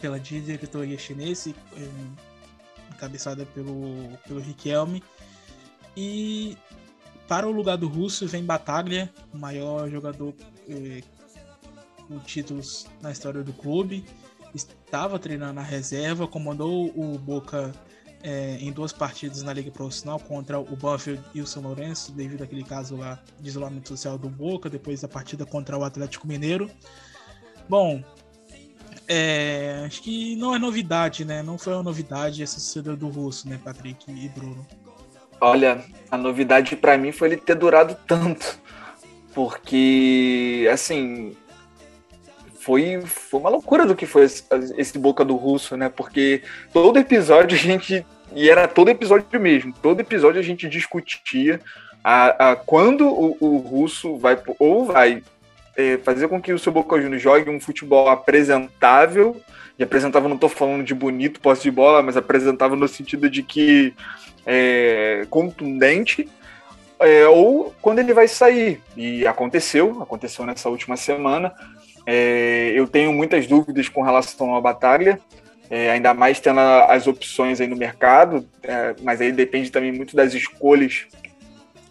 pela 0.00 0.18
diretoria 0.18 0.96
chinesa, 0.96 1.52
encabeçada 2.94 3.44
pelo, 3.46 4.16
pelo 4.26 4.40
Riquelme. 4.40 5.02
E 5.96 6.56
para 7.28 7.46
o 7.46 7.50
lugar 7.50 7.76
do 7.76 7.88
Russo 7.88 8.26
vem 8.26 8.44
Bataglia, 8.44 9.12
o 9.34 9.38
maior 9.38 9.90
jogador 9.90 10.34
eh, 10.68 11.02
com 12.12 12.18
títulos 12.20 12.86
na 13.00 13.10
história 13.10 13.42
do 13.42 13.52
clube. 13.52 14.04
Estava 14.54 15.18
treinando 15.18 15.54
na 15.54 15.62
reserva, 15.62 16.26
comandou 16.26 16.92
o 16.94 17.18
Boca 17.18 17.72
eh, 18.22 18.58
em 18.60 18.70
duas 18.70 18.92
partidas 18.92 19.42
na 19.42 19.52
Liga 19.52 19.70
Profissional 19.70 20.20
contra 20.20 20.60
o 20.60 20.76
Banfield 20.76 21.22
e 21.34 21.40
o 21.40 21.46
São 21.46 21.62
Lourenço, 21.62 22.12
devido 22.12 22.42
àquele 22.42 22.62
caso 22.62 22.96
lá 22.96 23.18
de 23.40 23.48
isolamento 23.48 23.88
social 23.88 24.18
do 24.18 24.28
Boca, 24.28 24.68
depois 24.68 25.00
da 25.00 25.08
partida 25.08 25.46
contra 25.46 25.78
o 25.78 25.84
Atlético 25.84 26.28
Mineiro. 26.28 26.70
Bom, 27.66 28.04
é, 29.08 29.84
acho 29.86 30.02
que 30.02 30.36
não 30.36 30.54
é 30.54 30.58
novidade, 30.58 31.24
né? 31.24 31.42
Não 31.42 31.56
foi 31.56 31.72
uma 31.72 31.82
novidade 31.82 32.42
essa 32.42 32.60
saída 32.60 32.94
do 32.94 33.08
Russo, 33.08 33.48
né, 33.48 33.58
Patrick 33.64 34.10
e 34.10 34.28
Bruno? 34.28 34.66
Olha, 35.40 35.82
a 36.10 36.18
novidade 36.18 36.76
para 36.76 36.98
mim 36.98 37.10
foi 37.10 37.28
ele 37.28 37.36
ter 37.38 37.54
durado 37.54 37.96
tanto. 38.06 38.60
Porque, 39.34 40.68
assim, 40.70 41.34
foi, 42.62 43.00
foi 43.04 43.40
uma 43.40 43.50
loucura 43.50 43.84
do 43.84 43.96
que 43.96 44.06
foi 44.06 44.22
esse, 44.22 44.98
Boca 44.98 45.24
do 45.24 45.34
Russo, 45.34 45.76
né? 45.76 45.88
Porque 45.88 46.42
todo 46.72 46.98
episódio 46.98 47.56
a 47.56 47.60
gente. 47.60 48.06
E 48.34 48.48
era 48.48 48.68
todo 48.68 48.88
episódio 48.88 49.40
mesmo. 49.40 49.74
Todo 49.82 50.00
episódio 50.00 50.38
a 50.38 50.44
gente 50.44 50.68
discutia 50.68 51.60
a, 52.04 52.52
a 52.52 52.56
quando 52.56 53.08
o, 53.08 53.36
o 53.40 53.56
russo 53.58 54.16
vai 54.16 54.40
ou 54.60 54.84
vai 54.84 55.22
é, 55.76 55.98
fazer 55.98 56.28
com 56.28 56.40
que 56.40 56.52
o 56.52 56.58
seu 56.58 56.72
Boca 56.72 57.00
Juniors 57.00 57.22
jogue 57.22 57.50
um 57.50 57.60
futebol 57.60 58.08
apresentável. 58.08 59.40
E 59.76 59.82
apresentável 59.82 60.28
não 60.28 60.36
estou 60.36 60.48
falando 60.48 60.84
de 60.84 60.94
bonito, 60.94 61.40
posse 61.40 61.64
de 61.64 61.70
bola, 61.70 62.00
mas 62.00 62.16
apresentável 62.16 62.76
no 62.76 62.86
sentido 62.86 63.28
de 63.28 63.42
que 63.42 63.92
é, 64.46 65.26
contundente. 65.28 66.28
É, 67.00 67.26
ou 67.26 67.74
quando 67.82 67.98
ele 67.98 68.14
vai 68.14 68.28
sair. 68.28 68.80
E 68.96 69.26
aconteceu, 69.26 70.00
aconteceu 70.00 70.46
nessa 70.46 70.68
última 70.68 70.96
semana. 70.96 71.52
É, 72.06 72.72
eu 72.74 72.86
tenho 72.86 73.12
muitas 73.12 73.46
dúvidas 73.46 73.88
com 73.88 74.02
relação 74.02 74.50
ao 74.50 74.62
Batalha, 74.62 75.20
é, 75.70 75.90
ainda 75.90 76.12
mais 76.12 76.38
tendo 76.40 76.60
as 76.60 77.06
opções 77.06 77.60
aí 77.60 77.66
no 77.66 77.76
mercado, 77.76 78.46
é, 78.62 78.94
mas 79.02 79.20
aí 79.20 79.32
depende 79.32 79.70
também 79.70 79.90
muito 79.90 80.14
das 80.14 80.34
escolhas 80.34 81.06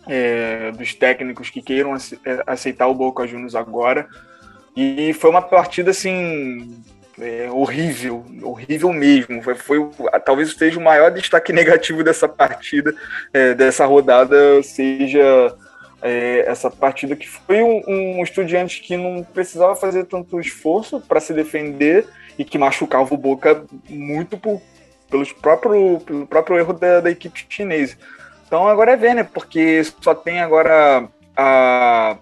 é, 0.08 0.72
dos 0.72 0.94
técnicos 0.94 1.50
que 1.50 1.62
queiram 1.62 1.96
é, 1.96 2.44
aceitar 2.46 2.88
o 2.88 2.94
Boca 2.94 3.26
Juniors 3.26 3.56
agora. 3.56 4.08
E 4.76 5.14
foi 5.14 5.30
uma 5.30 5.42
partida 5.42 5.92
assim 5.92 6.80
é, 7.20 7.50
horrível, 7.50 8.26
horrível 8.44 8.94
mesmo. 8.94 9.42
Foi, 9.42 9.56
foi, 9.56 9.80
talvez 10.26 10.54
seja 10.54 10.80
o 10.80 10.84
maior 10.84 11.10
destaque 11.10 11.52
negativo 11.54 12.04
dessa 12.04 12.30
partida, 12.30 12.94
dessa 13.58 13.86
rodada, 13.86 14.62
seja 14.62 15.56
é, 16.02 16.46
essa 16.48 16.70
partida 16.70 17.16
que 17.16 17.28
foi 17.28 17.62
um, 17.62 17.84
um 17.88 18.24
estudiante 18.24 18.82
que 18.82 18.98
não 18.98 19.24
precisava 19.24 19.76
fazer 19.76 20.06
tanto 20.06 20.40
esforço 20.40 21.00
para 21.02 21.20
se 21.20 21.34
defender 21.34 22.08
e 22.38 22.44
que 22.44 22.58
machucava 22.58 23.14
o 23.14 23.18
Boca 23.18 23.64
muito 23.88 24.38
por, 24.38 24.62
pelos 25.10 25.32
próprio, 25.32 26.00
pelo 26.00 26.26
próprio 26.26 26.58
erro 26.58 26.74
da, 26.74 27.02
da 27.02 27.12
equipe 27.12 27.46
chinesa. 27.48 27.96
Então 28.48 28.68
agora 28.68 28.92
é 28.92 28.98
ver, 28.98 29.14
né? 29.14 29.24
Porque 29.24 29.82
só 30.02 30.14
tem 30.16 30.42
agora 30.42 31.08
a, 31.38 32.18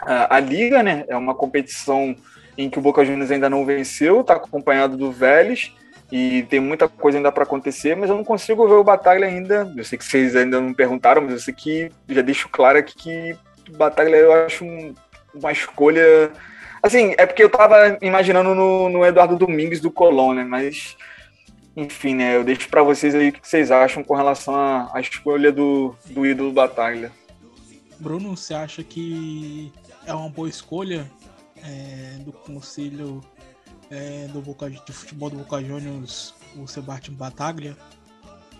a, 0.00 0.36
a 0.36 0.40
Liga, 0.40 0.82
né? 0.82 1.04
É 1.08 1.16
uma 1.16 1.34
competição 1.34 2.16
em 2.58 2.70
que 2.70 2.78
o 2.78 2.82
Boca 2.82 3.04
Juniors 3.04 3.30
ainda 3.30 3.50
não 3.50 3.66
venceu, 3.66 4.22
está 4.22 4.34
acompanhado 4.34 4.96
do 4.96 5.12
Vélez 5.12 5.72
e 6.10 6.44
tem 6.44 6.60
muita 6.60 6.88
coisa 6.88 7.18
ainda 7.18 7.32
para 7.32 7.42
acontecer, 7.42 7.96
mas 7.96 8.08
eu 8.08 8.16
não 8.16 8.24
consigo 8.24 8.66
ver 8.68 8.74
o 8.74 8.84
Batalha 8.84 9.26
ainda. 9.26 9.72
Eu 9.76 9.84
sei 9.84 9.98
que 9.98 10.04
vocês 10.04 10.36
ainda 10.36 10.60
não 10.60 10.72
perguntaram, 10.72 11.22
mas 11.22 11.32
eu 11.32 11.38
sei 11.40 11.52
que 11.52 11.90
já 12.08 12.22
deixo 12.22 12.48
claro 12.48 12.78
aqui 12.78 12.94
que 12.96 13.36
Batalha 13.76 14.16
eu 14.16 14.32
acho 14.32 14.64
um, 14.64 14.94
uma 15.34 15.50
escolha. 15.50 16.30
Assim, 16.80 17.14
é 17.18 17.26
porque 17.26 17.42
eu 17.42 17.50
tava 17.50 17.98
imaginando 18.00 18.54
no, 18.54 18.88
no 18.88 19.04
Eduardo 19.04 19.36
Domingues 19.36 19.80
do 19.80 19.90
Colón, 19.90 20.34
né? 20.34 20.44
Mas, 20.44 20.96
enfim, 21.76 22.14
né? 22.14 22.36
Eu 22.36 22.44
deixo 22.44 22.68
para 22.68 22.84
vocês 22.84 23.12
aí 23.12 23.30
o 23.30 23.32
que 23.32 23.46
vocês 23.46 23.72
acham 23.72 24.04
com 24.04 24.14
relação 24.14 24.54
à, 24.54 25.00
escolha 25.00 25.50
do, 25.50 25.96
do 26.06 26.24
ídolo 26.24 26.52
Batalha. 26.52 27.10
Bruno, 27.98 28.36
você 28.36 28.54
acha 28.54 28.84
que 28.84 29.72
é 30.06 30.14
uma 30.14 30.28
boa 30.28 30.48
escolha 30.48 31.10
é, 31.64 32.18
do 32.20 32.30
Conselho 32.30 33.20
é, 33.90 34.26
do 34.28 34.40
Boca, 34.40 34.70
de 34.70 34.92
Futebol 34.92 35.30
do 35.30 35.36
Boca 35.38 35.62
Juniors, 35.62 36.34
o 36.56 36.66
Sebastião 36.66 37.14
Bataglia? 37.14 37.76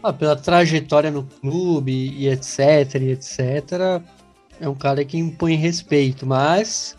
Ah, 0.02 0.12
pela 0.12 0.36
trajetória 0.36 1.10
no 1.10 1.24
clube 1.24 1.92
e 1.92 2.28
etc, 2.28 3.00
e 3.00 3.10
etc, 3.10 4.02
é 4.60 4.68
um 4.68 4.74
cara 4.74 5.04
que 5.04 5.18
impõe 5.18 5.56
respeito, 5.56 6.26
mas 6.26 6.96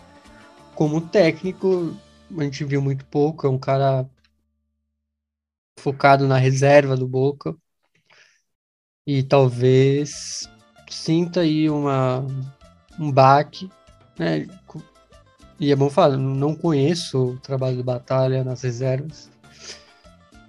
como 0.75 1.01
técnico, 1.01 1.95
a 2.37 2.43
gente 2.43 2.63
viu 2.63 2.81
muito 2.81 3.05
pouco, 3.05 3.47
é 3.47 3.49
um 3.49 3.57
cara 3.57 4.07
focado 5.79 6.27
na 6.27 6.37
reserva 6.37 6.95
do 6.95 7.07
Boca 7.07 7.55
e 9.05 9.23
talvez 9.23 10.49
sinta 10.89 11.41
aí 11.41 11.69
uma, 11.69 12.25
um 12.99 13.11
baque, 13.11 13.69
né? 14.19 14.45
E 15.59 15.71
é 15.71 15.75
bom 15.75 15.89
falar, 15.89 16.17
não 16.17 16.55
conheço 16.55 17.17
o 17.17 17.37
trabalho 17.37 17.77
do 17.77 17.83
Batalha 17.83 18.43
nas 18.43 18.61
reservas. 18.61 19.29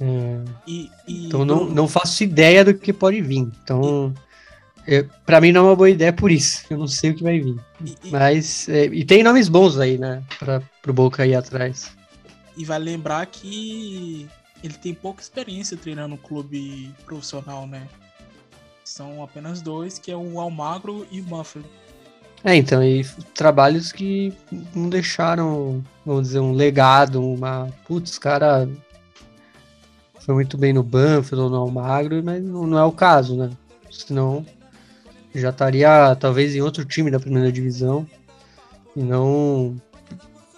É, 0.01 0.45
e, 0.67 0.91
e 1.07 1.27
então 1.27 1.45
não, 1.45 1.65
não 1.65 1.89
faço 1.89 2.23
ideia 2.23 2.65
do 2.65 2.75
que 2.75 2.93
pode 2.93 3.21
vir. 3.21 3.49
Então, 3.63 4.15
é, 4.87 5.03
para 5.27 5.41
mim 5.41 5.51
não 5.51 5.63
é 5.63 5.71
uma 5.71 5.77
boa 5.77 5.91
ideia 5.91 6.13
por 6.13 6.31
isso. 6.31 6.65
Eu 6.71 6.79
não 6.79 6.87
sei 6.87 7.11
o 7.11 7.15
que 7.15 7.23
vai 7.23 7.41
vir. 7.41 7.57
E, 7.85 8.11
Mas, 8.11 8.69
é, 8.69 8.87
e 8.87 9.05
tem 9.05 9.23
nomes 9.23 9.49
bons 9.49 9.79
aí, 9.79 9.99
né? 9.99 10.23
Para 10.39 10.63
o 10.87 10.93
Boca 10.93 11.27
ir 11.27 11.35
atrás. 11.35 11.91
E 12.57 12.65
vai 12.65 12.79
lembrar 12.79 13.27
que 13.27 14.29
ele 14.63 14.75
tem 14.75 14.95
pouca 14.95 15.23
experiência 15.23 15.77
treinando 15.77 16.15
um 16.15 16.19
clube 16.19 16.93
profissional, 17.05 17.67
né? 17.67 17.87
São 18.85 19.23
apenas 19.23 19.61
dois, 19.61 19.99
que 19.99 20.11
é 20.11 20.17
o 20.17 20.41
Almagro 20.41 21.07
e 21.11 21.21
o 21.21 21.25
Buffalo. 21.25 21.65
É, 22.45 22.55
então, 22.55 22.83
e 22.83 23.05
trabalhos 23.35 23.91
que 23.91 24.33
não 24.75 24.89
deixaram, 24.89 25.83
vamos 26.07 26.29
dizer, 26.29 26.41
um 26.41 26.53
legado, 26.53 27.23
uma. 27.23 27.69
Putz, 27.87 28.19
cara 28.19 28.69
foi 30.29 30.35
muito 30.35 30.59
bem 30.59 30.75
no 30.75 30.83
Banfield 30.83 31.45
ou 31.45 31.49
no 31.49 31.57
Almagro, 31.57 32.23
mas 32.23 32.45
não, 32.45 32.79
é 32.79 32.85
o 32.85 32.93
caso, 32.93 33.35
né? 33.35 33.51
Senão 33.91 34.45
já 35.35 35.49
estaria 35.49 36.15
talvez 36.17 36.55
em 36.55 36.61
outro 36.61 36.85
time 36.85 37.11
da 37.11 37.19
primeira 37.19 37.51
divisão 37.51 38.07
e 38.95 39.03
não 39.03 39.81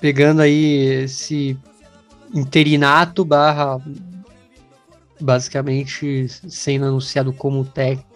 pegando 0.01 0.43
aí 0.43 1.05
esse 1.05 1.57
interinato 2.35 3.25
barra 3.25 3.81
basicamente 5.21 6.27
sendo 6.29 6.87
anunciado 6.87 7.33
como 7.33 7.65
técnico. 7.65 8.11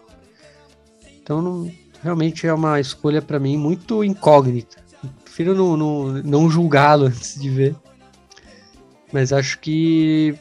Então 1.22 1.40
não, 1.40 1.70
realmente 2.04 2.46
é 2.46 2.52
uma 2.52 2.78
escolha 2.78 3.22
para 3.22 3.40
mim 3.40 3.56
muito 3.56 4.04
incógnita. 4.04 4.76
Prefiro 5.24 5.54
não, 5.54 5.74
não, 5.74 6.04
não 6.22 6.50
julgá-lo 6.50 7.06
antes 7.08 7.40
de 7.40 7.48
ver. 7.48 7.74
Mas 9.10 9.32
acho 9.32 9.58
que 9.58 10.38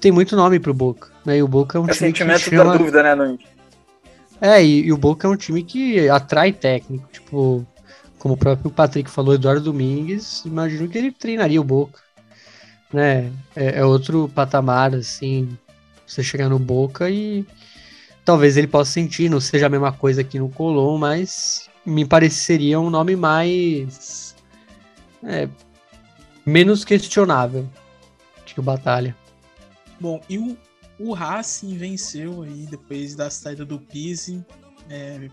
tem 0.00 0.12
muito 0.12 0.36
nome 0.36 0.60
pro 0.60 0.72
Boca. 0.72 1.10
Né? 1.26 1.38
E 1.38 1.42
o 1.42 1.48
Boca 1.48 1.76
é 1.76 1.80
um 1.80 1.84
é 1.84 1.92
time 1.92 1.98
sentimento 1.98 2.44
que 2.44 2.50
chama... 2.50 2.72
da 2.72 2.78
dúvida, 2.78 3.02
né, 3.02 3.14
Nunes? 3.16 3.40
É, 4.40 4.64
e, 4.64 4.86
e, 4.86 4.92
o 4.92 4.96
Boca 4.96 5.26
é 5.26 5.30
um 5.30 5.36
time 5.36 5.62
que 5.62 6.08
atrai 6.08 6.52
técnico. 6.52 7.08
Tipo, 7.12 7.66
como 8.18 8.34
o 8.34 8.36
próprio 8.36 8.70
Patrick 8.70 9.10
falou, 9.10 9.34
Eduardo 9.34 9.62
Domingues, 9.62 10.44
imagino 10.44 10.88
que 10.88 10.98
ele 10.98 11.10
treinaria 11.10 11.60
o 11.60 11.64
Boca. 11.64 12.00
Né? 12.92 13.32
É, 13.56 13.80
é 13.80 13.84
outro 13.84 14.30
patamar, 14.32 14.94
assim, 14.94 15.56
você 16.06 16.22
chegar 16.22 16.48
no 16.48 16.58
Boca 16.58 17.10
e 17.10 17.44
talvez 18.24 18.56
ele 18.56 18.66
possa 18.66 18.90
sentir, 18.90 19.28
não 19.28 19.40
seja 19.40 19.66
a 19.66 19.70
mesma 19.70 19.92
coisa 19.92 20.24
que 20.24 20.38
no 20.38 20.48
Colom, 20.48 20.98
mas 20.98 21.68
me 21.84 22.04
pareceria 22.04 22.80
um 22.80 22.90
nome 22.90 23.16
mais. 23.16 24.34
É, 25.24 25.48
menos 26.44 26.84
questionável 26.84 27.68
que 28.44 28.58
o 28.58 28.62
Batalha. 28.62 29.16
Bom, 30.00 30.20
e 30.28 30.38
o, 30.38 30.56
o 30.98 31.12
Racing 31.12 31.76
venceu 31.76 32.42
aí 32.42 32.66
depois 32.68 33.14
da 33.14 33.30
saída 33.30 33.64
do 33.64 33.78
Pise. 33.78 34.44
É, 34.90 35.30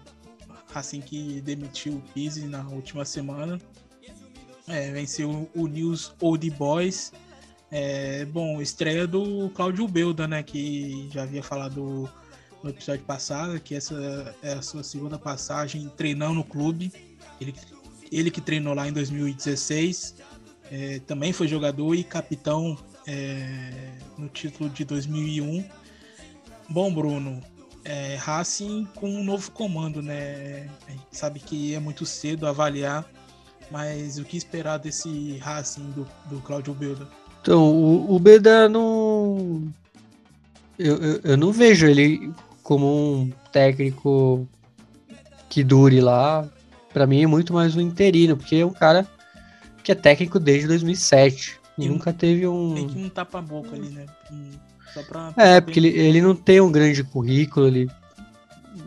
Racing 0.72 1.02
que 1.02 1.42
demitiu 1.42 1.94
o 1.94 2.02
Pise 2.14 2.46
na 2.46 2.68
última 2.70 3.04
semana. 3.04 3.60
É, 4.68 4.92
venceu 4.92 5.50
o 5.56 5.68
News 5.68 6.14
Old 6.22 6.48
Boys. 6.52 7.12
É, 7.72 8.26
bom, 8.26 8.62
estreia 8.62 9.08
do 9.08 9.50
Cláudio 9.50 9.88
Belda, 9.88 10.28
né? 10.28 10.44
Que 10.44 11.10
já 11.12 11.24
havia 11.24 11.42
falado 11.42 12.10
no 12.64 12.70
episódio 12.70 13.04
passado, 13.06 13.60
que 13.60 13.76
essa 13.76 14.36
é 14.42 14.54
a 14.54 14.62
sua 14.62 14.84
segunda 14.84 15.18
passagem 15.18 15.92
treinando 15.96 16.36
no 16.36 16.44
clube. 16.44 16.92
Ele, 17.40 17.54
ele 18.12 18.32
que 18.32 18.42
treinou 18.42 18.74
lá 18.74 18.88
em 18.88 18.94
2016, 18.94 20.16
é, 20.72 21.00
também 21.08 21.34
foi 21.34 21.48
jogador 21.48 21.96
e 21.96 22.04
capitão 22.04 22.78
é, 23.08 23.72
no 24.18 24.28
título 24.28 24.70
de 24.70 24.84
2001. 24.86 25.64
Bom, 26.70 26.94
Bruno, 26.94 27.42
é, 27.84 28.16
Racing 28.16 28.88
com 28.96 29.10
um 29.10 29.24
novo 29.24 29.50
comando, 29.52 30.02
né? 30.02 30.70
A 30.88 30.92
gente 30.92 31.08
sabe 31.12 31.40
que 31.40 31.74
é 31.74 31.80
muito 31.80 32.06
cedo 32.06 32.46
avaliar, 32.46 33.10
mas 33.72 34.18
o 34.20 34.24
que 34.24 34.38
esperar 34.38 34.78
desse 34.78 35.38
Racing 35.38 35.92
do, 35.92 36.08
do 36.26 36.40
Claudio 36.42 36.74
Belda? 36.74 37.08
Então, 37.42 37.64
o, 37.64 38.16
o 38.16 38.20
Belda 38.20 38.68
não. 38.70 39.64
Eu, 40.78 40.98
eu, 40.98 41.22
eu, 41.24 41.38
não 41.38 41.52
vejo 41.52 41.88
ele 41.88 42.32
como 42.70 42.86
um 42.86 43.32
técnico 43.52 44.48
que 45.50 45.64
dure 45.64 46.00
lá, 46.00 46.48
para 46.94 47.08
mim 47.08 47.24
é 47.24 47.26
muito 47.26 47.52
mais 47.52 47.76
um 47.76 47.82
interino, 47.82 48.38
porque 48.38 48.58
é 48.58 48.66
um 48.66 48.72
cara 48.72 49.08
que 49.84 49.92
é 49.92 49.96
técnico 49.96 50.40
desde 50.40 50.68
2007. 50.68 51.60
E 51.80 51.90
nunca 51.90 52.14
teve 52.14 52.46
um. 52.46 52.76
Tem 52.76 52.88
que 52.88 53.00
um 53.00 53.10
tapa-boca 53.10 53.76
ali, 53.76 53.90
né? 53.90 54.06
Só 54.94 55.02
pra, 55.02 55.34
é, 55.36 55.60
porque 55.60 55.80
ele, 55.80 55.88
ele 55.88 56.22
não 56.22 56.36
tem 56.36 56.62
um 56.62 56.72
grande 56.72 57.04
currículo, 57.04 57.66
ele 57.66 57.90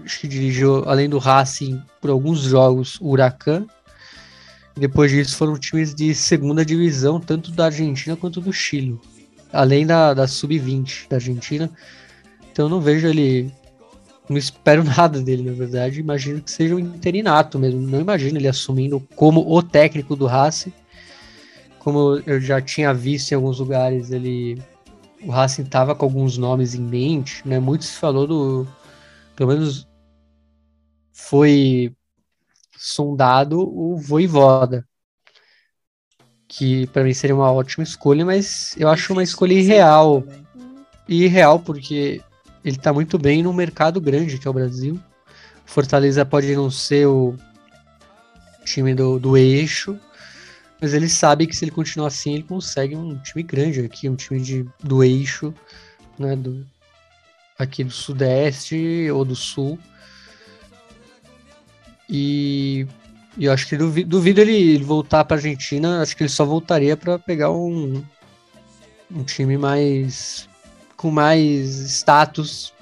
acho 0.04 0.20
que 0.20 0.28
dirigiu, 0.28 0.88
além 0.88 1.08
do 1.08 1.18
Racing, 1.18 1.82
por 2.00 2.08
alguns 2.08 2.38
jogos, 2.42 3.00
o 3.00 3.08
Huracan. 3.08 3.66
Depois 4.76 5.10
disso 5.10 5.36
foram 5.36 5.58
times 5.58 5.92
de 5.92 6.14
segunda 6.14 6.64
divisão, 6.64 7.18
tanto 7.18 7.50
da 7.50 7.64
Argentina 7.64 8.14
quanto 8.14 8.40
do 8.40 8.52
Chile. 8.52 8.96
Além 9.52 9.84
da, 9.84 10.14
da 10.14 10.28
Sub-20 10.28 11.08
da 11.08 11.16
Argentina. 11.16 11.68
Então 12.52 12.66
eu 12.66 12.68
não 12.68 12.80
vejo 12.80 13.08
ele 13.08 13.52
não 14.28 14.36
espero 14.36 14.84
nada 14.84 15.20
dele, 15.20 15.42
na 15.42 15.52
verdade. 15.52 16.00
Imagino 16.00 16.40
que 16.40 16.50
seja 16.50 16.74
um 16.74 16.78
interinato 16.78 17.58
mesmo. 17.58 17.80
Não 17.80 18.00
imagino 18.00 18.38
ele 18.38 18.48
assumindo 18.48 19.00
como 19.16 19.50
o 19.50 19.62
técnico 19.62 20.16
do 20.16 20.26
Racing. 20.26 20.72
Como 21.78 22.22
eu 22.26 22.40
já 22.40 22.60
tinha 22.60 22.94
visto 22.94 23.32
em 23.32 23.34
alguns 23.34 23.58
lugares, 23.58 24.10
ele 24.10 24.62
o 25.24 25.30
Racing 25.30 25.62
estava 25.62 25.94
com 25.94 26.04
alguns 26.04 26.36
nomes 26.36 26.74
em 26.74 26.80
mente, 26.80 27.46
né? 27.46 27.58
Muito 27.58 27.84
se 27.84 27.96
falou 27.96 28.26
do, 28.26 28.66
pelo 29.36 29.50
menos 29.50 29.86
foi 31.12 31.94
sondado 32.76 33.60
o 33.60 33.96
Voivoda. 33.96 34.86
que 36.48 36.86
para 36.88 37.04
mim 37.04 37.14
seria 37.14 37.34
uma 37.34 37.50
ótima 37.50 37.82
escolha, 37.82 38.26
mas 38.26 38.74
eu 38.76 38.88
acho 38.88 39.12
uma 39.12 39.22
escolha 39.22 39.54
irreal. 39.54 40.24
E 41.08 41.24
irreal 41.24 41.58
porque 41.60 42.20
ele 42.64 42.76
tá 42.76 42.92
muito 42.92 43.18
bem 43.18 43.42
num 43.42 43.52
mercado 43.52 44.00
grande 44.00 44.38
que 44.38 44.46
é 44.46 44.50
o 44.50 44.54
Brasil. 44.54 45.00
Fortaleza 45.64 46.24
pode 46.24 46.54
não 46.54 46.70
ser 46.70 47.06
o 47.06 47.36
time 48.64 48.94
do, 48.94 49.18
do 49.18 49.36
eixo, 49.36 49.98
mas 50.80 50.94
ele 50.94 51.08
sabe 51.08 51.46
que 51.46 51.56
se 51.56 51.64
ele 51.64 51.70
continuar 51.70 52.08
assim, 52.08 52.34
ele 52.34 52.42
consegue 52.42 52.96
um 52.96 53.16
time 53.18 53.42
grande 53.42 53.80
aqui, 53.80 54.08
um 54.08 54.16
time 54.16 54.40
de, 54.40 54.66
do 54.82 55.02
eixo, 55.02 55.54
né, 56.18 56.36
do, 56.36 56.66
aqui 57.58 57.84
do 57.84 57.90
sudeste 57.90 59.08
ou 59.10 59.24
do 59.24 59.34
sul. 59.34 59.78
E, 62.08 62.86
e 63.38 63.46
eu 63.46 63.52
acho 63.52 63.66
que 63.66 63.76
duvido, 63.76 64.08
duvido 64.08 64.40
ele 64.40 64.78
voltar 64.78 65.24
para 65.24 65.36
Argentina, 65.36 66.02
acho 66.02 66.16
que 66.16 66.22
ele 66.22 66.30
só 66.30 66.44
voltaria 66.44 66.96
para 66.96 67.18
pegar 67.18 67.50
um, 67.50 68.04
um 69.10 69.24
time 69.24 69.56
mais 69.56 70.48
com 71.02 71.10
mais 71.10 71.68
status, 71.90 72.72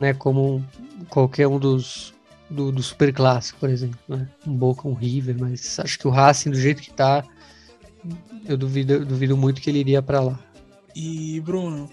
né, 0.00 0.12
como 0.12 0.66
qualquer 1.08 1.46
um 1.46 1.60
dos 1.60 2.12
do, 2.50 2.72
do 2.72 2.82
super 2.82 3.14
clássico, 3.14 3.60
por 3.60 3.70
exemplo, 3.70 3.98
né? 4.08 4.28
Um 4.44 4.52
Boca, 4.52 4.88
um 4.88 4.94
River, 4.94 5.36
mas 5.38 5.78
acho 5.78 5.96
que 5.96 6.08
o 6.08 6.10
Racing 6.10 6.50
do 6.50 6.60
jeito 6.60 6.82
que 6.82 6.92
tá, 6.92 7.24
eu 8.48 8.56
duvido, 8.56 8.94
eu 8.94 9.04
duvido 9.04 9.36
muito 9.36 9.60
que 9.60 9.70
ele 9.70 9.78
iria 9.78 10.02
para 10.02 10.20
lá. 10.20 10.40
E 10.94 11.40
Bruno, 11.40 11.88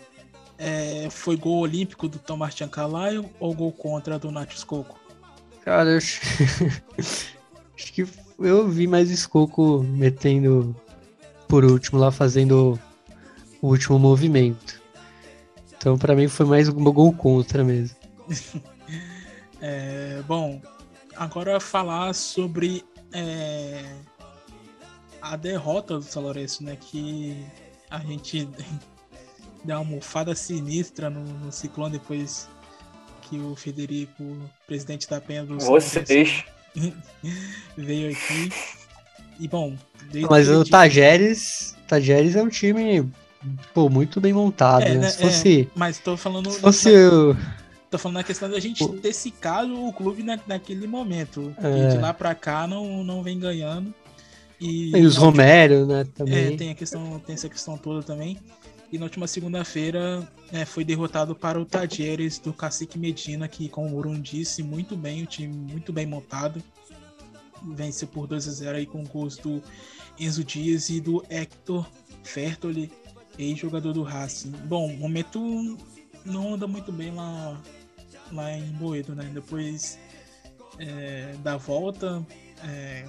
é, 0.57 1.07
foi 1.11 1.37
gol 1.37 1.59
olímpico 1.59 2.07
do 2.07 2.17
Tomás 2.17 2.55
Tiancalaio 2.55 3.29
ou 3.39 3.53
gol 3.53 3.71
contra 3.71 4.17
do 4.17 4.31
Natis 4.31 4.63
Coco? 4.63 4.99
Cara, 5.63 5.91
eu 5.91 5.97
acho... 5.97 6.19
acho 6.97 7.93
que 7.93 8.07
eu 8.39 8.67
vi 8.67 8.87
mais 8.87 9.11
Escoco 9.11 9.83
metendo 9.83 10.75
por 11.47 11.63
último 11.63 11.99
lá, 11.99 12.11
fazendo 12.11 12.79
o 13.61 13.67
último 13.67 13.99
movimento. 13.99 14.82
Então, 15.83 15.97
para 15.97 16.15
mim, 16.15 16.29
foi 16.29 16.45
mais 16.45 16.69
um 16.69 16.81
gol 16.81 17.11
contra 17.11 17.61
mesmo. 17.61 17.97
é, 19.61 20.23
bom, 20.25 20.61
agora 21.13 21.59
falar 21.59 22.15
sobre 22.15 22.85
é, 23.11 23.83
a 25.21 25.35
derrota 25.35 25.97
do 25.97 26.01
São 26.01 26.23
Lourenço, 26.23 26.63
né? 26.63 26.77
Que 26.79 27.45
a 27.89 27.99
gente 27.99 28.47
deu 29.65 29.75
uma 29.75 29.79
almofada 29.79 30.33
sinistra 30.33 31.09
no, 31.09 31.25
no 31.25 31.51
ciclone 31.51 31.99
depois 31.99 32.47
que 33.23 33.37
o 33.37 33.53
Federico, 33.53 34.23
presidente 34.65 35.09
da 35.09 35.19
Penha 35.19 35.43
do 35.45 35.59
Vocês 35.59 36.45
veio 37.75 38.09
aqui. 38.09 38.49
E 39.37 39.49
bom, 39.49 39.75
mas 40.29 40.47
o 40.47 40.63
Tajeres, 40.63 41.75
Tajeres 41.89 42.37
é 42.37 42.41
um 42.41 42.47
time 42.47 43.11
pô, 43.73 43.89
muito 43.89 44.19
bem 44.21 44.33
montado. 44.33 44.83
É, 44.83 44.95
né? 44.95 45.09
Se 45.09 45.21
fosse, 45.21 45.61
é, 45.61 45.67
mas 45.75 45.99
tô 45.99 46.15
falando 46.17 46.51
se 46.51 46.59
fosse 46.59 46.91
na, 46.91 47.13
o... 47.13 47.37
tô 47.89 47.97
falando 47.97 48.17
na 48.17 48.23
questão 48.23 48.49
da 48.49 48.59
gente 48.59 48.87
ter 48.99 49.13
secado 49.13 49.85
o 49.85 49.93
clube 49.93 50.23
na, 50.23 50.39
naquele 50.47 50.87
momento. 50.87 51.53
É. 51.61 51.87
E 51.87 51.91
de 51.93 51.97
lá 51.97 52.13
para 52.13 52.33
cá 52.35 52.67
não, 52.67 53.03
não 53.03 53.23
vem 53.23 53.39
ganhando. 53.39 53.93
E, 54.59 54.95
e 54.95 55.05
os 55.05 55.17
Romero, 55.17 55.85
né, 55.85 56.05
também. 56.15 56.53
É, 56.53 56.57
tem 56.57 56.71
a 56.71 56.75
questão, 56.75 57.19
tem 57.19 57.35
essa 57.35 57.49
questão 57.49 57.77
toda 57.77 58.01
também. 58.01 58.37
E 58.93 58.97
na 58.97 59.05
última 59.05 59.25
segunda-feira 59.25 60.25
é, 60.51 60.65
foi 60.65 60.85
derrotado 60.85 61.35
para 61.35 61.59
o 61.59 61.65
Tadieres 61.65 62.37
do 62.37 62.53
Cacique 62.53 62.99
Medina, 62.99 63.47
que, 63.47 63.67
como 63.67 63.87
o 63.87 63.99
Bruno 63.99 64.19
disse, 64.19 64.61
muito 64.61 64.95
bem, 64.95 65.23
o 65.23 65.25
time 65.25 65.51
muito 65.51 65.91
bem 65.91 66.05
montado. 66.05 66.61
Venceu 67.75 68.07
por 68.07 68.27
2 68.27 68.47
a 68.47 68.51
0 68.51 68.77
aí 68.77 68.85
com 68.85 69.03
gols 69.03 69.35
do 69.37 69.63
Enzo 70.19 70.43
Dias 70.43 70.89
e 70.89 71.01
do 71.01 71.25
Hector 71.27 71.85
Fertoli, 72.23 72.91
ex-jogador 73.37 73.93
do 73.93 74.03
Racing. 74.03 74.51
Bom, 74.65 74.93
o 74.93 74.97
momento 74.97 75.77
não 76.25 76.53
anda 76.53 76.67
muito 76.67 76.91
bem 76.91 77.13
lá, 77.13 77.61
lá 78.31 78.51
em 78.51 78.71
Boedo, 78.73 79.15
né? 79.15 79.29
Depois 79.33 79.99
é, 80.79 81.35
da 81.43 81.57
volta 81.57 82.25
é, 82.63 83.05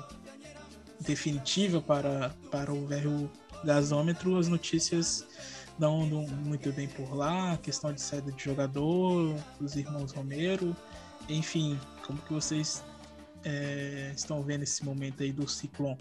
definitiva 1.00 1.80
para, 1.80 2.34
para 2.50 2.72
o 2.72 2.86
velho 2.86 3.30
gasômetro, 3.64 4.36
as 4.36 4.48
notícias 4.48 5.26
não 5.78 6.02
andam 6.02 6.26
muito 6.44 6.72
bem 6.72 6.86
por 6.88 7.14
lá, 7.14 7.56
questão 7.58 7.92
de 7.92 8.00
saída 8.00 8.30
de 8.30 8.42
jogador, 8.42 9.34
dos 9.60 9.74
irmãos 9.76 10.12
Romero, 10.12 10.76
enfim, 11.28 11.78
como 12.06 12.18
que 12.20 12.32
vocês 12.32 12.82
é, 13.44 14.12
estão 14.14 14.42
vendo 14.42 14.62
esse 14.62 14.84
momento 14.84 15.22
aí 15.22 15.32
do 15.32 15.48
ciclone? 15.48 15.98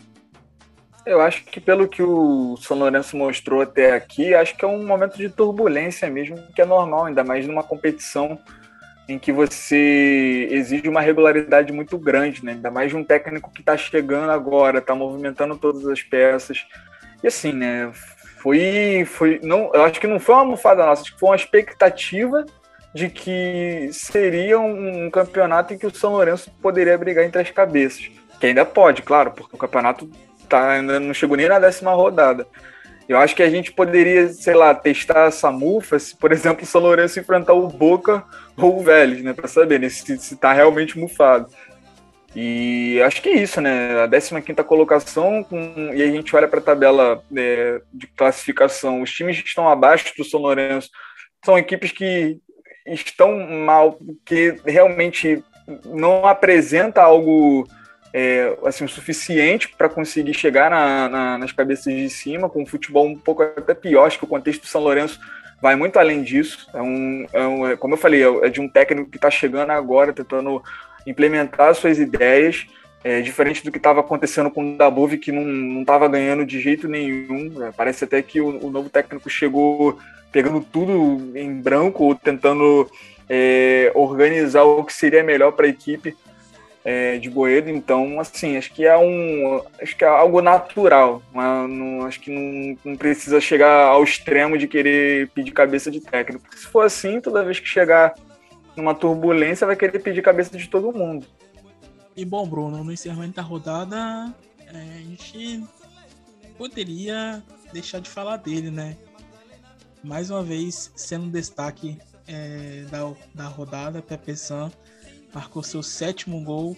Eu 1.05 1.19
acho 1.19 1.43
que 1.43 1.59
pelo 1.59 1.87
que 1.87 2.01
o 2.01 2.55
São 2.57 2.77
Lourenço 2.77 3.17
mostrou 3.17 3.61
até 3.61 3.93
aqui, 3.93 4.33
acho 4.33 4.55
que 4.55 4.63
é 4.63 4.67
um 4.67 4.85
momento 4.85 5.17
de 5.17 5.29
turbulência 5.29 6.09
mesmo, 6.09 6.37
que 6.55 6.61
é 6.61 6.65
normal, 6.65 7.05
ainda 7.05 7.23
mais 7.23 7.45
numa 7.45 7.63
competição 7.63 8.39
em 9.07 9.19
que 9.19 9.33
você 9.33 10.47
exige 10.49 10.87
uma 10.87 11.01
regularidade 11.01 11.73
muito 11.73 11.97
grande, 11.97 12.45
né? 12.45 12.53
Ainda 12.53 12.71
mais 12.71 12.89
de 12.89 12.95
um 12.95 13.03
técnico 13.03 13.51
que 13.51 13.59
está 13.59 13.75
chegando 13.75 14.31
agora, 14.31 14.79
está 14.79 14.95
movimentando 14.95 15.57
todas 15.57 15.85
as 15.87 16.01
peças. 16.01 16.65
E 17.21 17.27
assim, 17.27 17.51
né? 17.51 17.91
foi, 18.43 19.05
foi 19.05 19.39
não, 19.41 19.71
eu 19.73 19.83
acho 19.83 20.01
que 20.01 20.07
não 20.07 20.19
foi 20.19 20.35
uma 20.35 20.41
almofada 20.41 20.85
nossa, 20.85 21.01
acho 21.01 21.13
que 21.13 21.19
foi 21.19 21.29
uma 21.29 21.35
expectativa 21.35 22.45
de 22.93 23.09
que 23.09 23.89
seria 23.93 24.59
um, 24.59 25.05
um 25.05 25.09
campeonato 25.09 25.73
em 25.73 25.77
que 25.77 25.87
o 25.87 25.95
São 25.95 26.11
Lourenço 26.11 26.51
poderia 26.61 26.97
brigar 26.97 27.23
entre 27.23 27.41
as 27.41 27.49
cabeças. 27.49 28.11
Que 28.39 28.47
ainda 28.47 28.65
pode, 28.65 29.01
claro, 29.01 29.31
porque 29.31 29.55
o 29.55 29.57
campeonato 29.57 30.11
tá, 30.47 30.71
ainda 30.71 30.99
não 30.99 31.13
chegou 31.13 31.37
nem 31.37 31.47
na 31.47 31.59
décima 31.59 31.93
rodada. 31.93 32.47
Eu 33.07 33.17
acho 33.17 33.35
que 33.35 33.43
a 33.43 33.49
gente 33.49 33.71
poderia, 33.71 34.29
sei 34.29 34.53
lá, 34.53 34.73
testar 34.73 35.27
essa 35.27 35.51
mufa 35.51 35.99
se, 35.99 36.15
por 36.15 36.31
exemplo, 36.31 36.63
o 36.63 36.65
São 36.65 36.81
Lourenço 36.81 37.19
enfrentar 37.19 37.53
o 37.53 37.67
Boca 37.67 38.23
ou 38.57 38.79
o 38.79 38.83
Vélez, 38.83 39.21
né? 39.21 39.33
Para 39.33 39.47
saber 39.47 39.79
né, 39.79 39.89
se, 39.89 40.17
se 40.17 40.35
tá 40.37 40.53
realmente 40.53 40.97
mufado. 40.97 41.47
E 42.35 42.99
acho 43.05 43.21
que 43.21 43.29
é 43.29 43.37
isso, 43.37 43.61
né? 43.61 44.01
A 44.03 44.07
15 44.07 44.41
colocação, 44.65 45.43
com, 45.43 45.91
e 45.93 46.01
a 46.01 46.07
gente 46.07 46.35
olha 46.35 46.47
para 46.47 46.59
a 46.59 46.63
tabela 46.63 47.23
é, 47.35 47.81
de 47.93 48.07
classificação. 48.07 49.01
Os 49.01 49.11
times 49.11 49.39
que 49.41 49.47
estão 49.47 49.69
abaixo 49.69 50.13
do 50.17 50.23
São 50.23 50.39
Lourenço 50.39 50.89
são 51.43 51.57
equipes 51.57 51.91
que 51.91 52.39
estão 52.87 53.47
mal, 53.49 53.99
que 54.25 54.55
realmente 54.65 55.43
não 55.85 56.25
apresenta 56.25 57.01
algo 57.01 57.67
é, 58.13 58.55
assim, 58.63 58.85
o 58.85 58.89
suficiente 58.89 59.69
para 59.75 59.89
conseguir 59.89 60.35
chegar 60.35 60.69
na, 60.69 61.09
na, 61.09 61.37
nas 61.39 61.51
cabeças 61.51 61.91
de 61.91 62.09
cima, 62.09 62.47
com 62.47 62.61
um 62.61 62.65
futebol 62.65 63.07
um 63.07 63.17
pouco 63.17 63.41
até 63.41 63.73
pior. 63.73 64.05
Acho 64.05 64.19
que 64.19 64.25
o 64.25 64.27
contexto 64.27 64.61
do 64.61 64.67
São 64.67 64.81
Lourenço 64.81 65.19
vai 65.59 65.75
muito 65.75 65.97
além 65.97 66.21
disso. 66.21 66.69
É 66.73 66.81
um, 66.81 67.25
é 67.33 67.47
um 67.47 67.67
é, 67.67 67.75
como 67.75 67.95
eu 67.95 67.97
falei, 67.97 68.21
é 68.43 68.49
de 68.49 68.61
um 68.61 68.69
técnico 68.69 69.09
que 69.09 69.17
está 69.17 69.31
chegando 69.31 69.71
agora, 69.71 70.13
tentando 70.13 70.61
implementar 71.07 71.73
suas 71.73 71.97
ideias, 71.97 72.67
é, 73.03 73.19
diferente 73.19 73.63
do 73.63 73.71
que 73.71 73.77
estava 73.77 73.99
acontecendo 73.99 74.51
com 74.51 74.75
o 74.75 74.77
Dabov, 74.77 75.17
que 75.17 75.31
não 75.31 75.81
estava 75.81 76.07
ganhando 76.07 76.45
de 76.45 76.61
jeito 76.61 76.87
nenhum. 76.87 77.63
É, 77.63 77.71
parece 77.71 78.03
até 78.03 78.21
que 78.21 78.39
o, 78.39 78.63
o, 78.63 78.69
novo 78.69 78.89
técnico 78.89 79.27
chegou 79.27 79.97
pegando 80.31 80.61
tudo 80.61 81.35
em 81.35 81.51
branco, 81.61 82.13
tentando 82.15 82.89
é, 83.27 83.91
organizar 83.95 84.63
o 84.63 84.83
que 84.83 84.93
seria 84.93 85.23
melhor 85.23 85.51
para 85.53 85.65
a 85.65 85.69
equipe 85.69 86.15
é, 86.83 87.17
de 87.17 87.29
Boedo. 87.29 87.69
Então, 87.69 88.19
assim, 88.19 88.57
acho 88.57 88.73
que 88.73 88.85
é 88.85 88.97
um, 88.97 89.61
acho 89.81 89.95
que 89.95 90.03
é 90.03 90.07
algo 90.07 90.41
natural. 90.41 91.21
Não, 91.33 92.05
acho 92.05 92.19
que 92.19 92.29
não, 92.29 92.77
não, 92.83 92.97
precisa 92.97 93.39
chegar 93.39 93.87
ao 93.87 94.03
extremo 94.03 94.57
de 94.57 94.67
querer 94.67 95.29
pedir 95.29 95.51
cabeça 95.51 95.89
de 95.89 96.01
técnico. 96.01 96.45
Se 96.55 96.67
for 96.67 96.85
assim, 96.85 97.21
toda 97.21 97.43
vez 97.43 97.59
que 97.59 97.67
chegar 97.67 98.13
numa 98.75 98.93
turbulência, 98.93 99.67
vai 99.67 99.75
querer 99.75 99.99
pedir 99.99 100.21
cabeça 100.21 100.57
de 100.57 100.67
todo 100.67 100.91
mundo. 100.91 101.25
E 102.15 102.25
bom, 102.25 102.47
Bruno, 102.47 102.83
no 102.83 102.91
encerramento 102.91 103.35
da 103.35 103.41
rodada, 103.41 104.33
é, 104.59 104.97
a 104.97 105.01
gente 105.01 105.63
poderia 106.57 107.41
deixar 107.71 107.99
de 107.99 108.09
falar 108.09 108.37
dele, 108.37 108.69
né? 108.69 108.97
Mais 110.03 110.29
uma 110.29 110.43
vez, 110.43 110.91
sendo 110.95 111.29
destaque 111.29 111.97
é, 112.27 112.85
da, 112.91 113.11
da 113.33 113.47
rodada, 113.47 114.01
Pepe 114.01 114.35
San 114.35 114.69
marcou 115.33 115.63
seu 115.63 115.81
sétimo 115.81 116.41
gol 116.43 116.77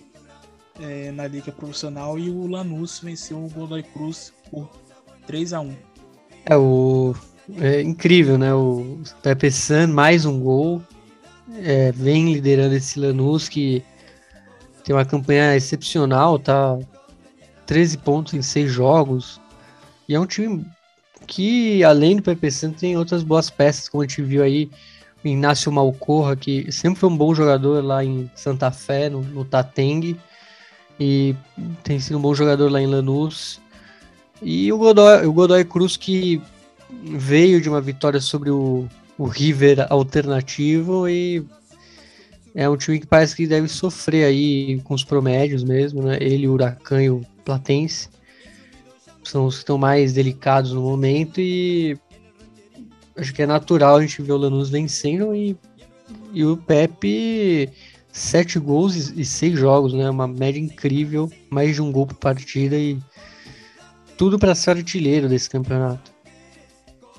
é, 0.79 1.11
na 1.11 1.27
Liga 1.27 1.51
Profissional 1.51 2.17
e 2.17 2.29
o 2.29 2.47
Lanús 2.47 2.99
venceu 2.99 3.43
o 3.43 3.49
Godoy 3.49 3.83
Cruz 3.83 4.33
por 4.49 4.69
3 5.27 5.53
a 5.53 5.61
1 5.61 5.75
É 6.45 6.57
o. 6.57 7.15
É 7.59 7.81
incrível, 7.81 8.37
né? 8.37 8.53
O 8.53 8.99
Pepe 9.21 9.51
San, 9.51 9.87
mais 9.87 10.25
um 10.25 10.39
gol 10.39 10.81
é, 11.61 11.91
vem 11.91 12.33
liderando 12.33 12.75
esse 12.75 12.99
Lanús 12.99 13.47
que 13.47 13.83
tem 14.83 14.95
uma 14.95 15.05
campanha 15.05 15.55
excepcional, 15.55 16.39
tá? 16.39 16.77
13 17.65 17.97
pontos 17.99 18.33
em 18.33 18.41
6 18.41 18.71
jogos. 18.71 19.41
E 20.07 20.15
é 20.15 20.19
um 20.19 20.25
time 20.25 20.65
que, 21.25 21.83
além 21.83 22.15
do 22.15 22.23
PP 22.23 22.51
Santos, 22.51 22.81
tem 22.81 22.97
outras 22.97 23.23
boas 23.23 23.49
peças, 23.49 23.89
como 23.89 24.03
a 24.03 24.07
gente 24.07 24.21
viu 24.21 24.43
aí, 24.43 24.69
Inácio 25.29 25.71
Malcorra, 25.71 26.35
que 26.35 26.71
sempre 26.71 26.99
foi 26.99 27.09
um 27.09 27.17
bom 27.17 27.33
jogador 27.33 27.83
lá 27.83 28.03
em 28.03 28.29
Santa 28.35 28.71
Fé, 28.71 29.09
no, 29.09 29.21
no 29.21 29.43
Tateng, 29.43 30.17
e 30.99 31.35
tem 31.83 31.99
sido 31.99 32.17
um 32.17 32.21
bom 32.21 32.33
jogador 32.33 32.71
lá 32.71 32.81
em 32.81 32.87
Lanús. 32.87 33.59
E 34.41 34.71
o 34.71 34.77
Godoy, 34.77 35.25
o 35.25 35.33
Godoy 35.33 35.63
Cruz 35.65 35.97
que 35.97 36.41
veio 37.03 37.61
de 37.61 37.69
uma 37.69 37.81
vitória 37.81 38.21
sobre 38.21 38.49
o, 38.49 38.87
o 39.17 39.25
River 39.25 39.87
alternativo 39.89 41.07
e 41.09 41.43
é 42.53 42.69
um 42.69 42.77
time 42.77 42.99
que 42.99 43.07
parece 43.07 43.35
que 43.35 43.47
deve 43.47 43.67
sofrer 43.67 44.25
aí 44.25 44.79
com 44.83 44.93
os 44.93 45.03
promédios 45.03 45.63
mesmo, 45.63 46.03
né? 46.03 46.17
Ele, 46.21 46.47
o 46.47 46.53
Huracan 46.53 47.03
e 47.03 47.09
o 47.09 47.21
Platense 47.43 48.09
são 49.23 49.45
os 49.45 49.55
que 49.55 49.61
estão 49.61 49.77
mais 49.77 50.13
delicados 50.13 50.71
no 50.71 50.81
momento 50.81 51.41
e 51.41 51.97
acho 53.17 53.33
que 53.33 53.41
é 53.41 53.45
natural 53.45 53.97
a 53.97 54.01
gente 54.01 54.21
ver 54.21 54.33
o 54.33 54.37
Lanús 54.37 54.69
vencendo 54.69 55.33
e, 55.33 55.57
e 56.33 56.45
o 56.45 56.57
Pepe 56.57 57.69
sete 58.11 58.59
gols 58.59 58.95
e, 58.95 59.21
e 59.21 59.25
seis 59.25 59.59
jogos, 59.59 59.93
né? 59.93 60.09
Uma 60.09 60.27
média 60.27 60.59
incrível, 60.59 61.29
mais 61.49 61.75
de 61.75 61.81
um 61.81 61.91
gol 61.91 62.07
por 62.07 62.15
partida 62.15 62.77
e 62.77 62.97
tudo 64.17 64.39
para 64.39 64.55
ser 64.55 64.71
artilheiro 64.71 65.27
desse 65.27 65.49
campeonato. 65.49 66.15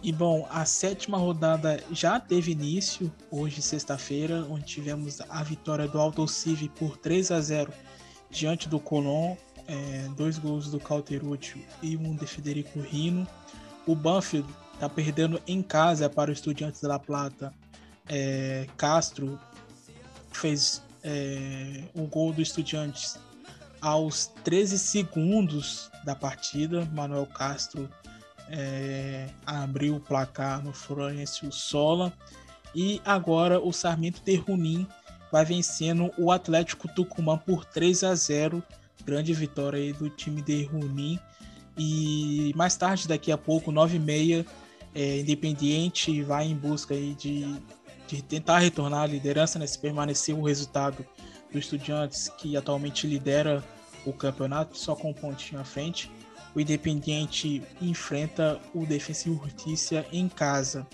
E 0.02 0.12
bom, 0.12 0.46
a 0.50 0.64
sétima 0.64 1.18
rodada 1.18 1.82
já 1.90 2.20
teve 2.20 2.52
início 2.52 3.12
hoje, 3.30 3.60
sexta-feira, 3.60 4.46
onde 4.48 4.64
tivemos 4.64 5.20
a 5.28 5.42
vitória 5.42 5.88
do 5.88 5.98
Alto 5.98 6.26
Civi 6.28 6.68
por 6.68 6.96
3 6.96 7.30
a 7.32 7.40
0 7.40 7.72
diante 8.30 8.68
do 8.68 8.78
Colón, 8.78 9.36
é, 9.66 10.08
dois 10.16 10.38
gols 10.38 10.70
do 10.70 10.78
Calterucci 10.78 11.66
e 11.82 11.96
um 11.96 12.14
de 12.14 12.26
Federico 12.26 12.80
Rino. 12.80 13.26
O 13.86 13.94
Banfield 13.94 14.48
está 14.76 14.90
perdendo 14.90 15.40
em 15.46 15.62
casa 15.62 16.08
para 16.08 16.30
o 16.30 16.32
Estudiantes 16.32 16.82
da 16.82 16.88
La 16.88 16.98
Plata. 16.98 17.52
É, 18.08 18.66
Castro 18.76 19.40
fez 20.30 20.82
é, 21.02 21.82
o 21.94 22.02
gol 22.02 22.32
do 22.32 22.42
Estudiantes 22.42 23.18
aos 23.80 24.26
13 24.44 24.78
segundos 24.78 25.90
da 26.04 26.14
partida. 26.14 26.84
Manuel 26.92 27.26
Castro 27.26 27.88
é, 28.50 29.28
abriu 29.46 29.96
o 29.96 30.00
placar 30.00 30.62
no 30.62 30.74
Florencio 30.74 31.50
Sola. 31.50 32.12
E 32.74 33.00
agora 33.02 33.58
o 33.58 33.72
Sarmento 33.72 34.20
de 34.22 34.36
Runim 34.36 34.86
vai 35.32 35.44
vencendo 35.44 36.12
o 36.18 36.30
Atlético 36.30 36.86
Tucumã 36.86 37.38
por 37.38 37.64
3 37.64 38.04
a 38.04 38.14
0. 38.14 38.62
Grande 39.06 39.32
vitória 39.32 39.78
aí 39.78 39.94
do 39.94 40.10
time 40.10 40.42
de 40.42 40.64
Runim. 40.64 41.18
E 41.78 42.52
mais 42.54 42.76
tarde, 42.76 43.08
daqui 43.08 43.32
a 43.32 43.38
pouco, 43.38 43.72
9h30, 43.72 44.46
é, 44.96 45.18
Independiente 45.20 46.22
vai 46.22 46.46
em 46.46 46.56
busca 46.56 46.94
aí 46.94 47.14
de, 47.14 47.44
de 48.08 48.22
tentar 48.22 48.60
retornar 48.60 49.02
à 49.02 49.06
liderança, 49.06 49.58
né, 49.58 49.66
se 49.66 49.78
permanecer 49.78 50.34
o 50.34 50.42
resultado 50.42 51.04
do 51.52 51.58
Estudiantes, 51.58 52.30
que 52.30 52.56
atualmente 52.56 53.06
lidera 53.06 53.62
o 54.06 54.12
campeonato, 54.12 54.76
só 54.78 54.96
com 54.96 55.10
um 55.10 55.14
pontinho 55.14 55.60
à 55.60 55.64
frente. 55.64 56.10
O 56.54 56.60
Independiente 56.60 57.62
enfrenta 57.82 58.58
o 58.74 58.86
Defensivo 58.86 59.44
Justiça 59.44 60.06
em 60.10 60.30
casa. 60.30 60.86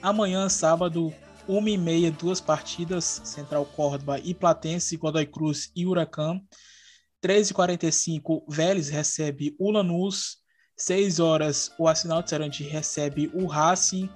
Amanhã, 0.00 0.48
sábado, 0.48 1.12
1h30, 1.48 2.16
duas 2.16 2.40
partidas: 2.40 3.20
Central 3.24 3.66
Córdoba 3.66 4.20
e 4.20 4.32
Platense, 4.34 4.96
Godoy 4.96 5.26
Cruz 5.26 5.72
e 5.74 5.84
Huracan. 5.84 6.40
13h45, 7.20 8.44
Vélez 8.48 8.88
recebe 8.88 9.56
o 9.58 9.72
Lanús. 9.72 10.38
6 10.78 11.18
horas, 11.18 11.72
o 11.76 11.88
Arsenal 11.88 12.22
de 12.22 12.30
Sarandi 12.30 12.62
recebe 12.62 13.30
o 13.34 13.46
Racing. 13.46 14.08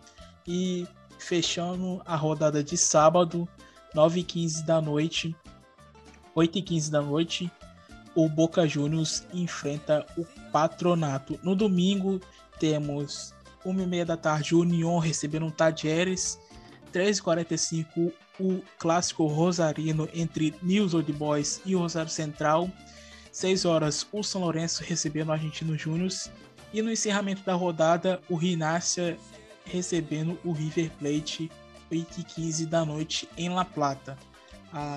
E 0.47 0.87
fechando 1.19 2.03
a 2.05 2.17
rodada 2.17 2.65
de 2.65 2.77
sábado, 2.77 3.49
9h15 3.95 4.65
da 4.65 4.81
noite, 4.81 5.37
8h15 6.37 6.91
da 6.91 7.01
noite, 7.01 7.51
o 8.15 8.29
Boca 8.29 8.67
Juniors 8.67 9.25
enfrenta 9.33 10.05
o 10.17 10.25
Patronato. 10.51 11.39
No 11.43 11.55
domingo, 11.55 12.21
temos 12.59 13.33
1h30 13.65 14.05
da 14.05 14.17
tarde, 14.17 14.55
o 14.55 14.61
União 14.61 14.99
recebendo 14.99 15.47
o 15.47 15.51
Tadieres. 15.51 16.39
13h45, 16.93 18.13
o 18.39 18.61
clássico 18.79 19.27
Rosarino 19.27 20.09
entre 20.13 20.55
News 20.63 20.93
Old 20.93 21.11
Boys 21.13 21.61
e 21.65 21.75
o 21.75 21.79
Rosário 21.79 22.11
Central. 22.11 22.69
6 23.31 23.65
horas, 23.65 24.07
o 24.13 24.23
São 24.23 24.43
Lourenço 24.43 24.85
recebendo 24.85 25.29
o 25.29 25.33
Argentino 25.33 25.79
Júnior. 25.79 26.11
E 26.73 26.81
no 26.81 26.91
encerramento 26.91 27.43
da 27.45 27.55
rodada, 27.55 28.21
o 28.29 28.35
Rinácia 28.35 29.19
recebendo 29.65 30.39
o 30.45 30.53
River 30.53 30.91
Plate 30.99 31.51
8h15 31.91 32.67
da 32.67 32.85
noite 32.85 33.29
em 33.37 33.49
La 33.49 33.65
Plata. 33.65 34.17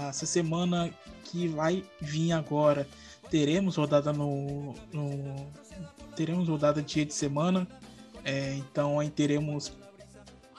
Essa 0.09 0.26
semana 0.26 0.89
que 1.26 1.47
vai 1.49 1.84
vir 1.99 2.32
agora 2.32 2.88
teremos 3.30 3.76
rodada 3.76 4.13
no, 4.13 4.73
no 4.93 5.51
teremos 6.15 6.47
rodada 6.47 6.82
dia 6.82 7.05
de 7.05 7.13
semana, 7.13 7.67
é, 8.23 8.53
então 8.55 8.99
aí 8.99 9.09
teremos 9.09 9.73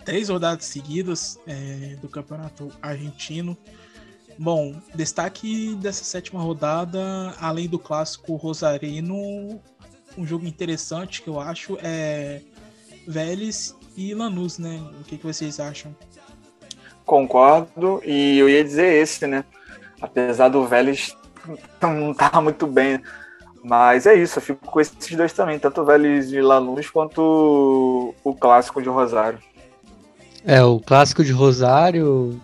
três 0.05 0.29
rodadas 0.29 0.67
seguidas 0.67 1.39
é, 1.47 1.97
do 2.03 2.09
campeonato 2.09 2.71
argentino. 2.83 3.57
Bom, 4.39 4.75
destaque 4.95 5.75
dessa 5.77 6.05
sétima 6.05 6.43
rodada, 6.43 7.35
além 7.41 7.67
do 7.67 7.79
clássico 7.79 8.37
Rosarino, 8.37 9.59
um 10.17 10.27
jogo 10.27 10.47
interessante 10.47 11.23
que 11.23 11.29
eu 11.29 11.41
acho 11.41 11.79
é 11.83 12.41
Vélez 13.07 13.75
e 13.97 14.15
Lanús, 14.15 14.59
né? 14.59 14.81
O 15.01 15.05
que, 15.05 15.17
que 15.19 15.27
vocês 15.27 15.61
acham? 15.61 15.95
Concordo, 17.05 18.03
e 18.05 18.39
eu 18.39 18.49
ia 18.49 18.65
dizer 18.65 19.03
esse, 19.03 19.27
né? 19.27 19.45
Apesar 20.01 20.49
do 20.49 20.67
Vélez 20.67 21.17
não 21.81 22.13
tá 22.13 22.39
muito 22.43 22.67
bem. 22.67 23.01
Mas 23.63 24.07
é 24.07 24.15
isso, 24.15 24.39
eu 24.39 24.43
fico 24.43 24.65
com 24.65 24.81
esses 24.81 25.17
dois 25.17 25.33
também, 25.33 25.59
tanto 25.59 25.81
o 25.81 25.85
Vélez 25.85 26.29
de 26.29 26.41
Lanús 26.41 26.89
quanto 26.89 28.15
o, 28.23 28.35
clássico 28.35 28.81
de 28.81 28.89
Rosário. 28.89 29.41
É, 30.45 30.63
o 30.63 30.79
clássico 30.79 31.25
de 31.25 31.33
Rosário, 31.33 32.41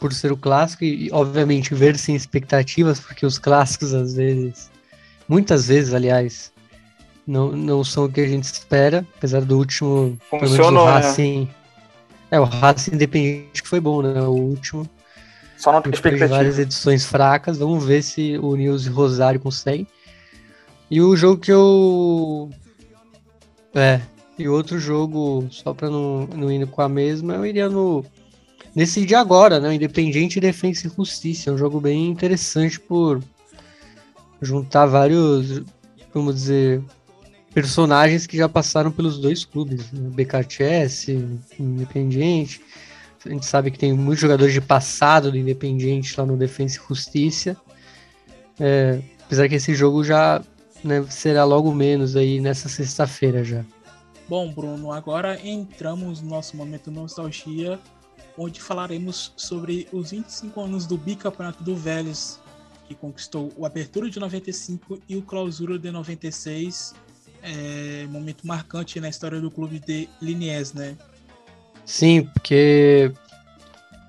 por 0.00 0.14
ser 0.14 0.32
o 0.32 0.38
clássico, 0.38 0.84
e 0.84 1.10
obviamente 1.12 1.74
ver 1.74 1.98
sem 1.98 2.16
expectativas, 2.16 2.98
porque 2.98 3.26
os 3.26 3.38
clássicos 3.38 3.92
às 3.92 4.14
vezes, 4.14 4.70
muitas 5.28 5.68
vezes, 5.68 5.94
aliás, 5.94 6.52
não, 7.26 7.52
não 7.52 7.82
são 7.82 8.04
o 8.04 8.12
que 8.12 8.20
a 8.20 8.28
gente 8.28 8.44
espera, 8.44 9.06
apesar 9.16 9.42
do 9.42 9.56
último. 9.56 10.18
Funcionou, 10.28 10.86
né? 10.86 10.92
Racing, 10.92 11.40
né? 11.40 11.48
É, 12.30 12.40
o 12.40 12.44
Racing 12.44 12.94
Independente 12.94 13.62
que 13.62 13.68
foi 13.68 13.80
bom, 13.80 14.02
né? 14.02 14.20
O 14.22 14.32
último. 14.32 14.88
Só 15.56 15.72
não 15.72 15.80
tem 15.80 15.92
expectativa. 15.92 16.28
várias 16.28 16.58
edições 16.58 17.04
fracas. 17.04 17.58
Vamos 17.58 17.84
ver 17.84 18.02
se 18.02 18.36
o 18.38 18.54
News 18.56 18.86
e 18.86 18.90
Rosário 18.90 19.40
conseguem. 19.40 19.86
E 20.90 21.00
o 21.00 21.16
jogo 21.16 21.40
que 21.40 21.52
eu. 21.52 22.50
É. 23.74 24.00
E 24.38 24.48
outro 24.48 24.78
jogo, 24.78 25.46
só 25.50 25.72
pra 25.72 25.88
não, 25.88 26.26
não 26.26 26.50
ir 26.50 26.66
com 26.66 26.82
a 26.82 26.88
mesma, 26.88 27.34
eu 27.34 27.46
iria 27.46 27.68
no. 27.68 28.04
Nesse 28.74 29.06
dia 29.06 29.20
agora, 29.20 29.60
né? 29.60 29.72
Independente 29.72 30.40
Defesa 30.40 30.88
e 30.88 30.90
Justiça. 30.90 31.50
É 31.50 31.52
um 31.52 31.58
jogo 31.58 31.80
bem 31.80 32.08
interessante 32.08 32.80
por 32.80 33.22
juntar 34.44 34.86
vários, 34.86 35.62
vamos 36.12 36.34
dizer, 36.34 36.82
personagens 37.52 38.26
que 38.26 38.36
já 38.36 38.48
passaram 38.48 38.90
pelos 38.90 39.18
dois 39.18 39.44
clubes, 39.44 39.90
né? 39.92 40.10
BKTS, 40.10 41.38
Independiente. 41.58 42.60
A 43.24 43.28
gente 43.30 43.46
sabe 43.46 43.70
que 43.70 43.78
tem 43.78 43.92
muitos 43.92 44.20
jogadores 44.20 44.52
de 44.52 44.60
passado 44.60 45.30
do 45.30 45.38
Independiente 45.38 46.18
lá 46.18 46.26
no 46.26 46.36
Defensa 46.36 46.78
e 46.78 46.88
Justiça. 46.88 47.56
É, 48.60 49.00
apesar 49.24 49.48
que 49.48 49.54
esse 49.54 49.74
jogo 49.74 50.04
já 50.04 50.42
né, 50.82 51.04
será 51.08 51.44
logo 51.44 51.72
menos 51.72 52.16
aí 52.16 52.38
nessa 52.40 52.68
sexta-feira 52.68 53.42
já. 53.42 53.64
Bom, 54.28 54.52
Bruno, 54.52 54.92
agora 54.92 55.38
entramos 55.46 56.20
no 56.20 56.30
nosso 56.30 56.56
momento 56.56 56.90
nostalgia, 56.90 57.78
onde 58.36 58.60
falaremos 58.60 59.32
sobre 59.36 59.88
os 59.92 60.10
25 60.10 60.60
anos 60.60 60.86
do 60.86 60.96
bicampeonato 60.98 61.62
do 61.62 61.74
Vélez, 61.74 62.40
que 62.86 62.94
conquistou 62.94 63.52
o 63.56 63.64
Abertura 63.64 64.08
de 64.10 64.18
95 64.18 65.00
e 65.08 65.16
o 65.16 65.22
Clausura 65.22 65.78
de 65.78 65.90
96. 65.90 66.94
É, 67.42 68.06
momento 68.10 68.46
marcante 68.46 68.98
na 69.00 69.08
história 69.08 69.40
do 69.40 69.50
clube 69.50 69.78
de 69.78 70.08
Liniers, 70.20 70.72
né? 70.72 70.96
Sim, 71.84 72.22
porque 72.22 73.12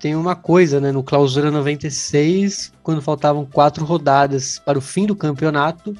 tem 0.00 0.14
uma 0.14 0.34
coisa, 0.34 0.80
né? 0.80 0.90
No 0.90 1.02
Clausura 1.02 1.50
96, 1.50 2.72
quando 2.82 3.02
faltavam 3.02 3.44
quatro 3.44 3.84
rodadas 3.84 4.58
para 4.58 4.78
o 4.78 4.80
fim 4.80 5.06
do 5.06 5.14
campeonato, 5.14 5.94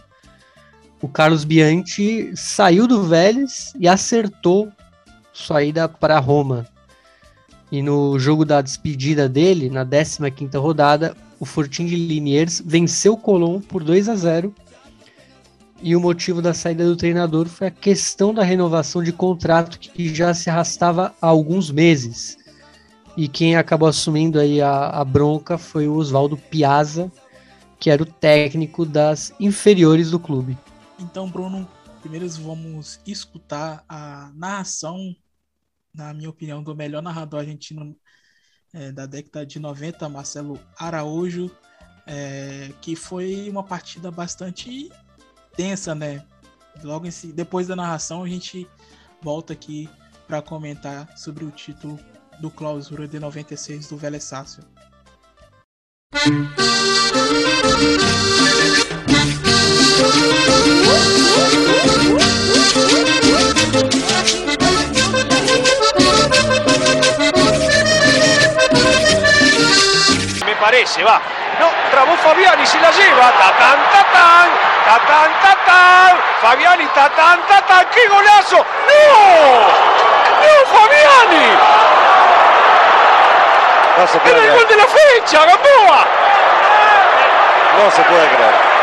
o 1.00 1.08
Carlos 1.08 1.44
Bianchi 1.44 2.32
saiu 2.34 2.86
do 2.86 3.02
Vélez 3.02 3.72
e 3.78 3.86
acertou 3.86 4.72
saída 5.32 5.88
para 5.88 6.18
Roma. 6.18 6.66
E 7.70 7.82
no 7.82 8.18
jogo 8.18 8.44
da 8.44 8.62
despedida 8.62 9.28
dele, 9.28 9.68
na 9.68 9.84
15ª 9.84 10.58
rodada, 10.58 11.16
o 11.38 11.44
Fortin 11.44 11.86
de 11.86 11.96
Liniers 11.96 12.62
venceu 12.64 13.14
o 13.14 13.18
Colón 13.18 13.60
por 13.60 13.82
2 13.84 14.08
a 14.08 14.16
0 14.16 14.54
e 15.82 15.94
o 15.94 16.00
motivo 16.00 16.40
da 16.40 16.54
saída 16.54 16.84
do 16.84 16.96
treinador 16.96 17.46
foi 17.46 17.66
a 17.66 17.70
questão 17.70 18.32
da 18.32 18.42
renovação 18.42 19.02
de 19.02 19.12
contrato 19.12 19.78
que 19.78 20.14
já 20.14 20.32
se 20.32 20.48
arrastava 20.48 21.14
há 21.20 21.26
alguns 21.26 21.70
meses. 21.70 22.38
E 23.16 23.28
quem 23.28 23.56
acabou 23.56 23.88
assumindo 23.88 24.38
aí 24.38 24.60
a, 24.60 24.88
a 24.88 25.04
bronca 25.04 25.58
foi 25.58 25.86
o 25.86 25.94
Oswaldo 25.94 26.36
Piazza, 26.36 27.12
que 27.78 27.90
era 27.90 28.02
o 28.02 28.06
técnico 28.06 28.86
das 28.86 29.32
inferiores 29.38 30.10
do 30.10 30.18
clube. 30.18 30.56
Então, 30.98 31.28
Bruno, 31.28 31.68
primeiro 32.00 32.28
vamos 32.30 32.98
escutar 33.06 33.84
a 33.88 34.30
narração, 34.34 35.14
na 35.94 36.14
minha 36.14 36.30
opinião, 36.30 36.62
do 36.62 36.74
melhor 36.74 37.02
narrador 37.02 37.40
argentino 37.40 37.94
é, 38.72 38.92
da 38.92 39.06
década 39.06 39.44
de 39.44 39.58
90, 39.58 40.08
Marcelo 40.08 40.58
Araújo, 40.78 41.50
é, 42.06 42.70
que 42.80 42.94
foi 42.94 43.48
uma 43.50 43.62
partida 43.62 44.10
bastante 44.10 44.90
tensa, 45.56 45.94
né? 45.94 46.24
Logo 46.82 47.10
si, 47.10 47.28
depois 47.28 47.66
da 47.66 47.74
narração, 47.74 48.22
a 48.22 48.28
gente 48.28 48.68
volta 49.22 49.52
aqui 49.52 49.88
para 50.26 50.42
comentar 50.42 51.16
sobre 51.16 51.44
o 51.44 51.50
título 51.50 51.98
do 52.40 52.50
Clausura 52.50 53.08
de 53.08 53.18
96 53.18 53.88
do 53.88 53.96
Vélez 53.96 54.24
Sácio. 54.24 54.62
Me 70.76 70.82
parece, 70.82 71.02
va. 71.04 71.18
No, 71.58 71.70
trabó 71.90 72.14
Fabiani, 72.18 72.66
se 72.66 72.78
la 72.78 72.90
lleva. 72.90 73.32
Tatán, 73.32 73.78
tatán, 73.92 74.50
tatán, 74.84 75.30
tatán. 75.40 76.16
Fabiani, 76.42 76.86
tatán, 76.88 77.40
tatán. 77.48 77.86
¡Qué 77.94 78.06
golazo! 78.08 78.56
¡No! 78.58 79.60
¡No, 80.42 80.78
Fabiani! 80.78 81.56
No 83.96 84.06
se 84.06 84.18
puede 84.18 84.34
¡Era 84.36 84.44
el 84.44 84.50
creer. 84.52 84.58
gol 84.58 84.68
de 84.68 84.76
la 84.76 84.84
fecha, 84.86 85.38
Gamboa! 85.46 86.04
No 87.82 87.90
se 87.90 88.02
puede 88.02 88.28
creer. 88.28 88.75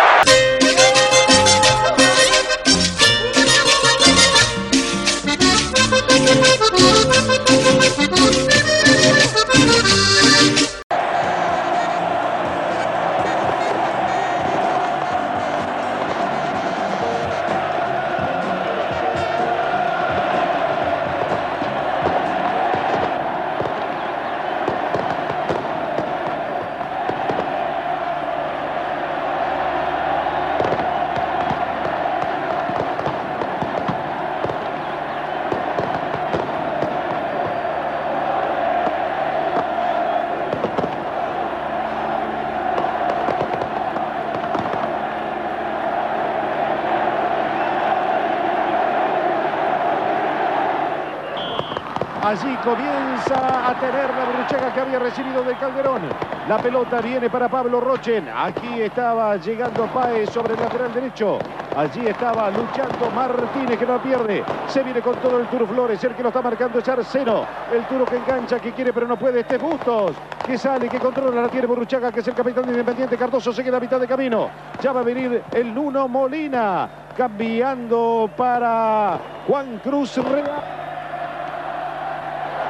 Tener 53.84 54.16
la 54.16 54.26
Bruchaga 54.26 54.74
que 54.74 54.80
había 54.80 55.00
recibido 55.00 55.44
del 55.44 55.58
Calderón. 55.58 56.02
La 56.48 56.58
pelota 56.58 57.02
viene 57.02 57.30
para 57.30 57.50
Pablo 57.50 57.82
Rochen. 57.82 58.30
Aquí 58.34 58.82
estaba 58.82 59.36
llegando 59.36 59.88
Paez 59.88 60.30
sobre 60.30 60.54
el 60.54 60.62
lateral 60.62 60.94
derecho. 60.94 61.38
Allí 61.76 62.08
estaba 62.08 62.50
luchando 62.50 63.10
Martínez 63.14 63.78
que 63.78 63.86
no 63.86 64.02
pierde. 64.02 64.44
Se 64.68 64.84
viene 64.84 65.02
con 65.02 65.16
todo 65.16 65.38
el 65.40 65.48
Turo 65.48 65.68
Flores. 65.68 66.02
El 66.02 66.16
que 66.16 66.24
lo 66.24 66.30
está 66.30 66.42
marcando 66.42 66.80
es 66.80 66.88
Arceno. 66.88 67.46
El 67.74 67.86
Turo 67.88 68.06
que 68.06 68.16
engancha, 68.16 68.60
que 68.60 68.72
quiere 68.72 68.94
pero 68.94 69.06
no 69.06 69.18
puede. 69.18 69.42
Este 69.42 69.58
es 69.58 69.62
Bustos. 69.62 70.16
Que 70.46 70.58
sale, 70.58 70.88
que 70.88 71.00
controla, 71.00 71.42
la 71.42 71.50
tiene 71.50 71.68
Burruchaga, 71.68 72.12
que 72.12 72.22
es 72.22 72.28
el 72.28 72.36
capitán 72.36 72.64
de 72.66 72.72
Independiente. 72.72 73.18
Cardoso 73.18 73.52
se 73.52 73.64
queda 73.64 73.78
a 73.78 73.82
mitad 73.82 74.00
de 74.00 74.08
camino. 74.08 74.50
Ya 74.82 74.94
va 74.94 75.02
a 75.02 75.04
venir 75.04 75.44
el 75.52 75.74
Nuno 75.74 76.08
Molina. 76.08 76.90
Cambiando 77.18 78.30
para 78.38 79.20
Juan 79.46 79.80
Cruz 79.84 80.18
Real. 80.18 80.83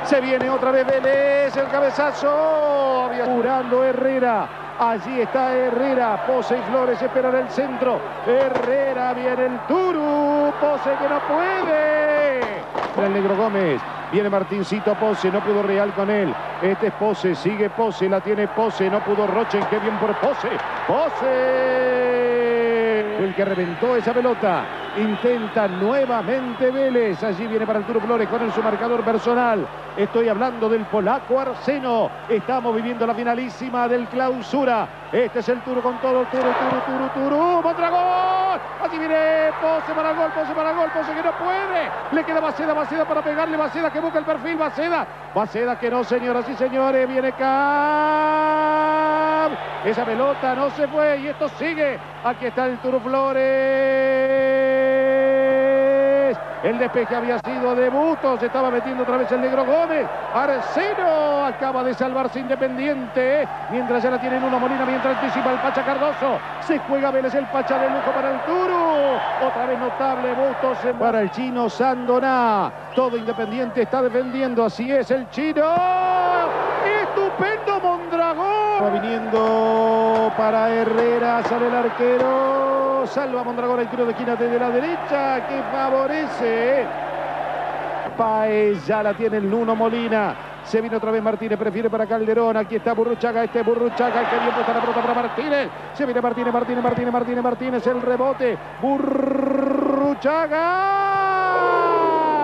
Se 0.06 0.20
viene 0.20 0.50
otra 0.50 0.72
vez 0.72 0.86
Vélez, 0.86 1.56
el 1.56 1.68
cabezazo. 1.70 3.10
Curando 3.26 3.84
Herrera. 3.84 4.76
Allí 4.80 5.22
está 5.22 5.54
Herrera. 5.54 6.26
Pose 6.28 6.58
y 6.58 6.62
Flores 6.64 7.02
esperan 7.02 7.36
el 7.36 7.50
centro. 7.50 8.00
Herrera 8.26 9.14
viene 9.14 9.46
el 9.46 9.60
Turu. 9.68 10.52
Pose 10.60 10.92
que 11.00 11.10
no 11.10 11.20
puede. 11.28 12.42
El 13.06 13.14
Negro 13.14 13.36
Gómez. 13.38 13.82
Viene 14.12 14.30
Martincito 14.30 14.94
Pose, 14.94 15.32
no 15.32 15.44
pudo 15.44 15.64
Real 15.64 15.92
con 15.94 16.10
él. 16.12 16.36
Este 16.62 16.88
es 16.88 16.94
Pose, 16.94 17.34
sigue 17.34 17.72
Pose, 17.72 18.08
la 18.08 18.22
tiene 18.22 18.48
Pose, 18.48 18.88
no 18.88 19.04
pudo 19.04 19.26
Rochen, 19.26 19.64
qué 19.72 19.80
bien 19.80 19.98
por 19.98 20.14
Pose. 20.18 20.50
Pose. 20.86 21.24
El 23.24 23.34
que 23.34 23.44
reventó 23.44 23.96
esa 23.96 24.14
pelota. 24.14 24.83
Intenta 24.96 25.68
nuevamente 25.68 26.70
Vélez. 26.70 27.24
Allí 27.24 27.48
viene 27.48 27.66
para 27.66 27.80
el 27.80 27.86
Turo 27.86 28.00
Flores 28.00 28.30
con 28.30 28.52
su 28.52 28.62
marcador 28.62 29.04
personal. 29.04 29.68
Estoy 29.98 30.30
hablando 30.30 30.70
del 30.70 30.86
polaco 30.86 31.40
Arseno. 31.40 32.12
Estamos 32.30 32.76
viviendo 32.76 33.08
la 33.08 33.16
finalísima 33.16 33.88
del 33.88 34.08
clausura. 34.08 34.88
Este 35.12 35.40
es 35.40 35.50
el 35.50 35.62
Turo 35.62 35.82
con 35.82 36.00
todo. 36.00 36.26
Turo, 36.26 36.44
Turo, 36.44 36.84
Turo, 36.86 37.10
Turo. 37.14 37.62
Mondragón. 37.64 38.60
Así 38.84 39.00
viene 39.00 39.50
Pose 39.60 39.94
para 39.96 40.12
el 40.12 40.18
gol, 40.18 40.32
Pose 40.32 40.54
para 40.54 40.70
el 40.70 40.76
gol. 40.78 40.92
Pose 40.94 41.12
que 41.12 41.24
no 41.24 41.32
puede. 41.32 41.90
Le 42.12 42.24
queda 42.24 42.40
Baceda, 42.40 42.74
Baceda 42.76 43.06
para 43.06 43.24
pegarle. 43.24 43.58
Baceda 43.58 43.90
que 43.92 44.00
busca 44.00 44.20
el 44.20 44.26
perfil. 44.26 44.58
Baceda. 44.58 45.08
Baceda 45.34 45.80
que 45.80 45.90
no, 45.90 46.04
señoras 46.04 46.48
y 46.50 46.56
señores. 46.56 47.08
Viene 47.08 47.32
Cam. 47.32 47.54
Esa 49.86 50.06
pelota 50.06 50.54
no 50.54 50.70
se 50.70 50.88
fue 50.88 51.18
y 51.20 51.28
esto 51.28 51.50
sigue. 51.50 52.00
Aquí 52.24 52.46
está 52.46 52.68
el 52.68 52.78
Turo 52.78 53.00
Flores. 53.00 54.33
El 56.64 56.80
despeje 56.80 57.14
había 57.14 57.38
sido 57.40 57.76
de 57.76 57.90
Busto. 57.90 58.40
Se 58.40 58.46
estaba 58.46 58.72
metiendo 58.72 59.04
otra 59.04 59.18
vez 59.18 59.30
el 59.34 59.42
negro 59.42 59.66
Gómez. 59.66 60.08
Arceno 60.34 61.46
acaba 61.46 61.84
de 61.84 61.94
salvarse 61.94 62.40
Independiente. 62.40 63.46
Mientras 63.70 64.02
ya 64.02 64.12
la 64.12 64.20
tiene 64.20 64.38
uno 64.38 64.60
Molina. 64.60 64.86
Mientras 64.86 65.18
anticipa 65.18 65.52
el 65.52 65.60
Pacha 65.60 65.84
Cardoso. 65.84 66.40
Se 66.62 66.80
juega 66.80 67.12
Vélez 67.12 67.36
el 67.36 67.46
Pacha 67.48 67.78
de 67.80 67.90
lujo 67.90 68.12
para 68.12 68.32
el 68.32 68.40
Turu. 68.46 69.46
Otra 69.46 69.66
vez 69.66 69.78
notable 69.78 70.34
Bustos 70.34 70.78
para 70.98 71.22
el 71.22 71.32
chino 71.32 71.70
Sandoná. 71.70 72.72
Todo 72.96 73.18
Independiente 73.18 73.82
está 73.82 74.02
defendiendo. 74.02 74.64
Así 74.64 74.90
es 74.90 75.12
el 75.12 75.30
chino. 75.32 75.66
Estupendo 77.02 77.80
Mondragón. 77.82 78.84
Va 78.84 78.90
viniendo 78.90 80.32
para 80.38 80.70
Herrera. 80.70 81.44
Sale 81.44 81.68
el 81.68 81.76
arquero. 81.76 82.93
Salva 83.08 83.44
Mondragón 83.44 83.80
el 83.82 83.88
tiro 83.88 84.06
de 84.06 84.12
esquina 84.12 84.36
desde 84.36 84.60
la 84.60 84.70
derecha 84.70 85.48
que 85.48 85.62
favorece. 85.72 86.86
Paez 88.18 88.86
ya 88.86 89.04
la 89.04 89.14
tiene 89.14 89.38
el 89.38 89.50
Nuno 89.50 89.76
Molina. 89.76 90.36
Se 90.64 90.80
viene 90.80 90.96
otra 90.96 91.12
vez 91.12 91.22
Martínez, 91.22 91.60
prefiere 91.60 91.90
para 91.90 92.06
Calderón. 92.06 92.56
Aquí 92.58 92.76
está 92.78 92.94
Burruchaga, 92.94 93.44
este 93.44 93.60
es 93.60 93.66
Burruchaga, 93.66 94.22
el 94.22 94.28
que 94.28 94.40
bien 94.40 94.52
puesta 94.54 94.74
la 94.74 94.82
pelota 94.82 95.02
para 95.02 95.14
Martínez. 95.22 95.70
Se 95.94 96.06
viene 96.06 96.22
Martínez, 96.22 96.54
Martínez, 96.54 96.84
Martínez, 96.84 97.14
Martínez, 97.14 97.44
Martínez, 97.44 97.88
el 97.88 98.02
rebote. 98.02 98.58
Burruchaga. 98.82 100.64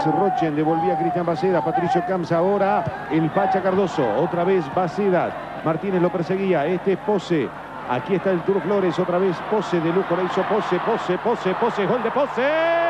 Rochen 0.06 0.56
devolvía 0.56 0.94
a 0.94 0.98
Cristian 0.98 1.26
Baceda, 1.26 1.64
Patricio 1.64 2.04
Camps 2.08 2.32
ahora, 2.32 3.08
el 3.12 3.30
Pacha 3.32 3.62
Cardoso, 3.62 4.08
otra 4.18 4.44
vez 4.44 4.64
Baceda, 4.74 5.30
Martínez 5.64 6.02
lo 6.02 6.10
perseguía, 6.10 6.66
este 6.66 6.94
es 6.94 7.00
Pose, 7.00 7.50
aquí 7.90 8.16
está 8.16 8.32
el 8.32 8.42
Turo 8.42 8.62
Flores, 8.62 8.98
otra 9.00 9.18
vez 9.18 9.36
Pose 9.50 9.80
de 9.80 9.92
lujo, 9.92 10.16
le 10.16 10.24
hizo 10.24 10.42
Pose, 10.44 10.80
Pose, 10.80 11.18
Pose, 11.18 11.54
Pose, 11.56 11.86
gol 11.86 12.04
de 12.04 12.12
Pose 12.12 12.90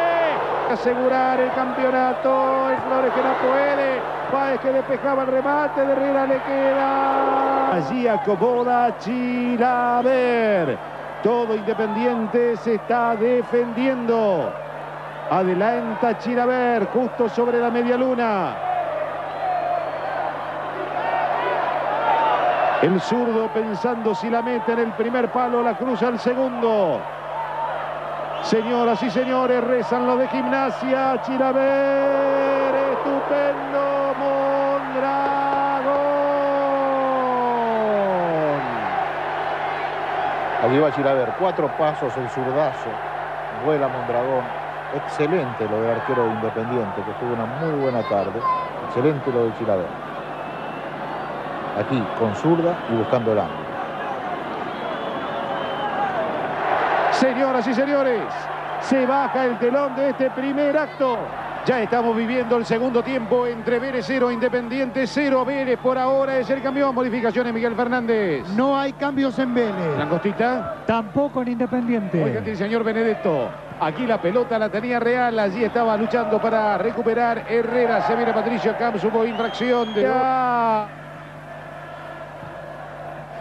asegurar 0.70 1.40
el 1.40 1.52
campeonato. 1.54 2.70
El 2.70 2.78
Flores 2.78 3.14
que 3.14 3.22
no 3.22 3.34
puede. 3.50 4.02
Páez 4.32 4.60
que 4.60 4.72
despejaba 4.72 5.24
el 5.24 5.28
remate. 5.30 5.86
De 5.86 5.92
Herrera 5.92 6.26
le 6.28 6.42
queda. 6.44 7.74
Allí 7.74 8.08
acomoda 8.08 8.98
Chilaver. 9.00 10.78
Todo 11.24 11.56
Independiente 11.56 12.56
se 12.58 12.76
está 12.76 13.16
defendiendo. 13.16 14.54
Adelanta 15.30 16.18
Chilaver 16.18 16.88
justo 16.88 17.30
sobre 17.30 17.60
la 17.60 17.70
media 17.70 17.98
luna. 17.98 18.56
El 22.82 23.02
zurdo 23.02 23.50
pensando 23.50 24.16
si 24.16 24.30
la 24.30 24.42
mete 24.42 24.72
en 24.72 24.80
el 24.80 24.94
primer 24.94 25.30
palo, 25.34 25.62
la 25.62 25.76
cruza 25.76 26.08
al 26.08 26.18
segundo. 26.18 27.02
Señoras 28.44 29.04
y 29.04 29.10
señores, 29.10 29.62
rezan 29.66 30.08
los 30.08 30.18
de 30.18 30.30
gimnasia. 30.30 31.22
Chilaver, 31.24 32.76
estupendo 32.94 34.16
Mondragón. 34.18 35.20
Allí 40.64 40.80
va 40.80 40.92
Chilaver, 40.94 41.34
cuatro 41.38 41.68
pasos 41.78 42.16
el 42.16 42.30
zurdazo, 42.30 42.90
vuela 43.66 43.90
Mondragón, 43.90 44.46
excelente 44.96 45.68
lo 45.68 45.82
del 45.82 45.98
arquero 45.98 46.24
de 46.24 46.30
Independiente, 46.30 47.02
que 47.02 47.12
tuvo 47.20 47.34
una 47.34 47.46
muy 47.46 47.82
buena 47.82 48.02
tarde. 48.04 48.40
Excelente 48.88 49.32
lo 49.34 49.44
de 49.48 49.54
Chilaver. 49.58 50.09
Aquí 51.78 52.02
con 52.18 52.36
zurda 52.36 52.78
y 52.92 52.96
buscando 52.96 53.34
el 53.34 53.40
ángulo. 53.40 53.70
Señoras 57.12 57.68
y 57.68 57.74
señores, 57.74 58.24
se 58.82 59.06
baja 59.06 59.46
el 59.46 59.60
telón 59.60 59.96
de 59.96 60.10
este 60.10 60.30
primer 60.32 60.78
acto. 60.78 61.18
Ya 61.66 61.82
estamos 61.82 62.16
viviendo 62.16 62.58
el 62.58 62.66
segundo 62.66 63.04
tiempo 63.04 63.46
entre 63.46 63.78
Vélez 63.78 64.06
0, 64.08 64.32
Independiente 64.32 65.06
0. 65.06 65.44
Vélez 65.46 65.78
por 65.78 65.98
ahora 65.98 66.38
es 66.38 66.50
el 66.50 66.62
campeón. 66.62 66.96
Modificaciones 66.96 67.54
Miguel 67.54 67.76
Fernández. 67.76 68.48
No 68.56 68.78
hay 68.78 68.94
cambios 68.94 69.38
en 69.38 69.54
Vélez. 69.54 69.98
Langostita. 69.98 70.78
Tampoco 70.88 71.42
en 71.42 71.50
Independiente. 71.50 72.24
Oigan, 72.24 72.48
el 72.48 72.58
señor 72.58 72.84
Benedetto. 72.84 73.50
Aquí 73.82 74.08
la 74.08 74.22
pelota 74.22 74.58
la 74.58 74.70
tenía 74.70 75.00
Real. 75.00 75.38
Allí 75.38 75.64
estaba 75.64 75.96
luchando 75.98 76.42
para 76.42 76.78
recuperar 76.78 77.46
Herrera. 77.50 78.02
Se 78.08 78.16
viene 78.16 78.34
Patricio 78.34 78.76
Camps. 78.78 79.04
Hubo 79.04 79.26
infracción 79.26 79.94
de... 79.94 80.04
Ya. 80.04 80.88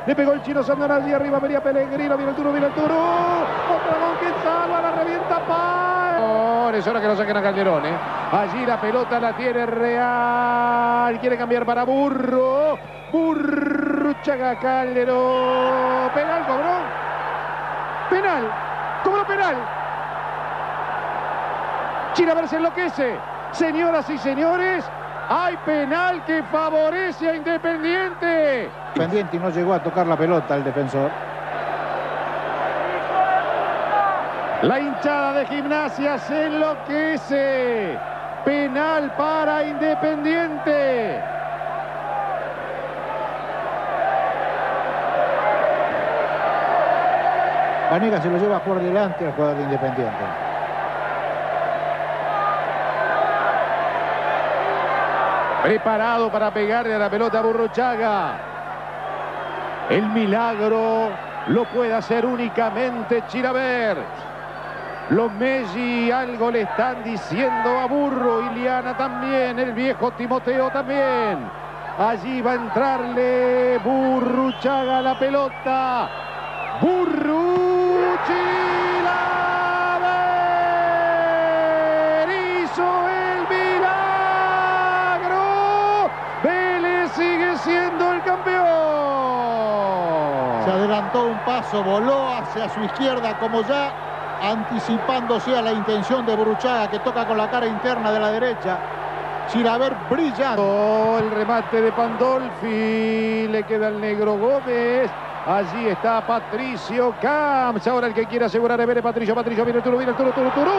Le 0.09 0.17
pegó 0.17 0.33
el 0.33 0.43
chino 0.43 0.63
Sandana 0.63 0.95
allí 0.95 1.13
arriba. 1.13 1.39
Venía 1.39 1.63
Pellegrino. 1.63 2.17
Viene 2.17 2.31
el 2.31 2.35
turo, 2.35 2.51
viene 2.51 2.69
el 2.69 2.73
turo. 2.73 2.95
Otra 2.95 4.19
que 4.19 4.43
salva. 4.43 4.81
La 4.81 4.91
revienta 4.93 5.39
Paz. 5.47 6.75
Es 6.75 6.87
hora 6.87 6.99
que 6.99 7.09
lo 7.09 7.15
saquen 7.15 7.37
a 7.37 7.43
Calderón. 7.43 7.85
¿eh? 7.85 7.95
Allí 8.33 8.65
la 8.65 8.81
pelota 8.81 9.21
la 9.21 9.37
tiene 9.37 9.67
Real. 9.67 11.21
Quiere 11.21 11.37
cambiar 11.37 11.67
para 11.67 11.85
Burro. 11.85 12.79
Burro. 13.13 14.15
Chaga 14.23 14.59
Calderón. 14.59 16.11
Penal 16.15 16.47
cobró. 16.47 16.79
Penal. 18.09 18.51
Cobró 19.05 19.27
penal. 19.27 19.57
Chilaver 22.15 22.49
se 22.49 22.57
enloquece. 22.57 23.19
Señoras 23.51 24.09
y 24.09 24.17
señores, 24.17 24.91
hay 25.29 25.57
penal 25.67 26.25
que 26.25 26.43
favorece 26.45 27.29
a 27.29 27.35
Independiente. 27.35 28.71
Independiente 28.99 29.37
y 29.37 29.39
no 29.39 29.51
llegó 29.51 29.75
a 29.75 29.79
tocar 29.81 30.09
la 30.09 30.17
pelota 30.17 30.57
el 30.57 30.65
defensor. 30.65 31.09
La 34.63 34.81
hinchada 34.81 35.35
de 35.35 35.47
gimnasia 35.47 36.19
se 36.19 36.47
enloquece. 36.47 37.97
Penal 38.45 39.13
para 39.17 39.63
Independiente. 39.63 41.23
Vanega 47.89 48.21
se 48.21 48.29
lo 48.29 48.39
lleva 48.39 48.59
por 48.59 48.81
delante 48.81 49.27
al 49.27 49.33
jugador 49.33 49.59
de 49.59 49.63
Independiente. 49.63 50.25
Preparado 55.63 56.33
para 56.33 56.51
pegarle 56.51 56.95
a 56.95 56.99
la 56.99 57.09
pelota 57.09 57.39
a 57.39 57.43
Burruchaga. 57.43 58.48
El 59.91 60.07
milagro 60.11 61.11
lo 61.47 61.65
puede 61.65 61.95
hacer 61.95 62.27
únicamente 62.27 63.25
Chilaver. 63.29 63.97
Los 65.11 65.33
Messi 65.33 66.11
algo 66.11 66.51
le 66.51 66.63
están 66.63 67.03
diciendo 67.03 67.79
a 67.79 67.87
Burro. 67.87 68.43
Iliana 68.53 68.95
también. 68.97 69.59
El 69.59 69.73
viejo 69.73 70.11
Timoteo 70.11 70.71
también. 70.71 71.51
Allí 71.99 72.43
va 72.43 72.53
a 72.53 72.55
entrarle 72.57 73.79
Burruchaga 73.79 75.01
la 75.01 75.19
pelota. 75.19 76.11
Burru 76.83 78.19
paso, 91.59 91.83
voló 91.83 92.29
hacia 92.29 92.69
su 92.69 92.81
izquierda 92.81 93.37
como 93.39 93.63
ya 93.63 93.93
anticipándose 94.41 95.57
a 95.57 95.63
la 95.63 95.73
intención 95.73 96.25
de 96.25 96.37
Buruchaga 96.37 96.89
que 96.89 97.01
toca 97.01 97.27
con 97.27 97.37
la 97.37 97.51
cara 97.51 97.67
interna 97.67 98.13
de 98.13 98.21
la 98.21 98.31
derecha. 98.31 98.79
Chilaver 99.49 99.97
brillando. 100.09 100.63
Oh, 100.63 101.19
el 101.19 101.31
remate 101.31 101.81
de 101.81 101.91
Pandolfi. 101.91 103.49
Le 103.49 103.63
queda 103.65 103.89
el 103.89 104.01
negro 104.01 104.37
Gómez. 104.37 105.11
Allí 105.47 105.89
está 105.89 106.25
Patricio 106.25 107.15
Camps. 107.21 107.87
Ahora 107.89 108.07
el 108.09 108.15
que 108.15 108.27
quiere 108.27 108.45
asegurar 108.45 108.81
es 108.81 108.87
ver 108.87 109.03
Patricio. 109.03 109.35
Patricio 109.35 109.65
viene 109.65 109.79
el 109.79 109.85
turo, 109.85 109.97
viene 109.97 110.13
el 110.13 110.17
turo, 110.17 110.31
turo, 110.31 110.51
turo. 110.51 110.73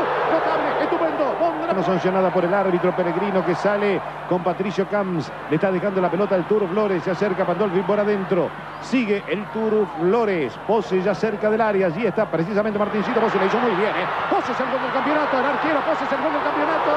Sancionada 1.84 2.32
por 2.32 2.44
el 2.44 2.54
árbitro 2.54 2.96
Peregrino 2.96 3.46
que 3.46 3.56
sale 3.56 4.02
con 4.28 4.44
Patricio 4.44 4.88
Camps. 4.88 5.32
Le 5.50 5.56
está 5.56 5.72
dejando 5.72 6.02
la 6.02 6.10
pelota 6.10 6.36
al 6.36 6.48
Turo 6.48 6.68
Flores. 6.68 7.04
Se 7.04 7.12
acerca 7.12 7.46
Pandolfi 7.46 7.80
por 7.82 8.00
adentro. 8.00 8.50
Sigue 8.82 9.24
el 9.28 9.46
Turo 9.52 9.88
Flores. 10.00 10.58
Pose 10.68 11.02
ya 11.02 11.16
cerca 11.16 11.50
del 11.50 11.62
área. 11.62 11.88
Allí 11.88 12.06
está 12.06 12.26
precisamente 12.30 12.78
Martincito. 12.78 13.20
Pose 13.20 13.40
le 13.40 13.46
hizo 13.46 13.58
muy 13.60 13.72
bien. 13.72 13.90
¿eh? 13.90 14.06
Pose 14.30 14.52
es 14.52 14.60
el 14.60 14.66
gol 14.70 14.82
del 14.82 14.92
campeonato. 14.92 15.40
El 15.40 15.46
arquero. 15.46 15.80
Pose 15.82 16.04
es 16.04 16.12
el 16.12 16.22
gol 16.22 16.34
del 16.34 16.44
campeonato. 16.44 16.92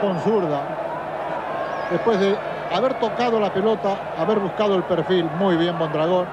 Con 0.00 0.18
zurda. 0.20 0.60
Después 1.90 2.20
de 2.20 2.36
haber 2.72 2.94
tocado 2.94 3.40
la 3.40 3.52
pelota, 3.52 3.96
haber 4.18 4.38
buscado 4.38 4.76
el 4.76 4.82
perfil 4.84 5.28
muy 5.38 5.56
bien 5.56 5.76
Mondragón. 5.76 6.26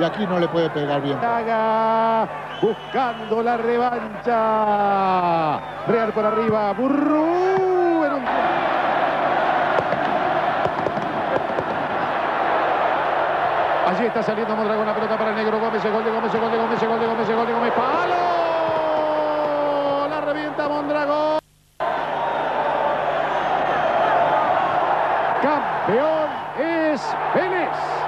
Y 0.00 0.04
aquí 0.04 0.26
no 0.26 0.38
le 0.38 0.48
puede 0.48 0.70
pegar 0.70 1.02
bien. 1.02 1.18
Haga 1.22 2.26
buscando 2.62 3.42
la 3.42 3.58
revancha. 3.58 4.30
Real 5.88 6.10
por 6.14 6.24
arriba. 6.24 6.72
Burru. 6.72 7.50
Allí 13.86 14.06
está 14.06 14.22
saliendo 14.22 14.56
Mondragón 14.56 14.86
la 14.86 14.94
pelota 14.94 15.18
para 15.18 15.32
negro 15.32 15.60
Gómez. 15.60 15.84
El 15.84 15.92
gol 15.92 16.02
de 16.02 16.10
Gómez, 16.10 16.32
el 16.32 16.40
gol 16.40 16.50
de 16.50 16.56
Gómez, 16.56 16.80
gol 16.80 17.00
de 17.00 17.06
gol 17.34 17.46
de 17.46 17.52
Gómez. 17.52 17.72
¡Palo! 17.74 18.14
La 20.08 20.20
revienta 20.22 20.66
Mondragón. 20.66 21.40
Campeón 25.42 26.30
es 26.58 27.14
Vélez. 27.34 27.99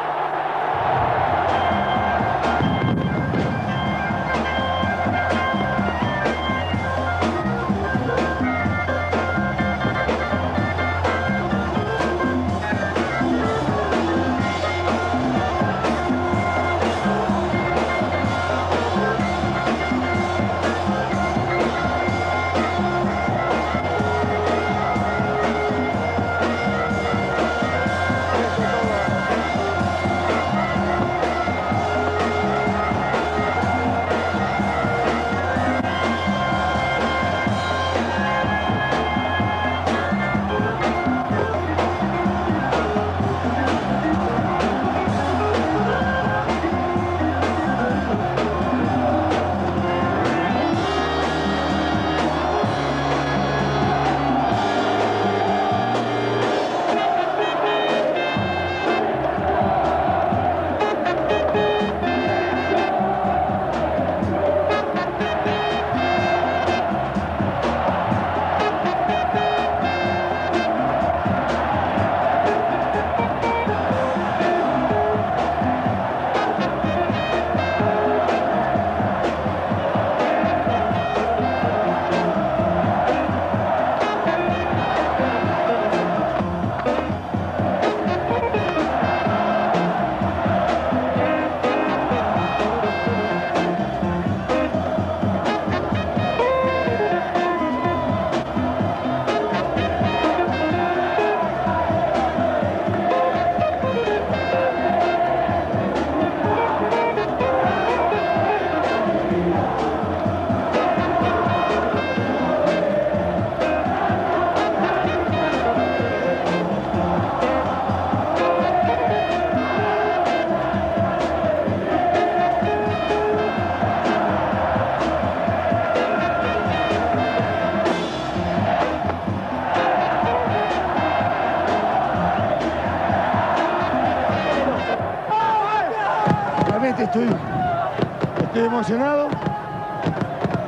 Emocionado 138.72 139.28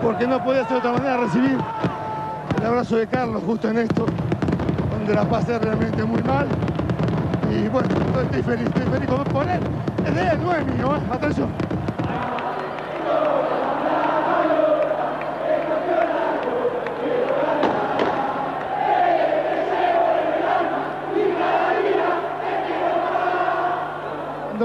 porque 0.02 0.26
no 0.26 0.42
podía 0.44 0.62
ser 0.64 0.72
de 0.72 0.76
otra 0.76 0.92
manera 0.92 1.16
recibir 1.16 1.58
el 2.58 2.66
abrazo 2.66 2.96
de 2.96 3.06
Carlos 3.06 3.42
justo 3.46 3.68
en 3.70 3.78
esto, 3.78 4.04
donde 4.90 5.14
la 5.14 5.24
pasé 5.24 5.58
realmente 5.58 6.04
muy 6.04 6.22
mal. 6.22 6.46
Y 7.50 7.66
bueno, 7.68 7.88
estoy 8.22 8.42
feliz, 8.42 8.66
estoy 8.66 8.82
feliz 8.82 9.08
por 9.32 9.48
él. 9.48 9.60
Es 10.06 10.14
de 10.14 10.22
él, 10.22 10.42
no 10.42 10.54
es 10.54 10.66
mío, 10.66 10.96
¿eh? 10.96 11.00
atención. 11.10 11.63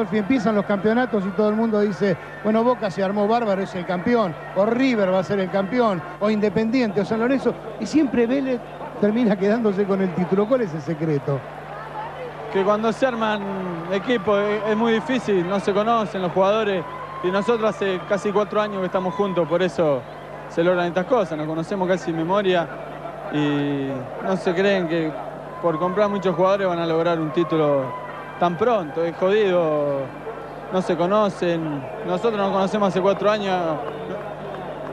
Dolphy, 0.09 0.17
empiezan 0.17 0.55
los 0.55 0.65
campeonatos 0.65 1.23
y 1.25 1.29
todo 1.29 1.49
el 1.49 1.55
mundo 1.55 1.79
dice, 1.79 2.17
bueno, 2.43 2.63
Boca 2.63 2.89
se 2.89 3.03
armó 3.03 3.27
bárbaro, 3.27 3.61
es 3.61 3.73
el 3.75 3.85
campeón, 3.85 4.33
o 4.55 4.65
River 4.65 5.13
va 5.13 5.19
a 5.19 5.23
ser 5.23 5.39
el 5.39 5.49
campeón, 5.49 6.01
o 6.19 6.29
Independiente, 6.29 7.01
o 7.01 7.05
San 7.05 7.19
Lorenzo, 7.19 7.53
y 7.79 7.85
siempre 7.85 8.25
Vélez 8.25 8.59
termina 8.99 9.35
quedándose 9.35 9.85
con 9.85 10.01
el 10.01 10.13
título. 10.15 10.47
¿Cuál 10.47 10.61
es 10.61 10.73
el 10.73 10.81
secreto? 10.81 11.39
Que 12.51 12.63
cuando 12.63 12.91
se 12.91 13.05
arman 13.05 13.41
equipos 13.91 14.39
es 14.67 14.75
muy 14.75 14.93
difícil, 14.93 15.47
no 15.47 15.59
se 15.59 15.73
conocen 15.73 16.21
los 16.21 16.31
jugadores, 16.31 16.83
y 17.23 17.27
nosotros 17.27 17.69
hace 17.69 17.99
casi 18.09 18.31
cuatro 18.31 18.61
años 18.61 18.79
que 18.79 18.87
estamos 18.87 19.13
juntos, 19.13 19.47
por 19.47 19.61
eso 19.61 20.01
se 20.49 20.63
logran 20.63 20.87
estas 20.87 21.05
cosas, 21.05 21.37
nos 21.37 21.47
conocemos 21.47 21.87
casi 21.87 22.09
en 22.09 22.17
memoria 22.17 22.67
y 23.31 23.89
no 24.23 24.35
se 24.37 24.53
creen 24.55 24.87
que 24.87 25.11
por 25.61 25.77
comprar 25.77 26.09
muchos 26.09 26.35
jugadores 26.35 26.67
van 26.67 26.79
a 26.79 26.85
lograr 26.85 27.19
un 27.19 27.29
título 27.31 28.08
tan 28.39 28.57
pronto, 28.57 29.03
es 29.03 29.15
jodido, 29.17 29.99
no 30.71 30.81
se 30.81 30.95
conocen, 30.95 31.83
nosotros 32.07 32.37
nos 32.37 32.51
conocemos 32.51 32.89
hace 32.89 33.01
cuatro 33.01 33.29
años, 33.29 33.77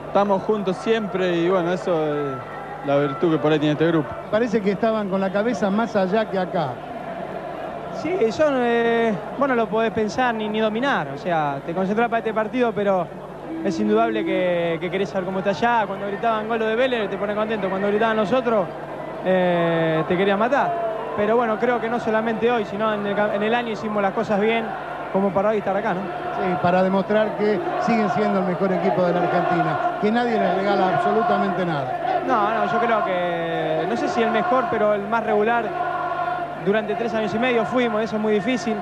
estamos 0.08 0.42
juntos 0.42 0.76
siempre 0.78 1.36
y 1.36 1.48
bueno, 1.48 1.72
eso 1.72 1.92
es 1.92 2.36
la 2.86 2.96
virtud 2.98 3.32
que 3.32 3.38
por 3.38 3.52
ahí 3.52 3.58
tiene 3.58 3.72
este 3.72 3.86
grupo. 3.86 4.08
Parece 4.30 4.60
que 4.60 4.72
estaban 4.72 5.08
con 5.08 5.20
la 5.20 5.32
cabeza 5.32 5.70
más 5.70 5.94
allá 5.94 6.28
que 6.28 6.38
acá. 6.38 6.72
Sí, 8.02 8.14
eso 8.20 8.44
eh, 8.50 9.14
bueno, 9.38 9.54
lo 9.54 9.68
podés 9.68 9.92
pensar 9.92 10.34
ni, 10.34 10.48
ni 10.48 10.60
dominar, 10.60 11.08
o 11.14 11.18
sea, 11.18 11.60
te 11.64 11.72
concentras 11.72 12.08
para 12.08 12.18
este 12.18 12.34
partido, 12.34 12.72
pero 12.72 13.06
es 13.64 13.78
indudable 13.80 14.24
que, 14.24 14.76
que, 14.80 14.90
querés 14.90 15.08
saber 15.08 15.24
cómo 15.24 15.38
está 15.38 15.50
allá. 15.50 15.86
Cuando 15.86 16.06
gritaban 16.06 16.46
gol 16.46 16.58
de 16.58 16.76
Vélez 16.76 17.08
te 17.08 17.16
pone 17.16 17.34
contento, 17.34 17.70
cuando 17.70 17.88
gritaban 17.88 18.16
nosotros 18.16 18.66
eh, 19.24 20.04
te 20.06 20.16
querían 20.16 20.38
matar. 20.38 20.85
Pero 21.16 21.36
bueno, 21.36 21.58
creo 21.58 21.80
que 21.80 21.88
no 21.88 21.98
solamente 21.98 22.50
hoy, 22.50 22.64
sino 22.66 22.92
en 22.92 23.06
el, 23.06 23.54
año 23.54 23.72
hicimos 23.72 24.02
las 24.02 24.12
cosas 24.12 24.38
bien 24.38 24.66
como 25.12 25.30
para 25.30 25.50
hoy 25.50 25.58
estar 25.58 25.74
acá, 25.74 25.94
¿no? 25.94 26.00
Sí, 26.00 26.58
para 26.60 26.82
demostrar 26.82 27.38
que 27.38 27.58
siguen 27.80 28.10
siendo 28.10 28.40
el 28.40 28.44
mejor 28.44 28.70
equipo 28.72 29.02
de 29.02 29.14
la 29.14 29.20
Argentina, 29.22 29.78
que 30.02 30.12
nadie 30.12 30.38
les 30.38 30.56
regala 30.56 30.96
absolutamente 30.96 31.64
nada. 31.64 32.22
No, 32.26 32.52
no, 32.52 32.70
yo 32.70 32.78
creo 32.80 33.04
que, 33.04 33.86
no 33.88 33.96
sé 33.96 34.08
si 34.08 34.22
el 34.22 34.30
mejor, 34.30 34.66
pero 34.70 34.94
el 34.94 35.08
más 35.08 35.24
regular. 35.24 35.64
Durante 36.66 36.96
tres 36.96 37.14
años 37.14 37.32
y 37.32 37.38
medio 37.38 37.64
fuimos, 37.64 38.02
eso 38.02 38.16
es 38.16 38.22
muy 38.22 38.34
difícil. 38.34 38.76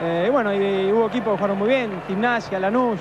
Eh, 0.00 0.26
y 0.28 0.30
bueno, 0.30 0.54
y, 0.54 0.90
hubo 0.92 1.08
equipos 1.08 1.32
que 1.32 1.38
jugaron 1.38 1.58
muy 1.58 1.68
bien, 1.68 2.00
Gimnasia, 2.06 2.58
Lanús, 2.60 3.00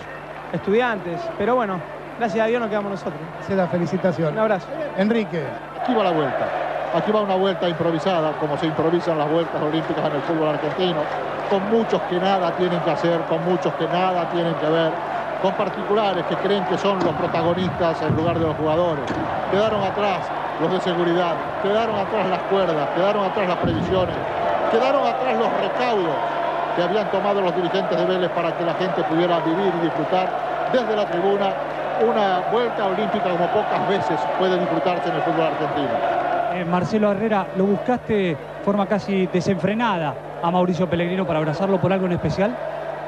Estudiantes, 0.51 1.21
pero 1.37 1.55
bueno, 1.55 1.79
gracias 2.17 2.43
a 2.43 2.47
Dios 2.47 2.59
nos 2.59 2.69
quedamos 2.69 2.91
nosotros. 2.91 3.21
Se 3.45 3.55
da 3.55 3.67
felicitación. 3.67 4.33
Un 4.33 4.39
abrazo. 4.39 4.67
Enrique. 4.97 5.43
Aquí 5.79 5.93
va 5.93 6.03
la 6.03 6.11
vuelta. 6.11 6.66
Aquí 6.97 7.11
va 7.11 7.21
una 7.21 7.35
vuelta 7.35 7.69
improvisada, 7.69 8.33
como 8.39 8.57
se 8.57 8.65
improvisan 8.65 9.19
las 9.19 9.29
vueltas 9.29 9.61
olímpicas 9.61 10.03
en 10.03 10.13
el 10.15 10.21
fútbol 10.23 10.49
argentino, 10.49 11.03
con 11.47 11.69
muchos 11.69 12.01
que 12.09 12.19
nada 12.19 12.49
tienen 12.57 12.81
que 12.81 12.89
hacer, 12.89 13.21
con 13.29 13.45
muchos 13.45 13.71
que 13.75 13.87
nada 13.87 14.25
tienen 14.31 14.55
que 14.55 14.65
ver, 14.65 14.91
con 15.39 15.53
particulares 15.53 16.25
que 16.25 16.35
creen 16.37 16.65
que 16.65 16.75
son 16.75 16.97
los 17.03 17.13
protagonistas 17.13 18.01
en 18.01 18.15
lugar 18.15 18.39
de 18.39 18.47
los 18.47 18.55
jugadores. 18.57 19.05
Quedaron 19.51 19.83
atrás 19.83 20.25
los 20.59 20.71
de 20.73 20.81
seguridad, 20.81 21.35
quedaron 21.61 21.99
atrás 21.99 22.27
las 22.31 22.41
cuerdas, 22.49 22.89
quedaron 22.95 23.25
atrás 23.25 23.47
las 23.47 23.57
previsiones, 23.57 24.15
quedaron 24.71 25.05
atrás 25.05 25.37
los 25.37 25.53
recaudos 25.53 26.17
que 26.75 26.81
habían 26.81 27.05
tomado 27.11 27.41
los 27.41 27.55
dirigentes 27.55 27.95
de 27.95 28.05
Vélez 28.05 28.31
para 28.31 28.57
que 28.57 28.65
la 28.65 28.73
gente 28.73 29.03
pudiera 29.03 29.37
vivir 29.41 29.71
y 29.79 29.85
disfrutar 29.85 30.27
desde 30.73 30.95
la 30.95 31.05
tribuna 31.05 31.53
una 32.01 32.39
vuelta 32.49 32.87
olímpica 32.87 33.29
como 33.29 33.45
pocas 33.49 33.87
veces 33.87 34.19
puede 34.39 34.57
disfrutarse 34.57 35.09
en 35.09 35.15
el 35.15 35.21
fútbol 35.21 35.45
argentino. 35.45 36.26
Eh, 36.57 36.65
Marcelo 36.65 37.11
Herrera, 37.11 37.49
¿lo 37.55 37.65
buscaste 37.65 38.13
de 38.13 38.37
forma 38.65 38.87
casi 38.87 39.27
desenfrenada 39.27 40.15
a 40.41 40.49
Mauricio 40.49 40.89
Pellegrino 40.89 41.27
para 41.27 41.37
abrazarlo 41.37 41.79
por 41.79 41.93
algo 41.93 42.07
en 42.07 42.13
especial? 42.13 42.57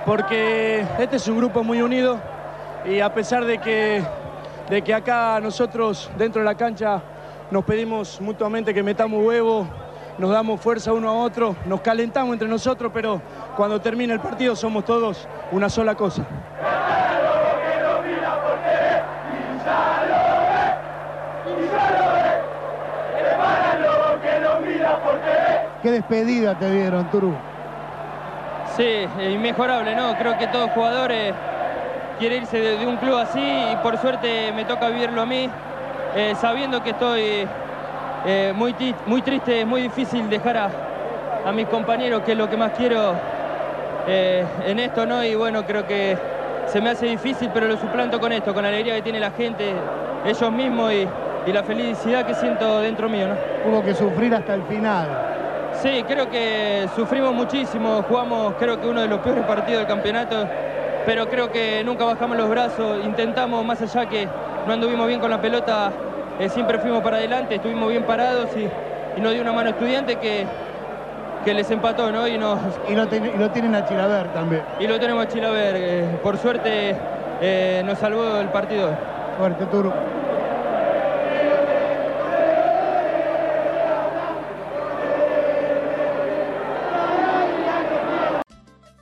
Porque 0.06 0.86
este 1.00 1.16
es 1.16 1.28
un 1.28 1.38
grupo 1.38 1.64
muy 1.64 1.82
unido 1.82 2.20
y 2.86 3.00
a 3.00 3.12
pesar 3.12 3.46
de 3.46 3.58
que, 3.58 4.04
de 4.70 4.82
que 4.84 4.94
acá 4.94 5.40
nosotros 5.42 6.12
dentro 6.16 6.42
de 6.42 6.46
la 6.46 6.54
cancha 6.54 7.02
nos 7.50 7.64
pedimos 7.64 8.22
mutuamente 8.22 8.72
que 8.72 8.84
metamos 8.84 9.26
huevo, 9.26 9.68
nos 10.20 10.30
damos 10.30 10.62
fuerza 10.62 10.94
uno 10.94 11.10
a 11.10 11.14
otro, 11.14 11.56
nos 11.66 11.82
calentamos 11.82 12.34
entre 12.34 12.48
nosotros, 12.48 12.92
pero 12.94 13.20
cuando 13.58 13.82
termina 13.82 14.14
el 14.14 14.20
partido 14.20 14.56
somos 14.56 14.86
todos 14.86 15.28
una 15.52 15.70
sola 15.70 15.96
cosa. 15.96 16.24
Qué 25.82 25.92
despedida 25.92 26.56
te 26.56 26.70
dieron, 26.72 27.10
Turú. 27.10 27.34
Sí, 28.76 29.08
inmejorable, 29.20 29.96
¿no? 29.96 30.16
Creo 30.18 30.38
que 30.38 30.48
todo 30.48 30.68
jugador 30.70 31.12
quiere 32.20 32.38
irse 32.38 32.60
de, 32.60 32.86
un 32.86 32.98
club 32.98 33.16
así 33.18 33.40
y 33.40 33.76
por 33.78 33.98
suerte 33.98 34.52
me 34.54 34.66
toca 34.66 34.90
vivirlo 34.90 35.22
a 35.22 35.26
mí, 35.26 35.50
eh, 36.16 36.34
sabiendo 36.40 36.84
que 36.84 36.90
estoy 36.90 37.48
eh, 38.26 38.54
muy, 38.54 38.76
muy 39.06 39.22
triste, 39.22 39.62
es 39.62 39.68
muy 39.68 39.84
difícil 39.84 40.30
dejar 40.30 40.58
a, 40.58 40.70
a, 41.46 41.52
mis 41.54 41.68
compañeros, 41.68 42.24
que 42.24 42.34
es 42.34 42.38
lo 42.38 42.50
que 42.50 42.58
más 42.58 42.74
quiero 42.74 43.14
eh, 44.06 44.46
en 44.66 44.80
esto, 44.80 45.06
¿no? 45.06 45.24
Y 45.24 45.36
bueno, 45.36 45.66
creo 45.66 45.88
que 45.88 46.18
se 46.68 46.82
me 46.82 46.90
hace 46.90 47.06
difícil, 47.06 47.50
pero 47.54 47.68
lo 47.68 47.78
suplanto 47.78 48.20
con 48.20 48.34
esto, 48.34 48.54
con 48.54 48.64
la 48.64 48.70
alegría 48.70 48.96
que 48.96 49.02
tiene 49.02 49.20
la 49.20 49.32
gente, 49.32 49.74
ellos 50.26 50.52
mismos 50.52 50.92
y, 50.92 51.08
y 51.50 51.54
la 51.54 51.64
felicidad 51.64 52.26
que 52.26 52.34
siento 52.34 52.82
dentro 52.82 53.08
mío, 53.08 53.28
¿no? 53.30 53.72
Hubo 53.72 53.82
que 53.82 53.94
sufrir 53.94 54.36
hasta 54.36 54.56
el 54.56 54.64
final. 54.64 55.39
Sí, 55.82 56.04
creo 56.06 56.30
que 56.30 56.90
sufrimos 56.94 57.34
muchísimo, 57.34 58.04
jugamos 58.04 58.56
creo 58.60 58.82
que 58.82 58.88
uno 58.88 59.00
de 59.00 59.08
los 59.08 59.20
peores 59.20 59.46
partidos 59.46 59.80
del 59.80 59.88
campeonato, 59.88 60.46
pero 61.06 61.30
creo 61.30 61.50
que 61.50 61.84
nunca 61.86 62.04
bajamos 62.04 62.36
los 62.36 62.50
brazos, 62.50 62.98
intentamos 63.06 63.64
más 63.64 63.82
allá 63.82 64.10
que 64.10 64.28
no 64.68 64.74
anduvimos 64.74 65.08
bien 65.08 65.22
con 65.22 65.30
la 65.30 65.40
pelota, 65.40 65.92
eh, 66.38 66.50
siempre 66.50 66.80
fuimos 66.80 67.02
para 67.02 67.16
adelante, 67.16 67.56
estuvimos 67.56 67.90
bien 67.90 68.04
parados 68.04 68.50
y, 68.58 68.70
nos 69.22 69.34
dio 69.34 69.42
una 69.42 69.52
mano 69.54 69.70
estudiante 69.70 70.18
que, 70.18 70.46
que 71.44 71.54
les 71.54 71.70
empató, 71.72 72.12
¿no? 72.12 72.28
Y, 72.28 72.38
nos, 72.38 72.60
y, 72.90 72.96
lo, 72.96 73.08
tienen 73.08 73.76
a 73.76 73.86
Chilaver 73.86 74.34
también. 74.34 74.64
Y 74.80 74.88
lo 74.88 75.00
tenemos 75.00 75.26
a 75.26 75.28
Chilaver, 75.30 75.76
eh, 75.78 76.20
por 76.22 76.38
suerte 76.38 76.96
eh, 77.42 77.84
nos 77.86 78.00
salvó 78.00 78.38
el 78.38 78.50
partido. 78.50 78.90
Fuerte, 79.38 79.66
Turo. 79.66 79.94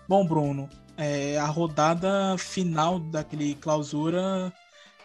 Bom, 0.07 0.25
Bruno, 0.25 0.69
é, 0.95 1.37
a 1.37 1.45
rodada 1.45 2.37
final 2.37 2.99
daquele 2.99 3.55
clausura 3.55 4.51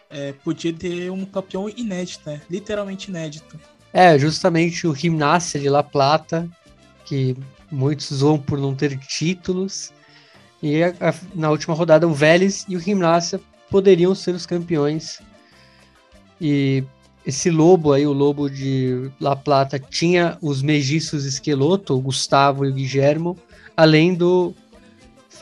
é, 0.09 0.33
podia 0.43 0.71
ter 0.71 1.11
um 1.11 1.25
campeão 1.25 1.67
inédito, 1.69 2.29
né? 2.29 2.41
literalmente 2.49 3.09
inédito. 3.09 3.59
É, 3.91 4.17
justamente 4.17 4.87
o 4.87 4.95
Gimnasia 4.95 5.59
de 5.59 5.69
La 5.69 5.83
Plata, 5.83 6.49
que 7.05 7.35
muitos 7.71 8.07
zoam 8.07 8.39
por 8.39 8.57
não 8.57 8.73
ter 8.73 8.97
títulos. 8.97 9.91
E 10.61 10.83
a, 10.83 10.89
a, 10.99 11.13
na 11.35 11.49
última 11.49 11.75
rodada, 11.75 12.07
o 12.07 12.13
Vélez 12.13 12.65
e 12.67 12.75
o 12.75 12.79
Gimnasia 12.79 13.39
poderiam 13.69 14.15
ser 14.15 14.33
os 14.33 14.45
campeões. 14.45 15.19
E 16.39 16.83
esse 17.25 17.49
lobo 17.49 17.93
aí, 17.93 18.05
o 18.05 18.13
lobo 18.13 18.49
de 18.49 19.11
La 19.19 19.35
Plata, 19.35 19.77
tinha 19.79 20.37
os 20.41 20.61
megiços 20.61 21.25
Esqueloto, 21.25 21.95
o 21.95 22.01
Gustavo 22.01 22.65
e 22.65 22.69
o 22.69 22.73
Guillermo, 22.73 23.37
além 23.75 24.13
do 24.13 24.55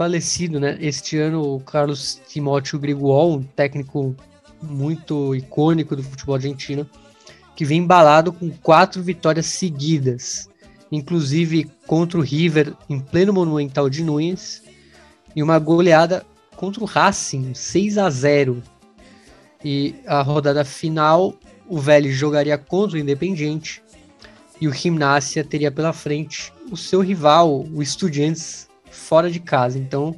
falecido, 0.01 0.59
né? 0.59 0.79
Este 0.81 1.15
ano, 1.19 1.43
o 1.43 1.59
Carlos 1.59 2.19
Timóteo 2.27 2.79
Griguol, 2.79 3.33
um 3.33 3.43
técnico 3.43 4.15
muito 4.59 5.35
icônico 5.35 5.95
do 5.95 6.01
futebol 6.01 6.33
argentino, 6.33 6.89
que 7.55 7.63
vem 7.63 7.81
embalado 7.81 8.33
com 8.33 8.49
quatro 8.49 9.03
vitórias 9.03 9.45
seguidas, 9.45 10.49
inclusive 10.91 11.69
contra 11.85 12.17
o 12.17 12.23
River 12.23 12.73
em 12.89 12.99
pleno 12.99 13.31
Monumental 13.31 13.91
de 13.91 14.03
Nunes 14.03 14.63
e 15.35 15.43
uma 15.43 15.59
goleada 15.59 16.25
contra 16.55 16.81
o 16.81 16.87
Racing, 16.87 17.53
6 17.53 17.99
a 17.99 18.09
0. 18.09 18.63
E 19.63 19.93
a 20.07 20.23
rodada 20.23 20.65
final, 20.65 21.35
o 21.69 21.77
Vélez 21.77 22.15
jogaria 22.15 22.57
contra 22.57 22.97
o 22.97 22.99
Independiente 22.99 23.83
e 24.59 24.67
o 24.67 24.73
Gimnasia 24.73 25.43
teria 25.43 25.71
pela 25.71 25.93
frente 25.93 26.51
o 26.71 26.75
seu 26.75 27.01
rival, 27.01 27.67
o 27.71 27.83
Estudiantes, 27.83 28.70
fora 29.11 29.29
de 29.29 29.41
casa. 29.41 29.77
Então 29.77 30.15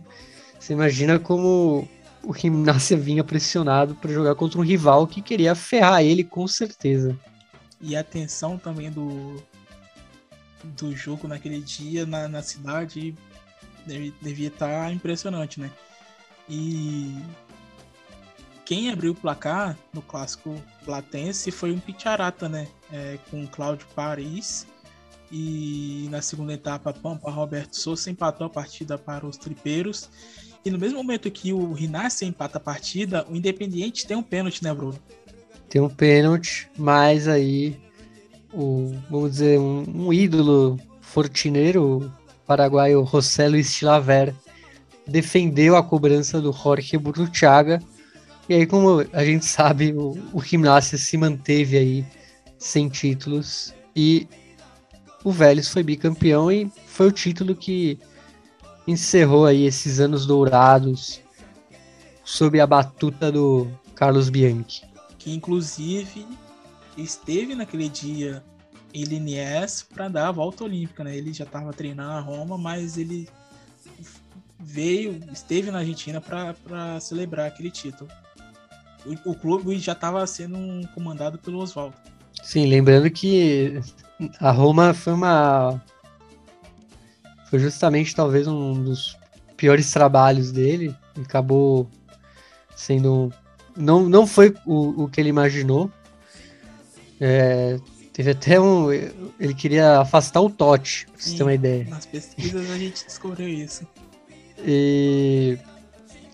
Você 0.60 0.74
imagina 0.74 1.18
como 1.18 1.90
o 2.24 2.32
Gimnasia 2.32 2.96
vinha 2.96 3.24
pressionado 3.24 3.96
para 3.96 4.14
jogar 4.14 4.36
contra 4.36 4.60
um 4.60 4.64
rival 4.64 5.08
que 5.08 5.20
queria 5.20 5.56
ferrar 5.56 6.04
ele 6.04 6.24
com 6.24 6.48
certeza. 6.48 7.18
E 7.82 7.96
a 7.96 8.04
tensão 8.04 8.56
também 8.56 8.92
do, 8.92 9.44
do 10.64 10.96
jogo 10.96 11.28
naquele 11.28 11.60
dia 11.60 12.06
na, 12.06 12.28
na 12.28 12.44
cidade 12.44 13.16
devia 14.22 14.50
estar 14.50 14.86
tá 14.86 14.92
impressionante, 14.92 15.60
né? 15.60 15.72
E 16.48 17.18
quem 18.64 18.92
abriu 18.92 19.14
o 19.14 19.16
placar 19.16 19.76
no 19.92 20.04
clássico 20.04 20.56
latense 20.86 21.50
foi 21.50 21.72
um 21.72 21.80
Picharata, 21.80 22.48
né? 22.48 22.68
É, 22.92 23.18
com 23.32 23.48
Cláudio 23.48 23.88
Paris. 23.96 24.68
E 25.36 26.08
na 26.12 26.22
segunda 26.22 26.54
etapa, 26.54 26.94
Pampa 26.94 27.32
Roberto 27.32 27.76
Souza 27.76 28.12
empatou 28.12 28.46
a 28.46 28.50
partida 28.52 29.00
para 29.00 29.26
os 29.26 29.36
tripeiros. 29.36 30.08
E 30.64 30.70
no 30.70 30.78
mesmo 30.78 31.00
momento 31.00 31.32
que 31.32 31.52
o 31.52 31.74
Rinácio 31.74 32.28
empata 32.28 32.60
a 32.60 32.62
partida, 32.62 33.26
o 33.28 33.36
Independiente 33.36 34.06
tem 34.06 34.16
um 34.16 34.22
pênalti, 34.22 34.64
né, 34.64 34.72
Bruno? 34.72 35.00
Tem 35.68 35.82
um 35.82 35.90
pênalti, 35.90 36.70
mas 36.78 37.28
aí 37.28 37.76
o, 38.54 38.96
vamos 39.10 39.32
dizer, 39.32 39.60
um, 39.60 39.84
um 39.88 40.14
ídolo 40.14 40.80
fortineiro 41.02 42.14
paraguaio 42.46 43.04
José 43.04 43.48
Luis 43.48 43.72
Chilaver 43.74 44.36
defendeu 45.08 45.76
a 45.76 45.82
cobrança 45.82 46.40
do 46.40 46.54
Jorge 46.54 46.96
Burruchaga. 46.96 47.82
E 48.48 48.54
aí, 48.54 48.68
como 48.68 49.04
a 49.12 49.26
gente 49.26 49.46
sabe, 49.46 49.94
o, 49.94 50.16
o 50.32 50.44
Gimnasia 50.44 51.00
se 51.00 51.18
manteve 51.18 51.76
aí 51.76 52.06
sem 52.56 52.88
títulos 52.88 53.74
e 53.96 54.28
o 55.24 55.32
Vélez 55.32 55.70
foi 55.70 55.84
bicampeão 55.84 56.52
e 56.52 56.72
foi 56.88 57.08
o 57.08 57.12
título 57.12 57.56
que 57.56 57.98
encerrou 58.88 59.46
aí 59.46 59.66
esses 59.66 60.00
anos 60.00 60.26
dourados 60.26 61.22
sob 62.24 62.60
a 62.60 62.68
batuta 62.68 63.32
do 63.32 63.68
Carlos 63.96 64.30
Bianchi. 64.30 64.84
Que 65.18 65.32
inclusive 65.32 66.26
esteve 66.98 67.56
naquele 67.56 67.88
dia 67.88 68.44
em 68.94 69.04
Liniers 69.04 69.82
para 69.82 70.08
dar 70.08 70.28
a 70.28 70.32
volta 70.32 70.64
olímpica, 70.64 71.04
né? 71.04 71.16
Ele 71.18 71.34
já 71.34 71.46
estava 71.46 71.74
treinando 71.74 72.12
a 72.12 72.20
Roma, 72.20 72.58
mas 72.58 72.98
ele 72.98 73.28
veio, 74.60 75.20
esteve 75.32 75.72
na 75.72 75.80
Argentina 75.80 76.22
para 76.22 77.00
celebrar 77.00 77.48
aquele 77.48 77.72
título. 77.72 78.10
O, 79.06 79.32
o 79.32 79.36
clube 79.36 79.78
já 79.80 79.94
estava 79.94 80.26
sendo 80.28 80.88
comandado 80.90 81.38
pelo 81.40 81.60
Oswaldo. 81.60 81.96
Sim, 82.42 82.68
lembrando 82.68 83.10
que 83.10 83.82
a 84.40 84.52
Roma 84.52 84.94
foi 84.94 85.14
uma 85.14 85.82
foi 87.54 87.60
justamente 87.60 88.16
talvez 88.16 88.48
um 88.48 88.74
dos 88.74 89.16
piores 89.56 89.92
trabalhos 89.92 90.52
dele. 90.52 90.96
Acabou 91.24 91.88
sendo. 92.76 93.32
Não, 93.78 94.10
não 94.10 94.26
foi 94.26 94.56
o, 94.66 95.04
o 95.04 95.08
que 95.08 95.22
ele 95.22 95.30
imaginou. 95.30 95.92
É, 97.22 97.78
teve 98.12 98.32
até 98.32 98.60
um. 98.60 98.92
Ele 98.92 99.54
queria 99.54 100.00
afastar 100.00 100.42
o 100.42 100.50
Totti, 100.50 101.06
pra 101.06 101.22
você 101.22 101.38
ter 101.38 101.44
uma 101.44 101.54
ideia. 101.54 101.86
Nas 101.92 102.08
pesquisas 102.08 102.72
a 102.72 102.76
gente 102.76 103.06
descobriu 103.06 103.48
isso. 103.48 103.86
E... 104.58 105.56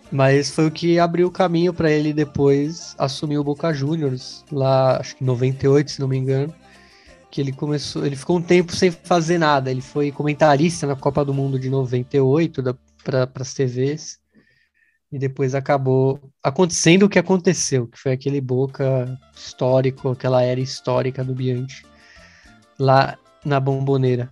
Mas 0.09 0.49
foi 0.49 0.67
o 0.67 0.71
que 0.71 0.99
abriu 0.99 1.27
o 1.27 1.31
caminho 1.31 1.73
para 1.73 1.91
ele 1.91 2.13
depois 2.13 2.95
assumir 2.97 3.37
o 3.37 3.43
Boca 3.43 3.73
Juniors, 3.73 4.45
lá 4.49 5.01
acho 5.01 5.17
que 5.17 5.23
em 5.23 5.27
98, 5.27 5.91
se 5.91 5.99
não 5.99 6.07
me 6.07 6.17
engano 6.17 6.55
que 7.31 7.39
ele 7.39 7.51
começou, 7.51 8.05
ele 8.05 8.15
ficou 8.15 8.37
um 8.37 8.41
tempo 8.41 8.75
sem 8.75 8.91
fazer 8.91 9.37
nada. 9.37 9.69
Ele 9.69 9.81
foi 9.81 10.11
comentarista 10.11 10.87
na 10.87 10.95
Copa 10.95 11.23
do 11.23 11.33
Mundo 11.33 11.59
de 11.59 11.69
98 11.69 12.63
para 13.03 13.29
as 13.35 13.53
TVs 13.53 14.19
e 15.11 15.17
depois 15.17 15.55
acabou 15.55 16.19
acontecendo 16.43 17.03
o 17.03 17.09
que 17.09 17.19
aconteceu, 17.19 17.87
que 17.87 17.97
foi 17.97 18.11
aquele 18.11 18.39
Boca 18.39 19.17
histórico, 19.35 20.09
aquela 20.09 20.41
era 20.41 20.59
histórica 20.59 21.23
do 21.23 21.33
Bianchi 21.33 21.83
lá 22.77 23.17
na 23.43 23.59
Bomboneira. 23.59 24.29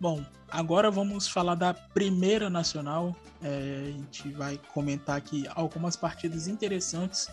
Bom, 0.00 0.24
agora 0.48 0.90
vamos 0.90 1.28
falar 1.28 1.54
da 1.54 1.74
primeira 1.74 2.48
nacional. 2.48 3.14
É, 3.42 3.84
a 3.88 3.90
gente 3.90 4.28
vai 4.32 4.58
comentar 4.72 5.16
aqui 5.16 5.46
algumas 5.54 5.96
partidas 5.96 6.46
interessantes 6.46 7.28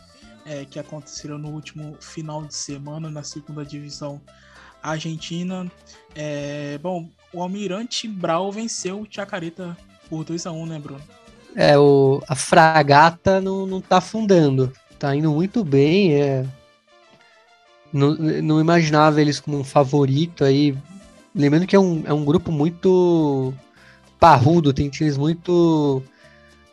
é, 0.46 0.66
que 0.66 0.80
aconteceram 0.80 1.38
no 1.38 1.50
último 1.50 1.96
final 2.00 2.46
de 2.46 2.56
semana 2.56 3.10
na 3.10 3.24
segunda 3.24 3.66
divisão 3.66 4.22
Argentina. 4.82 5.70
É, 6.16 6.78
bom, 6.82 7.10
o 7.34 7.42
Almirante 7.42 8.08
Brau 8.08 8.52
venceu 8.52 9.02
o 9.02 9.08
Chacarita 9.10 9.78
por 10.10 10.26
2x1, 10.26 10.68
né, 10.68 10.80
Bruno? 10.80 11.02
É, 11.56 11.78
o, 11.78 12.22
a 12.28 12.36
fragata 12.36 13.42
não, 13.42 13.66
não 13.66 13.82
tá 13.82 13.98
afundando. 13.98 14.72
Tá 14.98 15.16
indo 15.16 15.32
muito 15.32 15.64
bem. 15.64 16.16
É, 16.16 16.46
não, 17.92 18.16
não 18.16 18.62
imaginava 18.62 19.22
eles 19.22 19.40
como 19.40 19.60
um 19.60 19.64
favorito 19.64 20.44
aí. 20.44 20.76
Lembrando 21.34 21.68
que 21.68 21.76
é 21.76 21.80
um, 21.80 22.04
é 22.06 22.14
um 22.14 22.26
grupo 22.26 22.52
muito 22.52 23.54
parrudo, 24.20 24.74
tem 24.74 24.90
times 24.90 25.18
muito. 25.18 26.02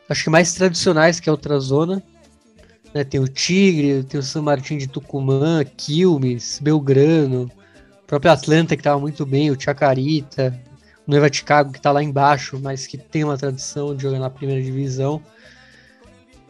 Acho 0.09 0.25
que 0.25 0.31
mais 0.31 0.53
tradicionais 0.55 1.21
que 1.21 1.29
a 1.29 1.33
outra 1.33 1.59
zona. 1.59 2.03
Né? 2.95 3.05
Tem 3.05 3.21
o 3.21 3.29
Tigre, 3.29 4.05
tem 4.05 4.21
o 4.21 4.23
San 4.23 4.43
Martín 4.43 4.79
de 4.79 4.87
Tucumã, 4.87 5.65
Quilmes, 5.77 6.61
Belgrano 6.63 7.51
próprio 8.15 8.33
Atlanta, 8.33 8.77
que 8.77 8.81
estava 8.81 9.01
muito 9.01 9.27
bem, 9.27 9.51
o 9.51 9.61
Chacarita, 9.61 10.61
o 11.07 11.11
Nova 11.11 11.33
Chicago, 11.33 11.73
que 11.73 11.79
está 11.79 11.91
lá 11.91 12.03
embaixo, 12.03 12.61
mas 12.63 12.87
que 12.87 12.97
tem 12.97 13.25
uma 13.25 13.37
tradição 13.37 13.95
de 13.95 14.03
jogar 14.03 14.21
na 14.21 14.31
primeira 14.31 14.63
divisão. 14.63 15.21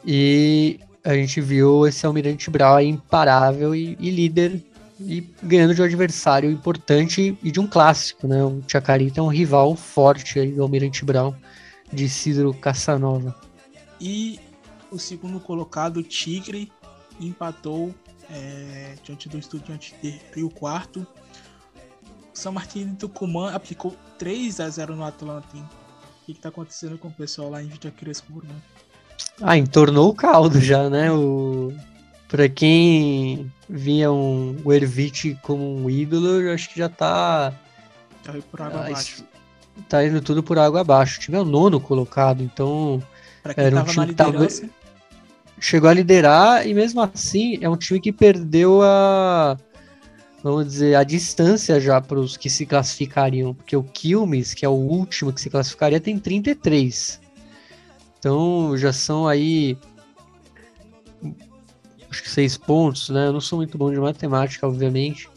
E 0.04 0.78
a 1.02 1.14
gente 1.14 1.40
viu 1.40 1.86
esse 1.86 2.04
Almirante 2.04 2.50
aí 2.62 2.86
imparável 2.86 3.74
e, 3.74 3.96
e, 3.98 4.10
líder 4.10 4.62
e 5.00 5.26
ganhando 5.42 5.74
de 5.74 5.80
um 5.80 5.84
adversário 5.86 6.50
importante 6.50 7.36
e 7.42 7.50
de 7.50 7.58
um 7.58 7.66
clássico, 7.66 8.28
né? 8.28 8.44
O 8.44 8.62
Chacarita 8.68 9.20
é 9.20 9.22
um 9.22 9.28
rival 9.28 9.74
forte 9.74 10.38
aí 10.38 10.52
do 10.52 10.62
Almirante 10.62 11.02
Brau, 11.02 11.34
de 11.90 12.08
Cidro 12.10 12.52
Casanova. 12.52 13.34
E 13.98 14.38
o 14.90 14.98
segundo 14.98 15.40
colocado, 15.40 16.02
Tigre, 16.02 16.70
empatou 17.18 17.94
é, 18.30 18.96
diante 19.02 19.30
do 19.30 19.38
Estudiante 19.38 19.94
de 20.02 20.20
Rio 20.34 20.50
Quarto 20.50 21.06
são 22.34 22.52
Martin 22.52 22.88
de 22.88 22.96
Tucumã 22.96 23.52
aplicou 23.52 23.96
3 24.18 24.60
a 24.60 24.68
0 24.68 24.96
no 24.96 25.04
Atlantin. 25.04 25.62
O 25.62 26.26
que, 26.26 26.32
está 26.32 26.48
acontecendo 26.48 26.98
com 26.98 27.08
o 27.08 27.12
pessoal 27.12 27.50
lá 27.50 27.62
em 27.62 27.68
Vita 27.68 27.90
Crespo, 27.90 28.42
né? 28.42 28.54
Ah, 29.40 29.56
entornou 29.56 30.10
o 30.10 30.14
caldo 30.14 30.60
já, 30.60 30.90
né? 30.90 31.10
O... 31.12 31.72
Pra 32.28 32.48
quem 32.48 33.52
via 33.68 34.10
um, 34.10 34.60
o 34.64 34.72
Ervite 34.72 35.38
como 35.42 35.62
um 35.76 35.88
ídolo, 35.88 36.40
eu 36.40 36.52
acho 36.52 36.68
que 36.70 36.78
já 36.78 36.88
tá. 36.88 37.52
Tá 38.24 38.32
indo 38.32 38.42
por 38.42 38.60
água 38.60 38.80
ah, 38.80 38.86
abaixo. 38.86 39.24
Tá 39.88 40.04
indo 40.04 40.20
tudo 40.20 40.42
por 40.42 40.58
água 40.58 40.80
abaixo. 40.80 41.18
O 41.18 41.20
time 41.20 41.36
é 41.36 41.40
o 41.40 41.44
nono 41.44 41.78
colocado, 41.78 42.42
então. 42.42 43.02
Pra 43.42 43.54
quem 43.54 43.64
era 43.64 43.80
um 43.80 43.84
time 43.84 44.06
que 44.06 44.14
tava... 44.14 44.48
Chegou 45.60 45.88
a 45.88 45.94
liderar 45.94 46.66
e 46.66 46.74
mesmo 46.74 47.00
assim 47.00 47.58
é 47.60 47.68
um 47.68 47.76
time 47.76 48.00
que 48.00 48.12
perdeu 48.12 48.82
a 48.82 49.56
vamos 50.44 50.66
dizer, 50.66 50.94
a 50.94 51.02
distância 51.02 51.80
já 51.80 52.02
para 52.02 52.20
os 52.20 52.36
que 52.36 52.50
se 52.50 52.66
classificariam, 52.66 53.54
porque 53.54 53.74
o 53.74 53.82
Quilmes, 53.82 54.52
que 54.52 54.66
é 54.66 54.68
o 54.68 54.72
último 54.72 55.32
que 55.32 55.40
se 55.40 55.48
classificaria, 55.48 55.98
tem 55.98 56.18
33. 56.18 57.18
Então 58.18 58.76
já 58.76 58.92
são 58.92 59.26
aí 59.26 59.78
acho 62.10 62.22
que 62.22 62.28
seis 62.28 62.58
pontos, 62.58 63.08
né? 63.08 63.28
Eu 63.28 63.32
não 63.32 63.40
sou 63.40 63.56
muito 63.56 63.78
bom 63.78 63.90
de 63.90 63.98
matemática, 63.98 64.66
obviamente, 64.68 65.30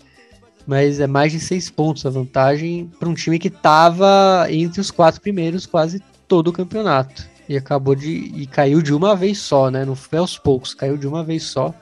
mas 0.68 1.00
é 1.00 1.08
mais 1.08 1.32
de 1.32 1.40
seis 1.40 1.70
pontos 1.70 2.06
a 2.06 2.10
vantagem 2.10 2.92
para 3.00 3.08
um 3.08 3.14
time 3.14 3.40
que 3.40 3.48
estava 3.48 4.46
entre 4.50 4.82
os 4.82 4.92
quatro 4.92 5.22
primeiros 5.22 5.66
quase 5.66 6.04
todo 6.28 6.50
o 6.50 6.54
campeonato 6.54 7.26
e 7.48 7.56
acabou 7.56 7.96
de 7.96 8.10
e 8.10 8.46
caiu 8.46 8.82
de 8.82 8.94
uma 8.94 9.16
vez 9.16 9.38
só, 9.38 9.72
né? 9.72 9.86
Não 9.86 9.96
foi 9.96 10.20
aos 10.20 10.38
poucos, 10.38 10.74
caiu 10.74 10.98
de 10.98 11.08
uma 11.08 11.24
vez 11.24 11.44
só, 11.44 11.74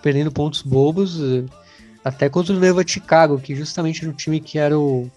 perdendo 0.00 0.30
pontos 0.30 0.62
bobos. 0.62 1.18
Até 2.04 2.28
contra 2.28 2.54
o 2.54 2.58
Neva 2.58 2.86
Chicago, 2.86 3.38
que 3.38 3.54
justamente 3.54 4.02
era 4.02 4.10
um 4.10 4.14
time 4.14 4.40
que 4.40 4.58
era 4.58 4.78
o. 4.78 5.10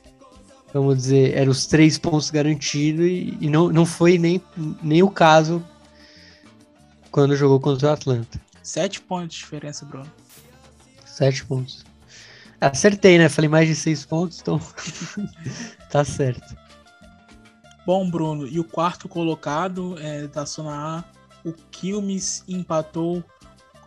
Vamos 0.73 0.97
dizer, 0.97 1.37
era 1.37 1.49
os 1.49 1.67
três 1.67 1.97
pontos 1.99 2.31
garantidos 2.31 3.05
e, 3.05 3.37
e 3.39 3.49
não, 3.49 3.69
não 3.69 3.85
foi 3.85 4.17
nem, 4.17 4.41
nem 4.81 5.03
o 5.03 5.09
caso 5.09 5.63
quando 7.11 7.35
jogou 7.35 7.59
contra 7.59 7.89
o 7.89 7.91
Atlanta. 7.91 8.41
Sete 8.63 8.99
pontos 8.99 9.35
de 9.35 9.43
diferença, 9.43 9.85
Bruno. 9.85 10.11
Sete 11.05 11.45
pontos. 11.45 11.85
Acertei, 12.59 13.19
né? 13.19 13.29
Falei 13.29 13.49
mais 13.49 13.67
de 13.67 13.75
seis 13.75 14.03
pontos, 14.03 14.39
então 14.41 14.59
tá 15.91 16.03
certo. 16.03 16.57
Bom, 17.85 18.09
Bruno, 18.09 18.47
e 18.47 18.59
o 18.59 18.63
quarto 18.63 19.07
colocado 19.09 19.95
é, 19.99 20.27
da 20.27 20.45
Zona 20.45 20.71
A, 20.71 21.03
o 21.43 21.51
Quilmes 21.69 22.43
empatou 22.47 23.21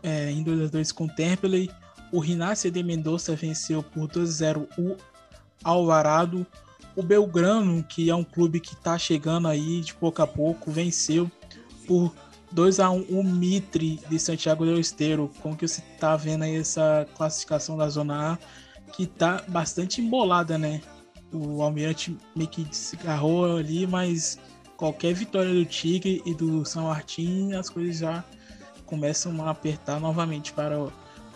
é, 0.02 0.30
em 0.30 0.42
2 0.42 0.60
a 0.60 0.66
2 0.66 0.92
com 0.92 1.06
o 1.06 1.08
Temperley. 1.08 1.70
O 2.12 2.20
Rinácia 2.20 2.70
de 2.70 2.82
Mendonça 2.82 3.34
venceu 3.34 3.82
por 3.82 4.08
2-0 4.08 4.66
o 4.78 4.96
Alvarado. 5.64 6.46
O 6.94 7.02
Belgrano, 7.02 7.82
que 7.82 8.08
é 8.08 8.14
um 8.14 8.24
clube 8.24 8.60
que 8.60 8.74
está 8.74 8.96
chegando 8.96 9.48
aí 9.48 9.80
de 9.80 9.94
pouco 9.94 10.22
a 10.22 10.26
pouco, 10.26 10.70
venceu 10.70 11.30
por 11.86 12.14
2 12.52 12.80
a 12.80 12.90
1 12.90 13.02
o 13.10 13.22
Mitre 13.22 14.00
de 14.08 14.18
Santiago 14.18 14.64
del 14.64 14.78
Esteiro. 14.78 15.30
Como 15.42 15.56
que 15.56 15.66
você 15.66 15.82
tá 15.98 16.16
vendo 16.16 16.44
aí 16.44 16.56
essa 16.56 17.06
classificação 17.16 17.76
da 17.76 17.88
Zona 17.88 18.32
A, 18.32 18.38
que 18.92 19.06
tá 19.06 19.42
bastante 19.48 20.00
embolada, 20.00 20.56
né? 20.56 20.80
O 21.32 21.60
Almirante 21.62 22.16
meio 22.34 22.48
que 22.48 22.64
desgarrou 22.64 23.56
ali, 23.56 23.86
mas 23.86 24.38
qualquer 24.76 25.12
vitória 25.12 25.52
do 25.52 25.64
Tigre 25.64 26.22
e 26.24 26.34
do 26.34 26.64
São 26.64 26.84
Martin, 26.84 27.52
as 27.52 27.68
coisas 27.68 27.98
já 27.98 28.24
começam 28.86 29.44
a 29.44 29.50
apertar 29.50 30.00
novamente 30.00 30.52
para 30.52 30.88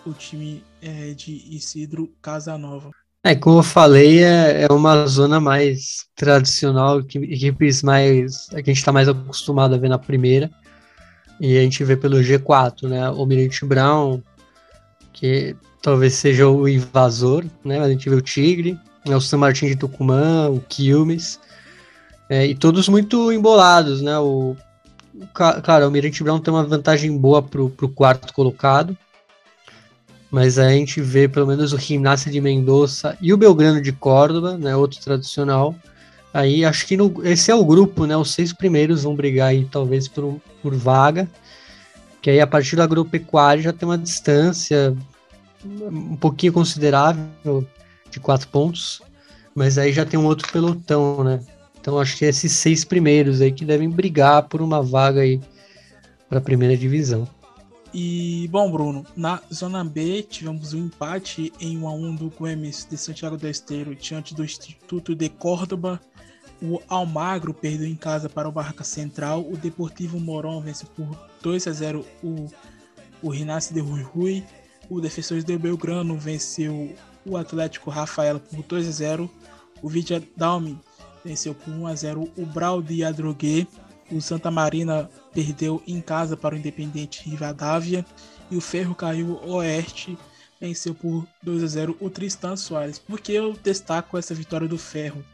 o 0.07 0.13
time 0.13 0.63
é, 0.83 1.13
de 1.13 1.33
Isidro 1.51 2.11
Casanova. 2.21 2.91
É, 3.23 3.35
como 3.35 3.59
eu 3.59 3.63
falei, 3.63 4.25
é, 4.25 4.63
é 4.63 4.73
uma 4.73 5.07
zona 5.07 5.39
mais 5.39 6.07
tradicional, 6.17 7.01
equipes 7.01 7.83
mais. 7.83 8.47
Que 8.49 8.57
a 8.57 8.59
gente 8.59 8.79
está 8.79 8.93
mais 8.93 9.09
acostumado 9.09 9.75
a 9.75 9.79
ver 9.79 9.89
na 9.89 9.99
primeira. 9.99 10.51
E 11.39 11.57
a 11.59 11.63
gente 11.63 11.85
vê 11.85 11.97
pelo 11.97 12.19
G4, 12.19 12.89
né? 12.89 13.11
O 13.11 13.27
Mirante 13.27 13.65
Brown, 13.65 14.23
que 15.13 15.55
talvez 15.83 16.15
seja 16.15 16.49
o 16.49 16.67
invasor, 16.69 17.45
né? 17.65 17.79
Mas 17.79 17.89
a 17.89 17.91
gente 17.91 18.09
vê 18.09 18.15
o 18.15 18.23
Tigre, 18.23 18.79
né? 19.07 19.17
o 19.17 19.21
San 19.21 19.39
Martin 19.39 19.67
de 19.67 19.77
Tucumã, 19.77 20.49
o 20.49 20.61
Quilmes. 20.61 21.39
É, 22.29 22.47
e 22.47 22.55
todos 22.55 22.89
muito 22.89 23.33
embolados, 23.33 24.01
né? 24.01 24.19
O, 24.19 24.57
o, 25.15 25.27
claro, 25.33 25.83
o 25.83 25.87
Almirante 25.87 26.23
Brown 26.23 26.39
tem 26.39 26.53
uma 26.53 26.65
vantagem 26.65 27.17
boa 27.17 27.43
pro, 27.43 27.69
pro 27.69 27.89
quarto 27.89 28.33
colocado, 28.33 28.97
mas 30.31 30.59
a 30.59 30.69
gente 30.71 31.01
vê 31.01 31.29
pelo 31.29 31.47
menos 31.47 31.73
o 31.73 31.79
Gimnasia 31.79 32.31
de 32.31 32.41
Mendoza 32.41 33.17
e 33.21 33.33
o 33.33 33.37
Belgrano 33.37 33.81
de 33.81 33.93
Córdoba, 33.93 34.57
né, 34.57 34.77
outro 34.77 35.01
tradicional. 35.01 35.75
Aí 36.33 36.65
acho 36.65 36.87
que 36.87 36.97
no, 36.97 37.13
esse 37.27 37.51
é 37.51 37.55
o 37.55 37.65
grupo, 37.65 38.07
né? 38.07 38.17
Os 38.17 38.33
seis 38.33 38.53
primeiros 38.53 39.03
vão 39.03 39.17
brigar 39.17 39.49
aí 39.49 39.65
talvez 39.65 40.07
por, 40.07 40.41
por 40.63 40.75
vaga. 40.77 41.29
Que 42.23 42.31
aí 42.31 42.41
a 42.41 42.47
partir 42.47 42.77
do 42.77 42.83
agropecuário 42.83 43.63
já 43.63 43.73
tem 43.73 43.89
uma 43.89 43.99
distância 43.99 44.97
um 45.65 46.17
pouquinho 46.17 46.53
considerável 46.53 47.67
de 48.11 48.21
quatro 48.21 48.49
pontos, 48.49 49.03
mas 49.55 49.77
aí 49.77 49.93
já 49.93 50.05
tem 50.05 50.19
um 50.19 50.25
outro 50.25 50.51
pelotão, 50.51 51.25
né? 51.25 51.41
Então 51.81 51.99
acho 51.99 52.17
que 52.17 52.25
esses 52.25 52.53
seis 52.53 52.85
primeiros 52.85 53.41
aí 53.41 53.51
que 53.51 53.65
devem 53.65 53.91
brigar 53.91 54.45
por 54.45 54.63
uma 54.63 54.83
vaga 54.83 55.23
aí 55.23 55.41
para 56.29 56.39
a 56.39 56.43
primeira 56.43 56.77
divisão. 56.77 57.27
E, 57.93 58.47
bom, 58.53 58.71
Bruno, 58.71 59.05
na 59.17 59.43
Zona 59.53 59.85
B 59.85 60.23
tivemos 60.23 60.73
um 60.73 60.87
empate 60.87 61.53
em 61.61 61.77
1 61.77 61.89
a 61.89 61.93
1 61.93 62.15
do 62.15 62.31
Guemes 62.31 62.87
de 62.89 62.97
Santiago 62.97 63.37
do 63.37 63.49
Esteiro 63.49 63.97
diante 63.97 64.33
do 64.33 64.45
Instituto 64.45 65.13
de 65.13 65.29
Córdoba. 65.29 66.01
O 66.63 66.81
Almagro 66.89 67.53
perdeu 67.53 67.89
em 67.89 67.97
casa 67.97 68.29
para 68.29 68.49
o 68.49 68.53
Barraca 68.53 68.85
Central. 68.85 69.41
O 69.41 69.57
Deportivo 69.57 70.21
Morón 70.21 70.61
venceu 70.61 70.89
por 70.95 71.19
2 71.43 71.67
a 71.67 71.73
0 71.73 72.07
o, 72.23 72.47
o 73.23 73.31
Rinácio 73.31 73.75
de 73.75 73.81
Rui 73.81 74.03
Rui. 74.03 74.45
O 74.89 75.01
Defensores 75.01 75.43
de 75.43 75.59
Belgrano 75.59 76.17
venceu 76.17 76.95
o 77.27 77.37
Atlético 77.37 77.91
Rafaela 77.91 78.39
por 78.39 78.63
2 78.63 78.87
a 78.87 78.93
0. 78.93 79.31
O 79.83 79.89
Vidia 79.89 80.23
Dalme 80.37 80.79
venceu 81.25 81.57
por 81.57 81.73
1 81.73 81.87
a 81.89 81.95
0 81.97 82.31
o 82.37 82.47
Brau 82.47 82.81
de 82.81 83.03
Adrogué. 83.03 83.67
O 84.11 84.21
Santa 84.21 84.51
Marina 84.51 85.09
perdeu 85.33 85.83
em 85.87 86.01
casa 86.01 86.37
para 86.37 86.55
o 86.55 86.59
Independente 86.59 87.29
Rivadavia 87.29 88.05
e 88.51 88.57
o 88.57 88.61
Ferro 88.61 88.95
caiu 88.95 89.41
Oeste 89.45 90.19
venceu 90.61 90.95
por 90.95 91.27
2 91.43 91.65
a 91.65 91.67
0 91.67 91.97
o 91.99 92.11
Tristan 92.11 92.55
Soares. 92.55 92.99
Por 92.99 93.21
que 93.21 93.33
eu 93.33 93.57
destaco 93.65 94.19
essa 94.19 94.35
vitória 94.35 94.69
do 94.69 94.77
Ferro? 94.77 95.25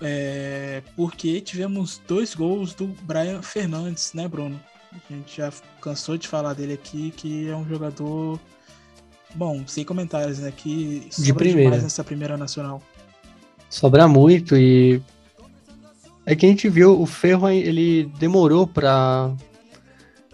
É, 0.00 0.82
porque 0.96 1.40
tivemos 1.40 2.00
dois 2.08 2.34
gols 2.34 2.74
do 2.74 2.86
Brian 3.02 3.42
Fernandes, 3.42 4.12
né, 4.14 4.26
Bruno? 4.26 4.58
A 4.92 5.12
gente 5.12 5.36
já 5.36 5.52
cansou 5.80 6.16
de 6.16 6.26
falar 6.26 6.54
dele 6.54 6.72
aqui, 6.72 7.10
que 7.10 7.48
é 7.48 7.54
um 7.54 7.68
jogador. 7.68 8.40
Bom, 9.34 9.66
sem 9.66 9.84
comentários, 9.84 10.38
né? 10.38 10.50
Que 10.56 11.08
de 11.18 11.34
primeira. 11.34 11.62
demais 11.64 11.82
nessa 11.82 12.02
primeira 12.02 12.36
nacional. 12.36 12.80
Sobra 13.68 14.08
muito 14.08 14.56
e 14.56 15.02
é 16.26 16.34
que 16.34 16.44
a 16.44 16.48
gente 16.48 16.68
viu 16.68 17.00
o 17.00 17.06
Ferro, 17.06 17.48
ele 17.48 18.10
demorou 18.18 18.66
para 18.66 19.32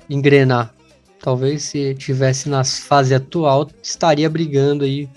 engrenar. 0.08 0.74
Talvez 1.20 1.64
se 1.64 1.94
tivesse 1.94 2.48
na 2.48 2.64
fase 2.64 3.14
atual, 3.14 3.70
estaria 3.82 4.28
brigando 4.28 4.84
aí 4.84 5.08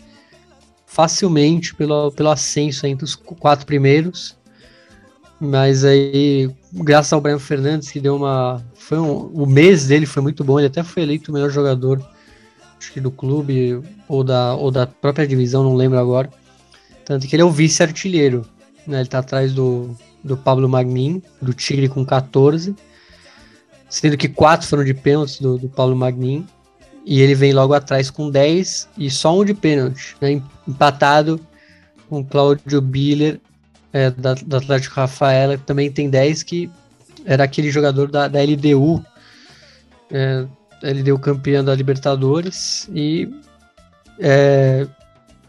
facilmente 0.85 1.73
pelo, 1.73 2.11
pelo 2.11 2.29
ascenso 2.29 2.85
entre 2.85 3.05
os 3.05 3.15
quatro 3.15 3.65
primeiros. 3.65 4.37
Mas 5.39 5.83
aí, 5.83 6.49
graças 6.71 7.11
ao 7.11 7.21
Brian 7.21 7.39
Fernandes, 7.39 7.89
que 7.89 7.99
deu 7.99 8.15
uma. 8.15 8.63
Foi 8.75 8.99
um, 8.99 9.27
o 9.33 9.45
mês 9.45 9.87
dele 9.87 10.05
foi 10.05 10.21
muito 10.21 10.43
bom, 10.43 10.59
ele 10.59 10.67
até 10.67 10.83
foi 10.83 11.03
eleito 11.03 11.31
o 11.31 11.33
melhor 11.33 11.49
jogador 11.49 11.99
acho 12.85 12.93
que 12.93 13.01
do 13.01 13.11
clube 13.11 13.81
ou 14.07 14.23
da, 14.23 14.53
ou 14.55 14.69
da 14.69 14.85
própria 14.85 15.27
divisão, 15.27 15.63
não 15.63 15.75
lembro 15.75 15.97
agora. 15.97 16.29
Tanto 17.03 17.27
que 17.27 17.35
ele 17.35 17.41
é 17.41 17.45
o 17.45 17.51
vice-artilheiro. 17.51 18.45
Né? 18.85 18.99
Ele 18.99 19.09
tá 19.09 19.19
atrás 19.19 19.53
do, 19.53 19.95
do 20.25 20.35
Pablo 20.35 20.67
Magnin, 20.67 21.21
do 21.39 21.53
Tigre 21.53 21.87
com 21.87 22.03
14, 22.03 22.75
sendo 23.87 24.17
que 24.17 24.27
quatro 24.27 24.67
foram 24.67 24.83
de 24.83 24.93
pênaltis 24.93 25.39
do, 25.39 25.57
do 25.57 25.69
Pablo 25.69 25.95
Magnin, 25.95 26.45
e 27.05 27.21
ele 27.21 27.35
vem 27.35 27.53
logo 27.53 27.73
atrás 27.75 28.09
com 28.09 28.31
10 28.31 28.89
e 28.97 29.11
só 29.11 29.39
um 29.39 29.45
de 29.45 29.53
pênalti, 29.53 30.17
né? 30.19 30.41
empatado 30.67 31.39
com 32.09 32.25
Cláudio 32.25 32.81
Biller, 32.81 33.39
é, 33.93 34.09
da, 34.09 34.33
do 34.33 34.57
Atlético 34.57 34.95
Rafaela, 34.95 35.57
que 35.57 35.63
também 35.63 35.91
tem 35.91 36.09
10, 36.09 36.41
que 36.41 36.69
era 37.23 37.43
aquele 37.43 37.69
jogador 37.69 38.09
da, 38.09 38.27
da 38.27 38.39
LDU, 38.41 39.05
é, 40.11 40.45
LDU 40.81 41.19
campeão 41.19 41.63
da 41.63 41.75
Libertadores, 41.75 42.89
e 42.91 43.29
é, 44.19 44.87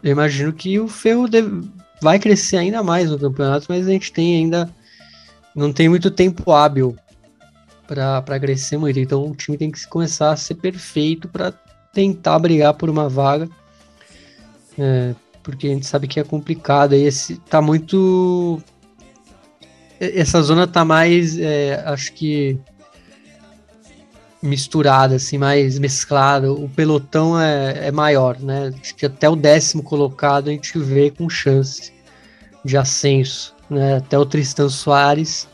eu 0.03 0.11
imagino 0.11 0.53
que 0.53 0.79
o 0.79 0.87
Ferro 0.87 1.27
deve, 1.27 1.67
vai 2.01 2.19
crescer 2.19 2.57
ainda 2.57 2.83
mais 2.83 3.09
no 3.09 3.19
campeonato, 3.19 3.65
mas 3.69 3.87
a 3.87 3.91
gente 3.91 4.11
tem 4.11 4.37
ainda 4.37 4.69
não 5.55 5.73
tem 5.73 5.89
muito 5.89 6.11
tempo 6.11 6.51
hábil 6.51 6.95
para 7.87 8.39
crescer 8.39 8.77
muito. 8.77 8.99
Então 8.99 9.31
o 9.31 9.35
time 9.35 9.57
tem 9.57 9.71
que 9.71 9.87
começar 9.87 10.31
a 10.31 10.37
ser 10.37 10.55
perfeito 10.55 11.27
para 11.27 11.51
tentar 11.93 12.37
brigar 12.37 12.73
por 12.75 12.89
uma 12.89 13.09
vaga. 13.09 13.49
É, 14.77 15.15
porque 15.41 15.67
a 15.67 15.69
gente 15.71 15.87
sabe 15.87 16.07
que 16.07 16.19
é 16.19 16.23
complicado. 16.23 16.93
E 16.93 17.03
esse 17.03 17.37
tá 17.37 17.61
muito. 17.61 18.61
Essa 19.99 20.43
zona 20.43 20.67
tá 20.67 20.85
mais, 20.85 21.39
é, 21.39 21.81
acho 21.87 22.13
que 22.13 22.59
misturada, 24.41 25.15
assim, 25.15 25.37
mais 25.37 25.79
mesclada. 25.79 26.51
O 26.51 26.69
pelotão 26.69 27.39
é, 27.39 27.87
é 27.87 27.91
maior, 27.91 28.39
né? 28.39 28.73
Acho 28.79 28.95
que 28.95 29.05
até 29.05 29.29
o 29.29 29.35
décimo 29.35 29.83
colocado 29.83 30.49
a 30.49 30.51
gente 30.51 30.77
vê 30.77 31.11
com 31.11 31.29
chance 31.29 31.91
de 32.63 32.77
ascenso, 32.77 33.55
né? 33.69 33.97
Até 33.97 34.17
o 34.17 34.25
Tristan 34.25 34.69
Soares. 34.69 35.47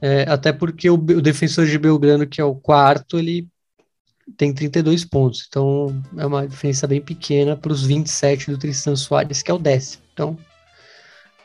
É, 0.00 0.22
até 0.28 0.52
porque 0.52 0.90
o, 0.90 0.94
o, 0.94 1.22
defensor 1.22 1.66
de 1.66 1.78
Belgrano, 1.78 2.26
que 2.26 2.40
é 2.40 2.44
o 2.44 2.54
quarto, 2.54 3.18
ele 3.18 3.48
tem 4.36 4.52
32 4.52 5.04
pontos. 5.04 5.46
Então 5.48 6.02
é 6.16 6.26
uma 6.26 6.46
diferença 6.46 6.86
bem 6.86 7.00
pequena 7.00 7.56
para 7.56 7.72
os 7.72 7.84
27 7.84 8.50
do 8.50 8.58
Tristan 8.58 8.96
Soares, 8.96 9.42
que 9.42 9.50
é 9.50 9.54
o 9.54 9.58
décimo. 9.58 10.02
Então 10.12 10.36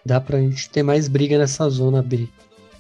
dá 0.06 0.20
para 0.20 0.38
a 0.38 0.42
gente 0.42 0.70
ter 0.70 0.84
mais 0.84 1.08
briga 1.08 1.38
nessa 1.38 1.70
zona 1.70 2.02
B. 2.02 2.28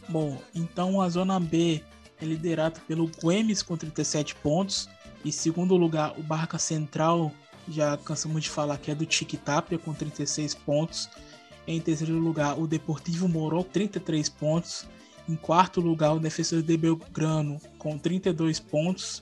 Bom, 0.07 0.37
então 0.55 1.01
a 1.01 1.09
zona 1.09 1.39
B 1.39 1.81
é 2.21 2.25
liderado 2.25 2.79
pelo 2.81 3.07
Guemes 3.07 3.61
com 3.61 3.77
37 3.77 4.35
pontos. 4.35 4.89
E 5.23 5.31
segundo 5.31 5.75
lugar, 5.75 6.17
o 6.17 6.23
Barca 6.23 6.57
Central, 6.57 7.31
já 7.67 7.97
cansamos 7.97 8.43
de 8.43 8.49
falar 8.49 8.77
que 8.77 8.91
é 8.91 8.95
do 8.95 9.05
Tapia 9.05 9.77
com 9.77 9.93
36 9.93 10.55
pontos. 10.55 11.09
Em 11.67 11.79
terceiro 11.79 12.17
lugar, 12.17 12.57
o 12.57 12.65
Deportivo 12.65 13.27
Moró, 13.27 13.63
33 13.63 14.27
pontos. 14.29 14.87
Em 15.27 15.35
quarto 15.35 15.79
lugar, 15.79 16.13
o 16.13 16.19
Defensor 16.19 16.63
de 16.63 16.77
Belgrano, 16.77 17.61
com 17.77 17.97
32 17.97 18.59
pontos. 18.59 19.21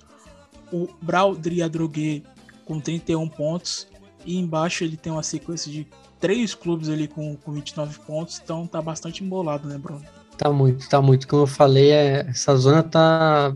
O 0.72 0.88
Braudria 1.02 1.68
Droguet, 1.68 2.24
com 2.64 2.80
31 2.80 3.28
pontos. 3.28 3.88
E 4.26 4.38
embaixo 4.38 4.84
ele 4.84 4.95
tem 4.95 5.11
uma 5.11 5.24
sequência 5.24 5.72
de 5.72 5.88
três 6.19 6.53
clubes 6.53 6.90
ali 6.90 7.07
com, 7.07 7.36
com 7.36 7.52
29 7.52 7.99
pontos. 7.99 8.40
Então 8.41 8.65
tá 8.65 8.82
bastante 8.82 9.24
embolado, 9.24 9.68
né, 9.68 9.78
Bruno? 9.78 10.06
Tá 10.38 10.51
muito, 10.51 10.88
tá 10.88 11.01
muito. 11.01 11.27
Como 11.27 11.43
eu 11.43 11.47
falei, 11.47 11.91
é, 11.91 12.26
essa 12.30 12.55
zona 12.55 12.84
tá. 12.84 13.53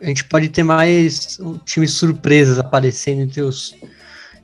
A 0.00 0.06
gente 0.06 0.24
pode 0.24 0.48
ter 0.50 0.62
mais 0.62 1.38
um, 1.40 1.56
times 1.58 1.92
surpresas 1.92 2.58
aparecendo 2.58 3.22
entre 3.22 3.40
os, 3.40 3.74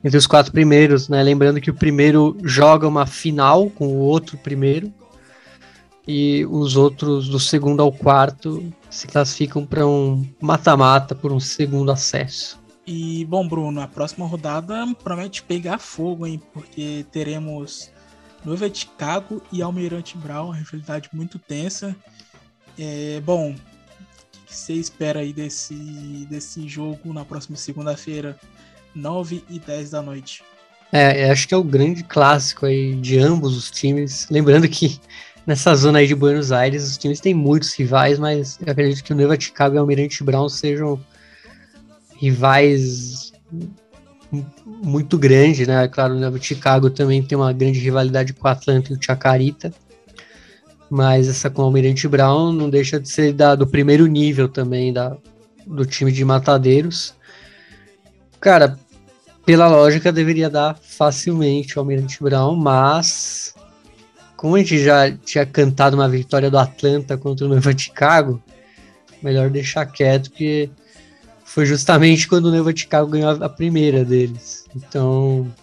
entre 0.03 0.17
os 0.17 0.25
quatro 0.25 0.51
primeiros, 0.51 1.07
né? 1.07 1.21
Lembrando 1.21 1.61
que 1.61 1.69
o 1.69 1.73
primeiro 1.73 2.35
joga 2.43 2.87
uma 2.87 3.05
final 3.05 3.69
com 3.69 3.87
o 3.87 3.97
outro 3.97 4.37
primeiro 4.37 4.91
e 6.07 6.45
os 6.49 6.75
outros 6.75 7.29
do 7.29 7.39
segundo 7.39 7.81
ao 7.81 7.91
quarto 7.91 8.73
se 8.89 9.07
classificam 9.07 9.65
para 9.65 9.85
um 9.85 10.27
mata-mata 10.41 11.13
por 11.13 11.31
um 11.31 11.39
segundo 11.39 11.91
acesso. 11.91 12.59
E 12.87 13.23
bom, 13.25 13.47
Bruno, 13.47 13.81
a 13.81 13.87
próxima 13.87 14.25
rodada 14.25 14.83
promete 15.03 15.43
pegar 15.43 15.77
fogo, 15.77 16.25
hein? 16.25 16.41
Porque 16.51 17.05
teremos 17.11 17.91
Noiva 18.43 18.69
de 18.69 18.79
Chicago 18.79 19.41
e 19.51 19.61
Almirante 19.61 20.17
Brown, 20.17 20.47
uma 20.47 20.55
rivalidade 20.55 21.09
muito 21.13 21.37
tensa. 21.37 21.95
É, 22.77 23.21
bom, 23.23 23.51
o 23.51 24.45
que 24.45 24.55
você 24.55 24.73
espera 24.73 25.19
aí 25.19 25.31
desse, 25.31 25.75
desse 26.29 26.67
jogo 26.67 27.13
na 27.13 27.23
próxima 27.23 27.55
segunda-feira, 27.55 28.37
9 28.95 29.43
e 29.49 29.59
10 29.59 29.91
da 29.91 30.01
noite? 30.01 30.43
É, 30.91 31.29
acho 31.29 31.47
que 31.47 31.53
é 31.53 31.57
o 31.57 31.63
grande 31.63 32.03
clássico 32.03 32.65
aí 32.65 32.95
de 32.95 33.17
ambos 33.17 33.55
os 33.55 33.71
times. 33.71 34.27
Lembrando 34.29 34.67
que 34.67 34.99
nessa 35.45 35.73
zona 35.75 35.99
aí 35.99 36.07
de 36.07 36.15
Buenos 36.15 36.51
Aires, 36.51 36.83
os 36.83 36.97
times 36.97 37.19
têm 37.19 37.33
muitos 37.33 37.73
rivais, 37.73 38.19
mas 38.19 38.59
eu 38.65 38.71
acredito 38.71 39.03
que 39.03 39.13
o 39.13 39.15
Neva 39.15 39.39
Chicago 39.39 39.75
e 39.75 39.77
o 39.77 39.81
Almirante 39.81 40.23
Brown 40.23 40.49
sejam 40.49 40.99
rivais 42.17 43.31
muito 44.65 45.17
grandes, 45.17 45.67
né? 45.67 45.87
Claro, 45.87 46.15
o 46.15 46.19
Neva 46.19 46.39
Chicago 46.39 46.89
também 46.89 47.21
tem 47.21 47.37
uma 47.37 47.51
grande 47.51 47.79
rivalidade 47.79 48.33
com 48.33 48.47
o 48.47 48.51
Atlanta 48.51 48.91
e 48.91 48.95
o 48.95 48.99
Chacarita, 49.01 49.73
mas 50.89 51.27
essa 51.27 51.49
com 51.49 51.61
o 51.61 51.65
Almirante 51.65 52.07
Brown 52.07 52.53
não 52.53 52.69
deixa 52.69 52.99
de 52.99 53.09
ser 53.09 53.33
da, 53.33 53.55
do 53.55 53.67
primeiro 53.67 54.05
nível 54.07 54.47
também 54.47 54.93
da, 54.93 55.17
do 55.65 55.85
time 55.85 56.11
de 56.11 56.23
matadeiros. 56.23 57.13
Cara, 58.39 58.77
pela 59.45 59.67
lógica 59.67 60.11
deveria 60.11 60.49
dar 60.49 60.77
facilmente 60.81 61.77
o 61.77 61.81
Almirante 61.81 62.21
Brown, 62.23 62.55
mas 62.55 63.53
como 64.37 64.55
a 64.55 64.59
gente 64.59 64.83
já 64.83 65.11
tinha 65.11 65.45
cantado 65.45 65.95
uma 65.95 66.09
vitória 66.09 66.49
do 66.49 66.57
Atlanta 66.57 67.17
contra 67.17 67.45
o 67.45 67.49
Nova 67.49 67.77
Chicago, 67.77 68.41
melhor 69.21 69.49
deixar 69.49 69.85
quieto, 69.85 70.31
porque 70.31 70.69
foi 71.53 71.65
justamente 71.65 72.29
quando 72.29 72.45
o 72.45 72.51
Nova 72.51 72.73
Chicago 72.73 73.11
ganhou 73.11 73.29
a 73.43 73.49
primeira 73.49 74.05
deles. 74.05 74.63
Então, 74.73 75.53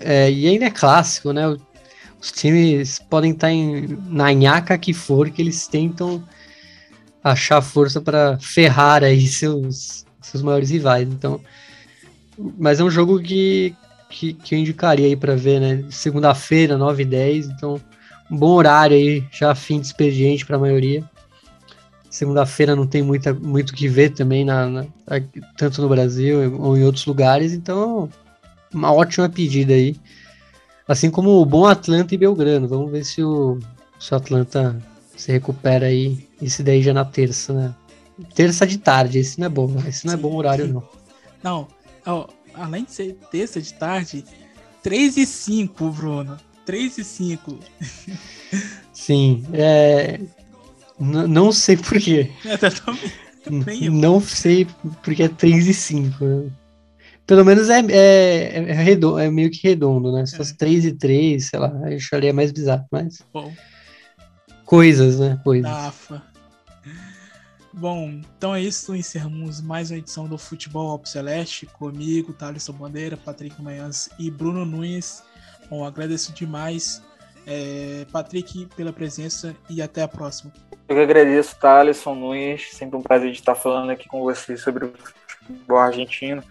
é, 0.00 0.32
e 0.32 0.48
ainda 0.48 0.64
é 0.64 0.70
clássico, 0.70 1.30
né? 1.30 1.46
Os 2.18 2.32
times 2.32 2.98
podem 2.98 3.32
estar 3.32 3.50
em, 3.50 3.86
na 4.06 4.32
nhaca 4.32 4.78
que 4.78 4.94
for, 4.94 5.28
que 5.28 5.42
eles 5.42 5.66
tentam 5.66 6.24
achar 7.22 7.60
força 7.60 8.00
para 8.00 8.38
ferrar 8.38 9.04
aí 9.04 9.26
seus, 9.26 10.06
seus 10.22 10.42
maiores 10.42 10.70
rivais. 10.70 11.06
Então, 11.06 11.38
mas 12.58 12.80
é 12.80 12.84
um 12.84 12.90
jogo 12.90 13.20
que, 13.20 13.76
que, 14.08 14.32
que 14.32 14.54
eu 14.54 14.58
indicaria 14.58 15.06
aí 15.06 15.16
para 15.16 15.36
ver, 15.36 15.60
né? 15.60 15.84
Segunda-feira, 15.90 16.78
9 16.78 17.02
e 17.02 17.06
10, 17.06 17.46
então 17.48 17.78
um 18.30 18.38
bom 18.38 18.52
horário 18.52 18.96
aí, 18.96 19.22
já 19.30 19.54
fim 19.54 19.80
de 19.80 19.88
expediente 19.88 20.46
para 20.46 20.56
a 20.56 20.60
maioria. 20.60 21.04
Segunda-feira 22.10 22.74
não 22.74 22.86
tem 22.86 23.02
muita, 23.02 23.34
muito 23.34 23.74
que 23.74 23.86
ver 23.88 24.10
também, 24.10 24.44
na, 24.44 24.66
na, 24.66 24.86
tanto 25.56 25.82
no 25.82 25.88
Brasil 25.88 26.58
ou 26.58 26.76
em 26.76 26.82
outros 26.82 27.04
lugares, 27.04 27.52
então 27.52 28.08
uma 28.72 28.92
ótima 28.92 29.28
pedida 29.28 29.74
aí. 29.74 29.96
Assim 30.86 31.10
como 31.10 31.30
o 31.30 31.44
bom 31.44 31.66
Atlanta 31.66 32.14
e 32.14 32.18
Belgrano. 32.18 32.66
Vamos 32.66 32.90
ver 32.90 33.04
se 33.04 33.22
o, 33.22 33.58
se 34.00 34.12
o 34.12 34.16
Atlanta 34.16 34.82
se 35.14 35.30
recupera 35.30 35.86
aí. 35.86 36.26
Esse 36.40 36.62
daí 36.62 36.82
já 36.82 36.94
na 36.94 37.04
terça, 37.04 37.52
né? 37.52 37.74
Terça 38.34 38.66
de 38.66 38.78
tarde, 38.78 39.18
esse 39.18 39.38
não 39.38 39.46
é 39.46 39.50
bom. 39.50 39.76
Esse 39.86 40.06
não 40.06 40.14
é 40.14 40.16
bom 40.16 40.34
horário, 40.34 40.66
não. 40.66 40.82
Não, 41.42 41.68
ó, 42.06 42.26
além 42.54 42.84
de 42.84 42.92
ser 42.92 43.14
terça 43.30 43.60
de 43.60 43.72
tarde, 43.74 44.24
3 44.82 45.16
e 45.18 45.26
5, 45.26 45.90
Bruno. 45.90 46.36
3 46.64 46.98
e 46.98 47.04
5. 47.04 47.58
Sim, 48.92 49.44
é. 49.52 50.20
Não 51.00 51.52
sei 51.52 51.76
porquê. 51.76 52.30
não 53.90 54.20
sei 54.20 54.66
porque 55.02 55.22
é 55.24 55.28
3 55.28 55.66
e 55.68 55.74
5. 55.74 56.52
Pelo 57.26 57.44
menos 57.44 57.68
é, 57.68 57.80
é, 57.80 58.70
é, 58.70 58.72
redondo, 58.72 59.18
é 59.18 59.30
meio 59.30 59.50
que 59.50 59.68
redondo, 59.68 60.10
né? 60.10 60.24
Se 60.24 60.36
fosse 60.36 60.54
é. 60.54 60.56
3 60.56 60.84
e 60.86 60.92
3, 60.92 61.44
sei 61.44 61.58
lá, 61.58 61.68
eu 61.84 61.96
acharia 61.96 62.32
mais 62.32 62.50
bizarro, 62.50 62.86
mas. 62.90 63.22
Bom. 63.32 63.52
Coisas, 64.64 65.18
né? 65.18 65.38
Coisas. 65.44 65.70
Dafa. 65.70 66.22
Bom, 67.72 68.20
então 68.36 68.54
é 68.54 68.62
isso. 68.62 68.94
Encerramos 68.94 69.60
mais 69.60 69.90
uma 69.90 69.98
edição 69.98 70.26
do 70.26 70.38
Futebol 70.38 70.90
Alpo 70.90 71.08
Celeste 71.08 71.66
comigo, 71.66 72.32
Thaleson 72.32 72.72
Bandeira, 72.72 73.16
Patrick 73.16 73.60
Manhãs 73.62 74.08
e 74.18 74.30
Bruno 74.30 74.64
Nunes. 74.64 75.22
Bom, 75.70 75.84
agradeço 75.84 76.32
demais, 76.32 77.02
é, 77.46 78.06
Patrick, 78.10 78.66
pela 78.74 78.92
presença 78.92 79.54
e 79.68 79.82
até 79.82 80.02
a 80.02 80.08
próxima. 80.08 80.50
Eu 80.88 80.96
que 80.96 81.02
agradeço, 81.02 81.56
Thaleson 81.58 82.14
Nunes. 82.14 82.70
Sempre 82.72 82.96
um 82.96 83.02
prazer 83.02 83.30
de 83.30 83.38
estar 83.38 83.54
falando 83.54 83.90
aqui 83.90 84.08
com 84.08 84.22
você 84.22 84.56
sobre 84.56 84.86
o 84.86 84.92
futebol 85.36 85.78
argentino. 85.78 86.42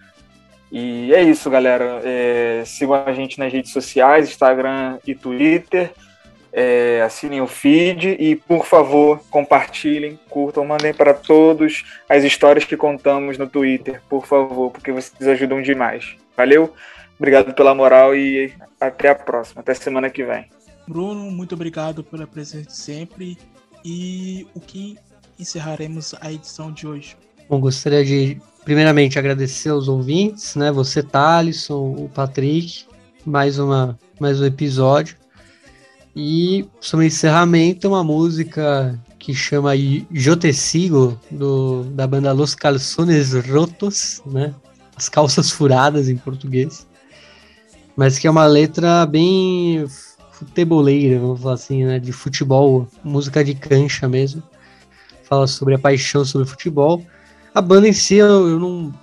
E 0.70 1.12
é 1.12 1.22
isso, 1.22 1.50
galera. 1.50 2.00
É, 2.04 2.62
sigam 2.64 3.02
a 3.04 3.12
gente 3.12 3.38
nas 3.38 3.52
redes 3.52 3.72
sociais, 3.72 4.28
Instagram 4.28 4.98
e 5.06 5.14
Twitter 5.14 5.92
é, 6.52 7.02
assinem 7.02 7.40
o 7.40 7.46
feed 7.46 8.16
e, 8.18 8.34
por 8.34 8.64
favor, 8.64 9.20
compartilhem, 9.30 10.18
curtam, 10.28 10.64
mandem 10.64 10.94
para 10.94 11.14
todos 11.14 11.84
as 12.08 12.24
histórias 12.24 12.64
que 12.64 12.76
contamos 12.76 13.36
no 13.36 13.46
Twitter, 13.46 14.02
por 14.08 14.26
favor, 14.26 14.70
porque 14.70 14.92
vocês 14.92 15.28
ajudam 15.28 15.62
demais. 15.62 16.16
Valeu? 16.36 16.74
Obrigado 17.18 17.54
pela 17.54 17.74
moral 17.74 18.14
e 18.14 18.52
até 18.80 19.08
a 19.10 19.14
próxima, 19.14 19.60
até 19.60 19.74
semana 19.74 20.08
que 20.08 20.24
vem. 20.24 20.48
Bruno, 20.86 21.30
muito 21.30 21.54
obrigado 21.54 22.02
pela 22.02 22.26
presença 22.26 22.70
sempre 22.70 23.36
e 23.84 24.46
o 24.54 24.60
que 24.60 24.96
encerraremos 25.38 26.14
a 26.20 26.32
edição 26.32 26.72
de 26.72 26.86
hoje. 26.86 27.16
Bom, 27.48 27.60
gostaria 27.60 28.04
de 28.04 28.40
primeiramente 28.64 29.18
agradecer 29.18 29.70
aos 29.70 29.88
ouvintes, 29.88 30.54
né? 30.54 30.70
Você, 30.70 31.02
Thalisson, 31.02 31.94
o 31.98 32.08
Patrick, 32.08 32.84
mais 33.24 33.58
uma 33.58 33.98
mais 34.20 34.40
um 34.40 34.44
episódio. 34.44 35.16
E 36.14 36.66
sobre 36.80 37.06
encerramento, 37.06 37.88
uma 37.88 38.02
música 38.02 38.98
que 39.18 39.34
chama 39.34 39.74
Yo 39.76 40.36
Te 40.38 40.52
Sigo, 40.52 41.18
do, 41.30 41.84
da 41.84 42.06
banda 42.06 42.32
Los 42.32 42.54
Calzones 42.54 43.32
Rotos, 43.34 44.22
né? 44.26 44.54
As 44.96 45.08
calças 45.08 45.50
furadas 45.50 46.08
em 46.08 46.16
português. 46.16 46.86
Mas 47.96 48.18
que 48.18 48.26
é 48.26 48.30
uma 48.30 48.46
letra 48.46 49.06
bem 49.06 49.86
futeboleira, 50.38 51.18
vamos 51.18 51.40
falar 51.40 51.54
assim, 51.54 51.84
né? 51.84 51.98
De 51.98 52.12
futebol, 52.12 52.88
música 53.02 53.44
de 53.44 53.54
cancha 53.54 54.08
mesmo. 54.08 54.42
Fala 55.24 55.46
sobre 55.46 55.74
a 55.74 55.78
paixão 55.78 56.24
sobre 56.24 56.48
futebol. 56.48 57.04
A 57.54 57.60
banda 57.60 57.88
em 57.88 57.92
si 57.92 58.16
eu, 58.16 58.48
eu 58.48 58.58
não, 58.58 58.94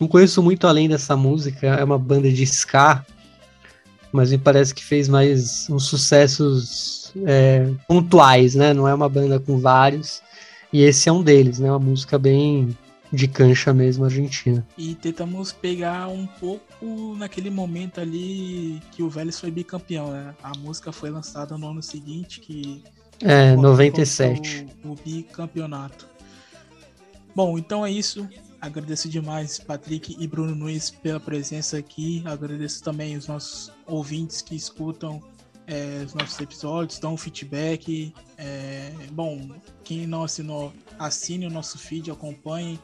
não 0.00 0.08
conheço 0.08 0.42
muito 0.42 0.66
além 0.66 0.88
dessa 0.88 1.16
música. 1.16 1.66
É 1.66 1.84
uma 1.84 1.98
banda 1.98 2.30
de 2.30 2.42
ska 2.44 3.04
mas 4.12 4.30
me 4.30 4.36
parece 4.36 4.74
que 4.74 4.84
fez 4.84 5.08
mais 5.08 5.68
uns 5.70 5.84
sucessos 5.86 7.12
é, 7.24 7.66
pontuais, 7.88 8.54
né? 8.54 8.74
Não 8.74 8.86
é 8.86 8.92
uma 8.92 9.08
banda 9.08 9.40
com 9.40 9.58
vários. 9.58 10.22
E 10.70 10.82
esse 10.82 11.08
é 11.08 11.12
um 11.12 11.22
deles, 11.22 11.58
né? 11.58 11.70
Uma 11.70 11.78
música 11.78 12.18
bem 12.18 12.76
de 13.10 13.26
cancha 13.26 13.72
mesmo, 13.72 14.04
argentina. 14.04 14.64
E 14.76 14.94
tentamos 14.94 15.50
pegar 15.50 16.08
um 16.08 16.26
pouco 16.26 16.71
naquele 17.16 17.50
momento 17.50 18.00
ali 18.00 18.80
que 18.90 19.02
o 19.02 19.08
Vélez 19.08 19.38
foi 19.38 19.50
bicampeão, 19.50 20.10
né? 20.10 20.34
A 20.42 20.56
música 20.58 20.92
foi 20.92 21.10
lançada 21.10 21.56
no 21.56 21.68
ano 21.68 21.82
seguinte, 21.82 22.40
que. 22.40 22.82
É, 23.20 23.54
97. 23.54 24.66
O, 24.84 24.92
o 24.92 24.94
bicampeonato. 24.96 26.08
Bom, 27.34 27.56
então 27.56 27.86
é 27.86 27.90
isso. 27.90 28.28
Agradeço 28.60 29.08
demais, 29.08 29.58
Patrick 29.58 30.16
e 30.18 30.26
Bruno 30.26 30.54
Nunes, 30.54 30.90
pela 30.90 31.18
presença 31.18 31.78
aqui. 31.78 32.22
Agradeço 32.24 32.82
também 32.82 33.16
os 33.16 33.26
nossos 33.26 33.72
ouvintes 33.86 34.40
que 34.42 34.54
escutam 34.54 35.20
é, 35.66 36.02
os 36.04 36.14
nossos 36.14 36.38
episódios, 36.40 36.98
dão 36.98 37.16
feedback. 37.16 38.12
É, 38.36 38.92
bom, 39.12 39.50
quem 39.82 40.06
não 40.06 40.24
assinou, 40.24 40.72
assine 40.98 41.46
o 41.46 41.50
nosso 41.50 41.78
feed, 41.78 42.10
acompanhe 42.10 42.78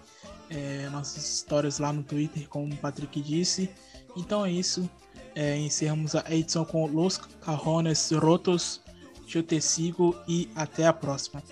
é, 0.51 0.89
nossas 0.91 1.29
histórias 1.35 1.79
lá 1.79 1.93
no 1.93 2.03
Twitter, 2.03 2.49
como 2.49 2.73
o 2.73 2.77
Patrick 2.77 3.21
disse. 3.21 3.71
Então 4.19 4.45
é 4.45 4.51
isso. 4.51 4.91
É, 5.35 5.57
encerramos 5.57 6.17
a 6.17 6.25
edição 6.29 6.65
com 6.65 6.85
Los 6.87 7.19
Carrones 7.41 8.11
Rotos. 8.11 8.81
Eu 9.33 9.43
te 9.43 9.61
sigo 9.61 10.17
e 10.27 10.51
até 10.57 10.87
a 10.87 10.93
próxima. 10.93 11.43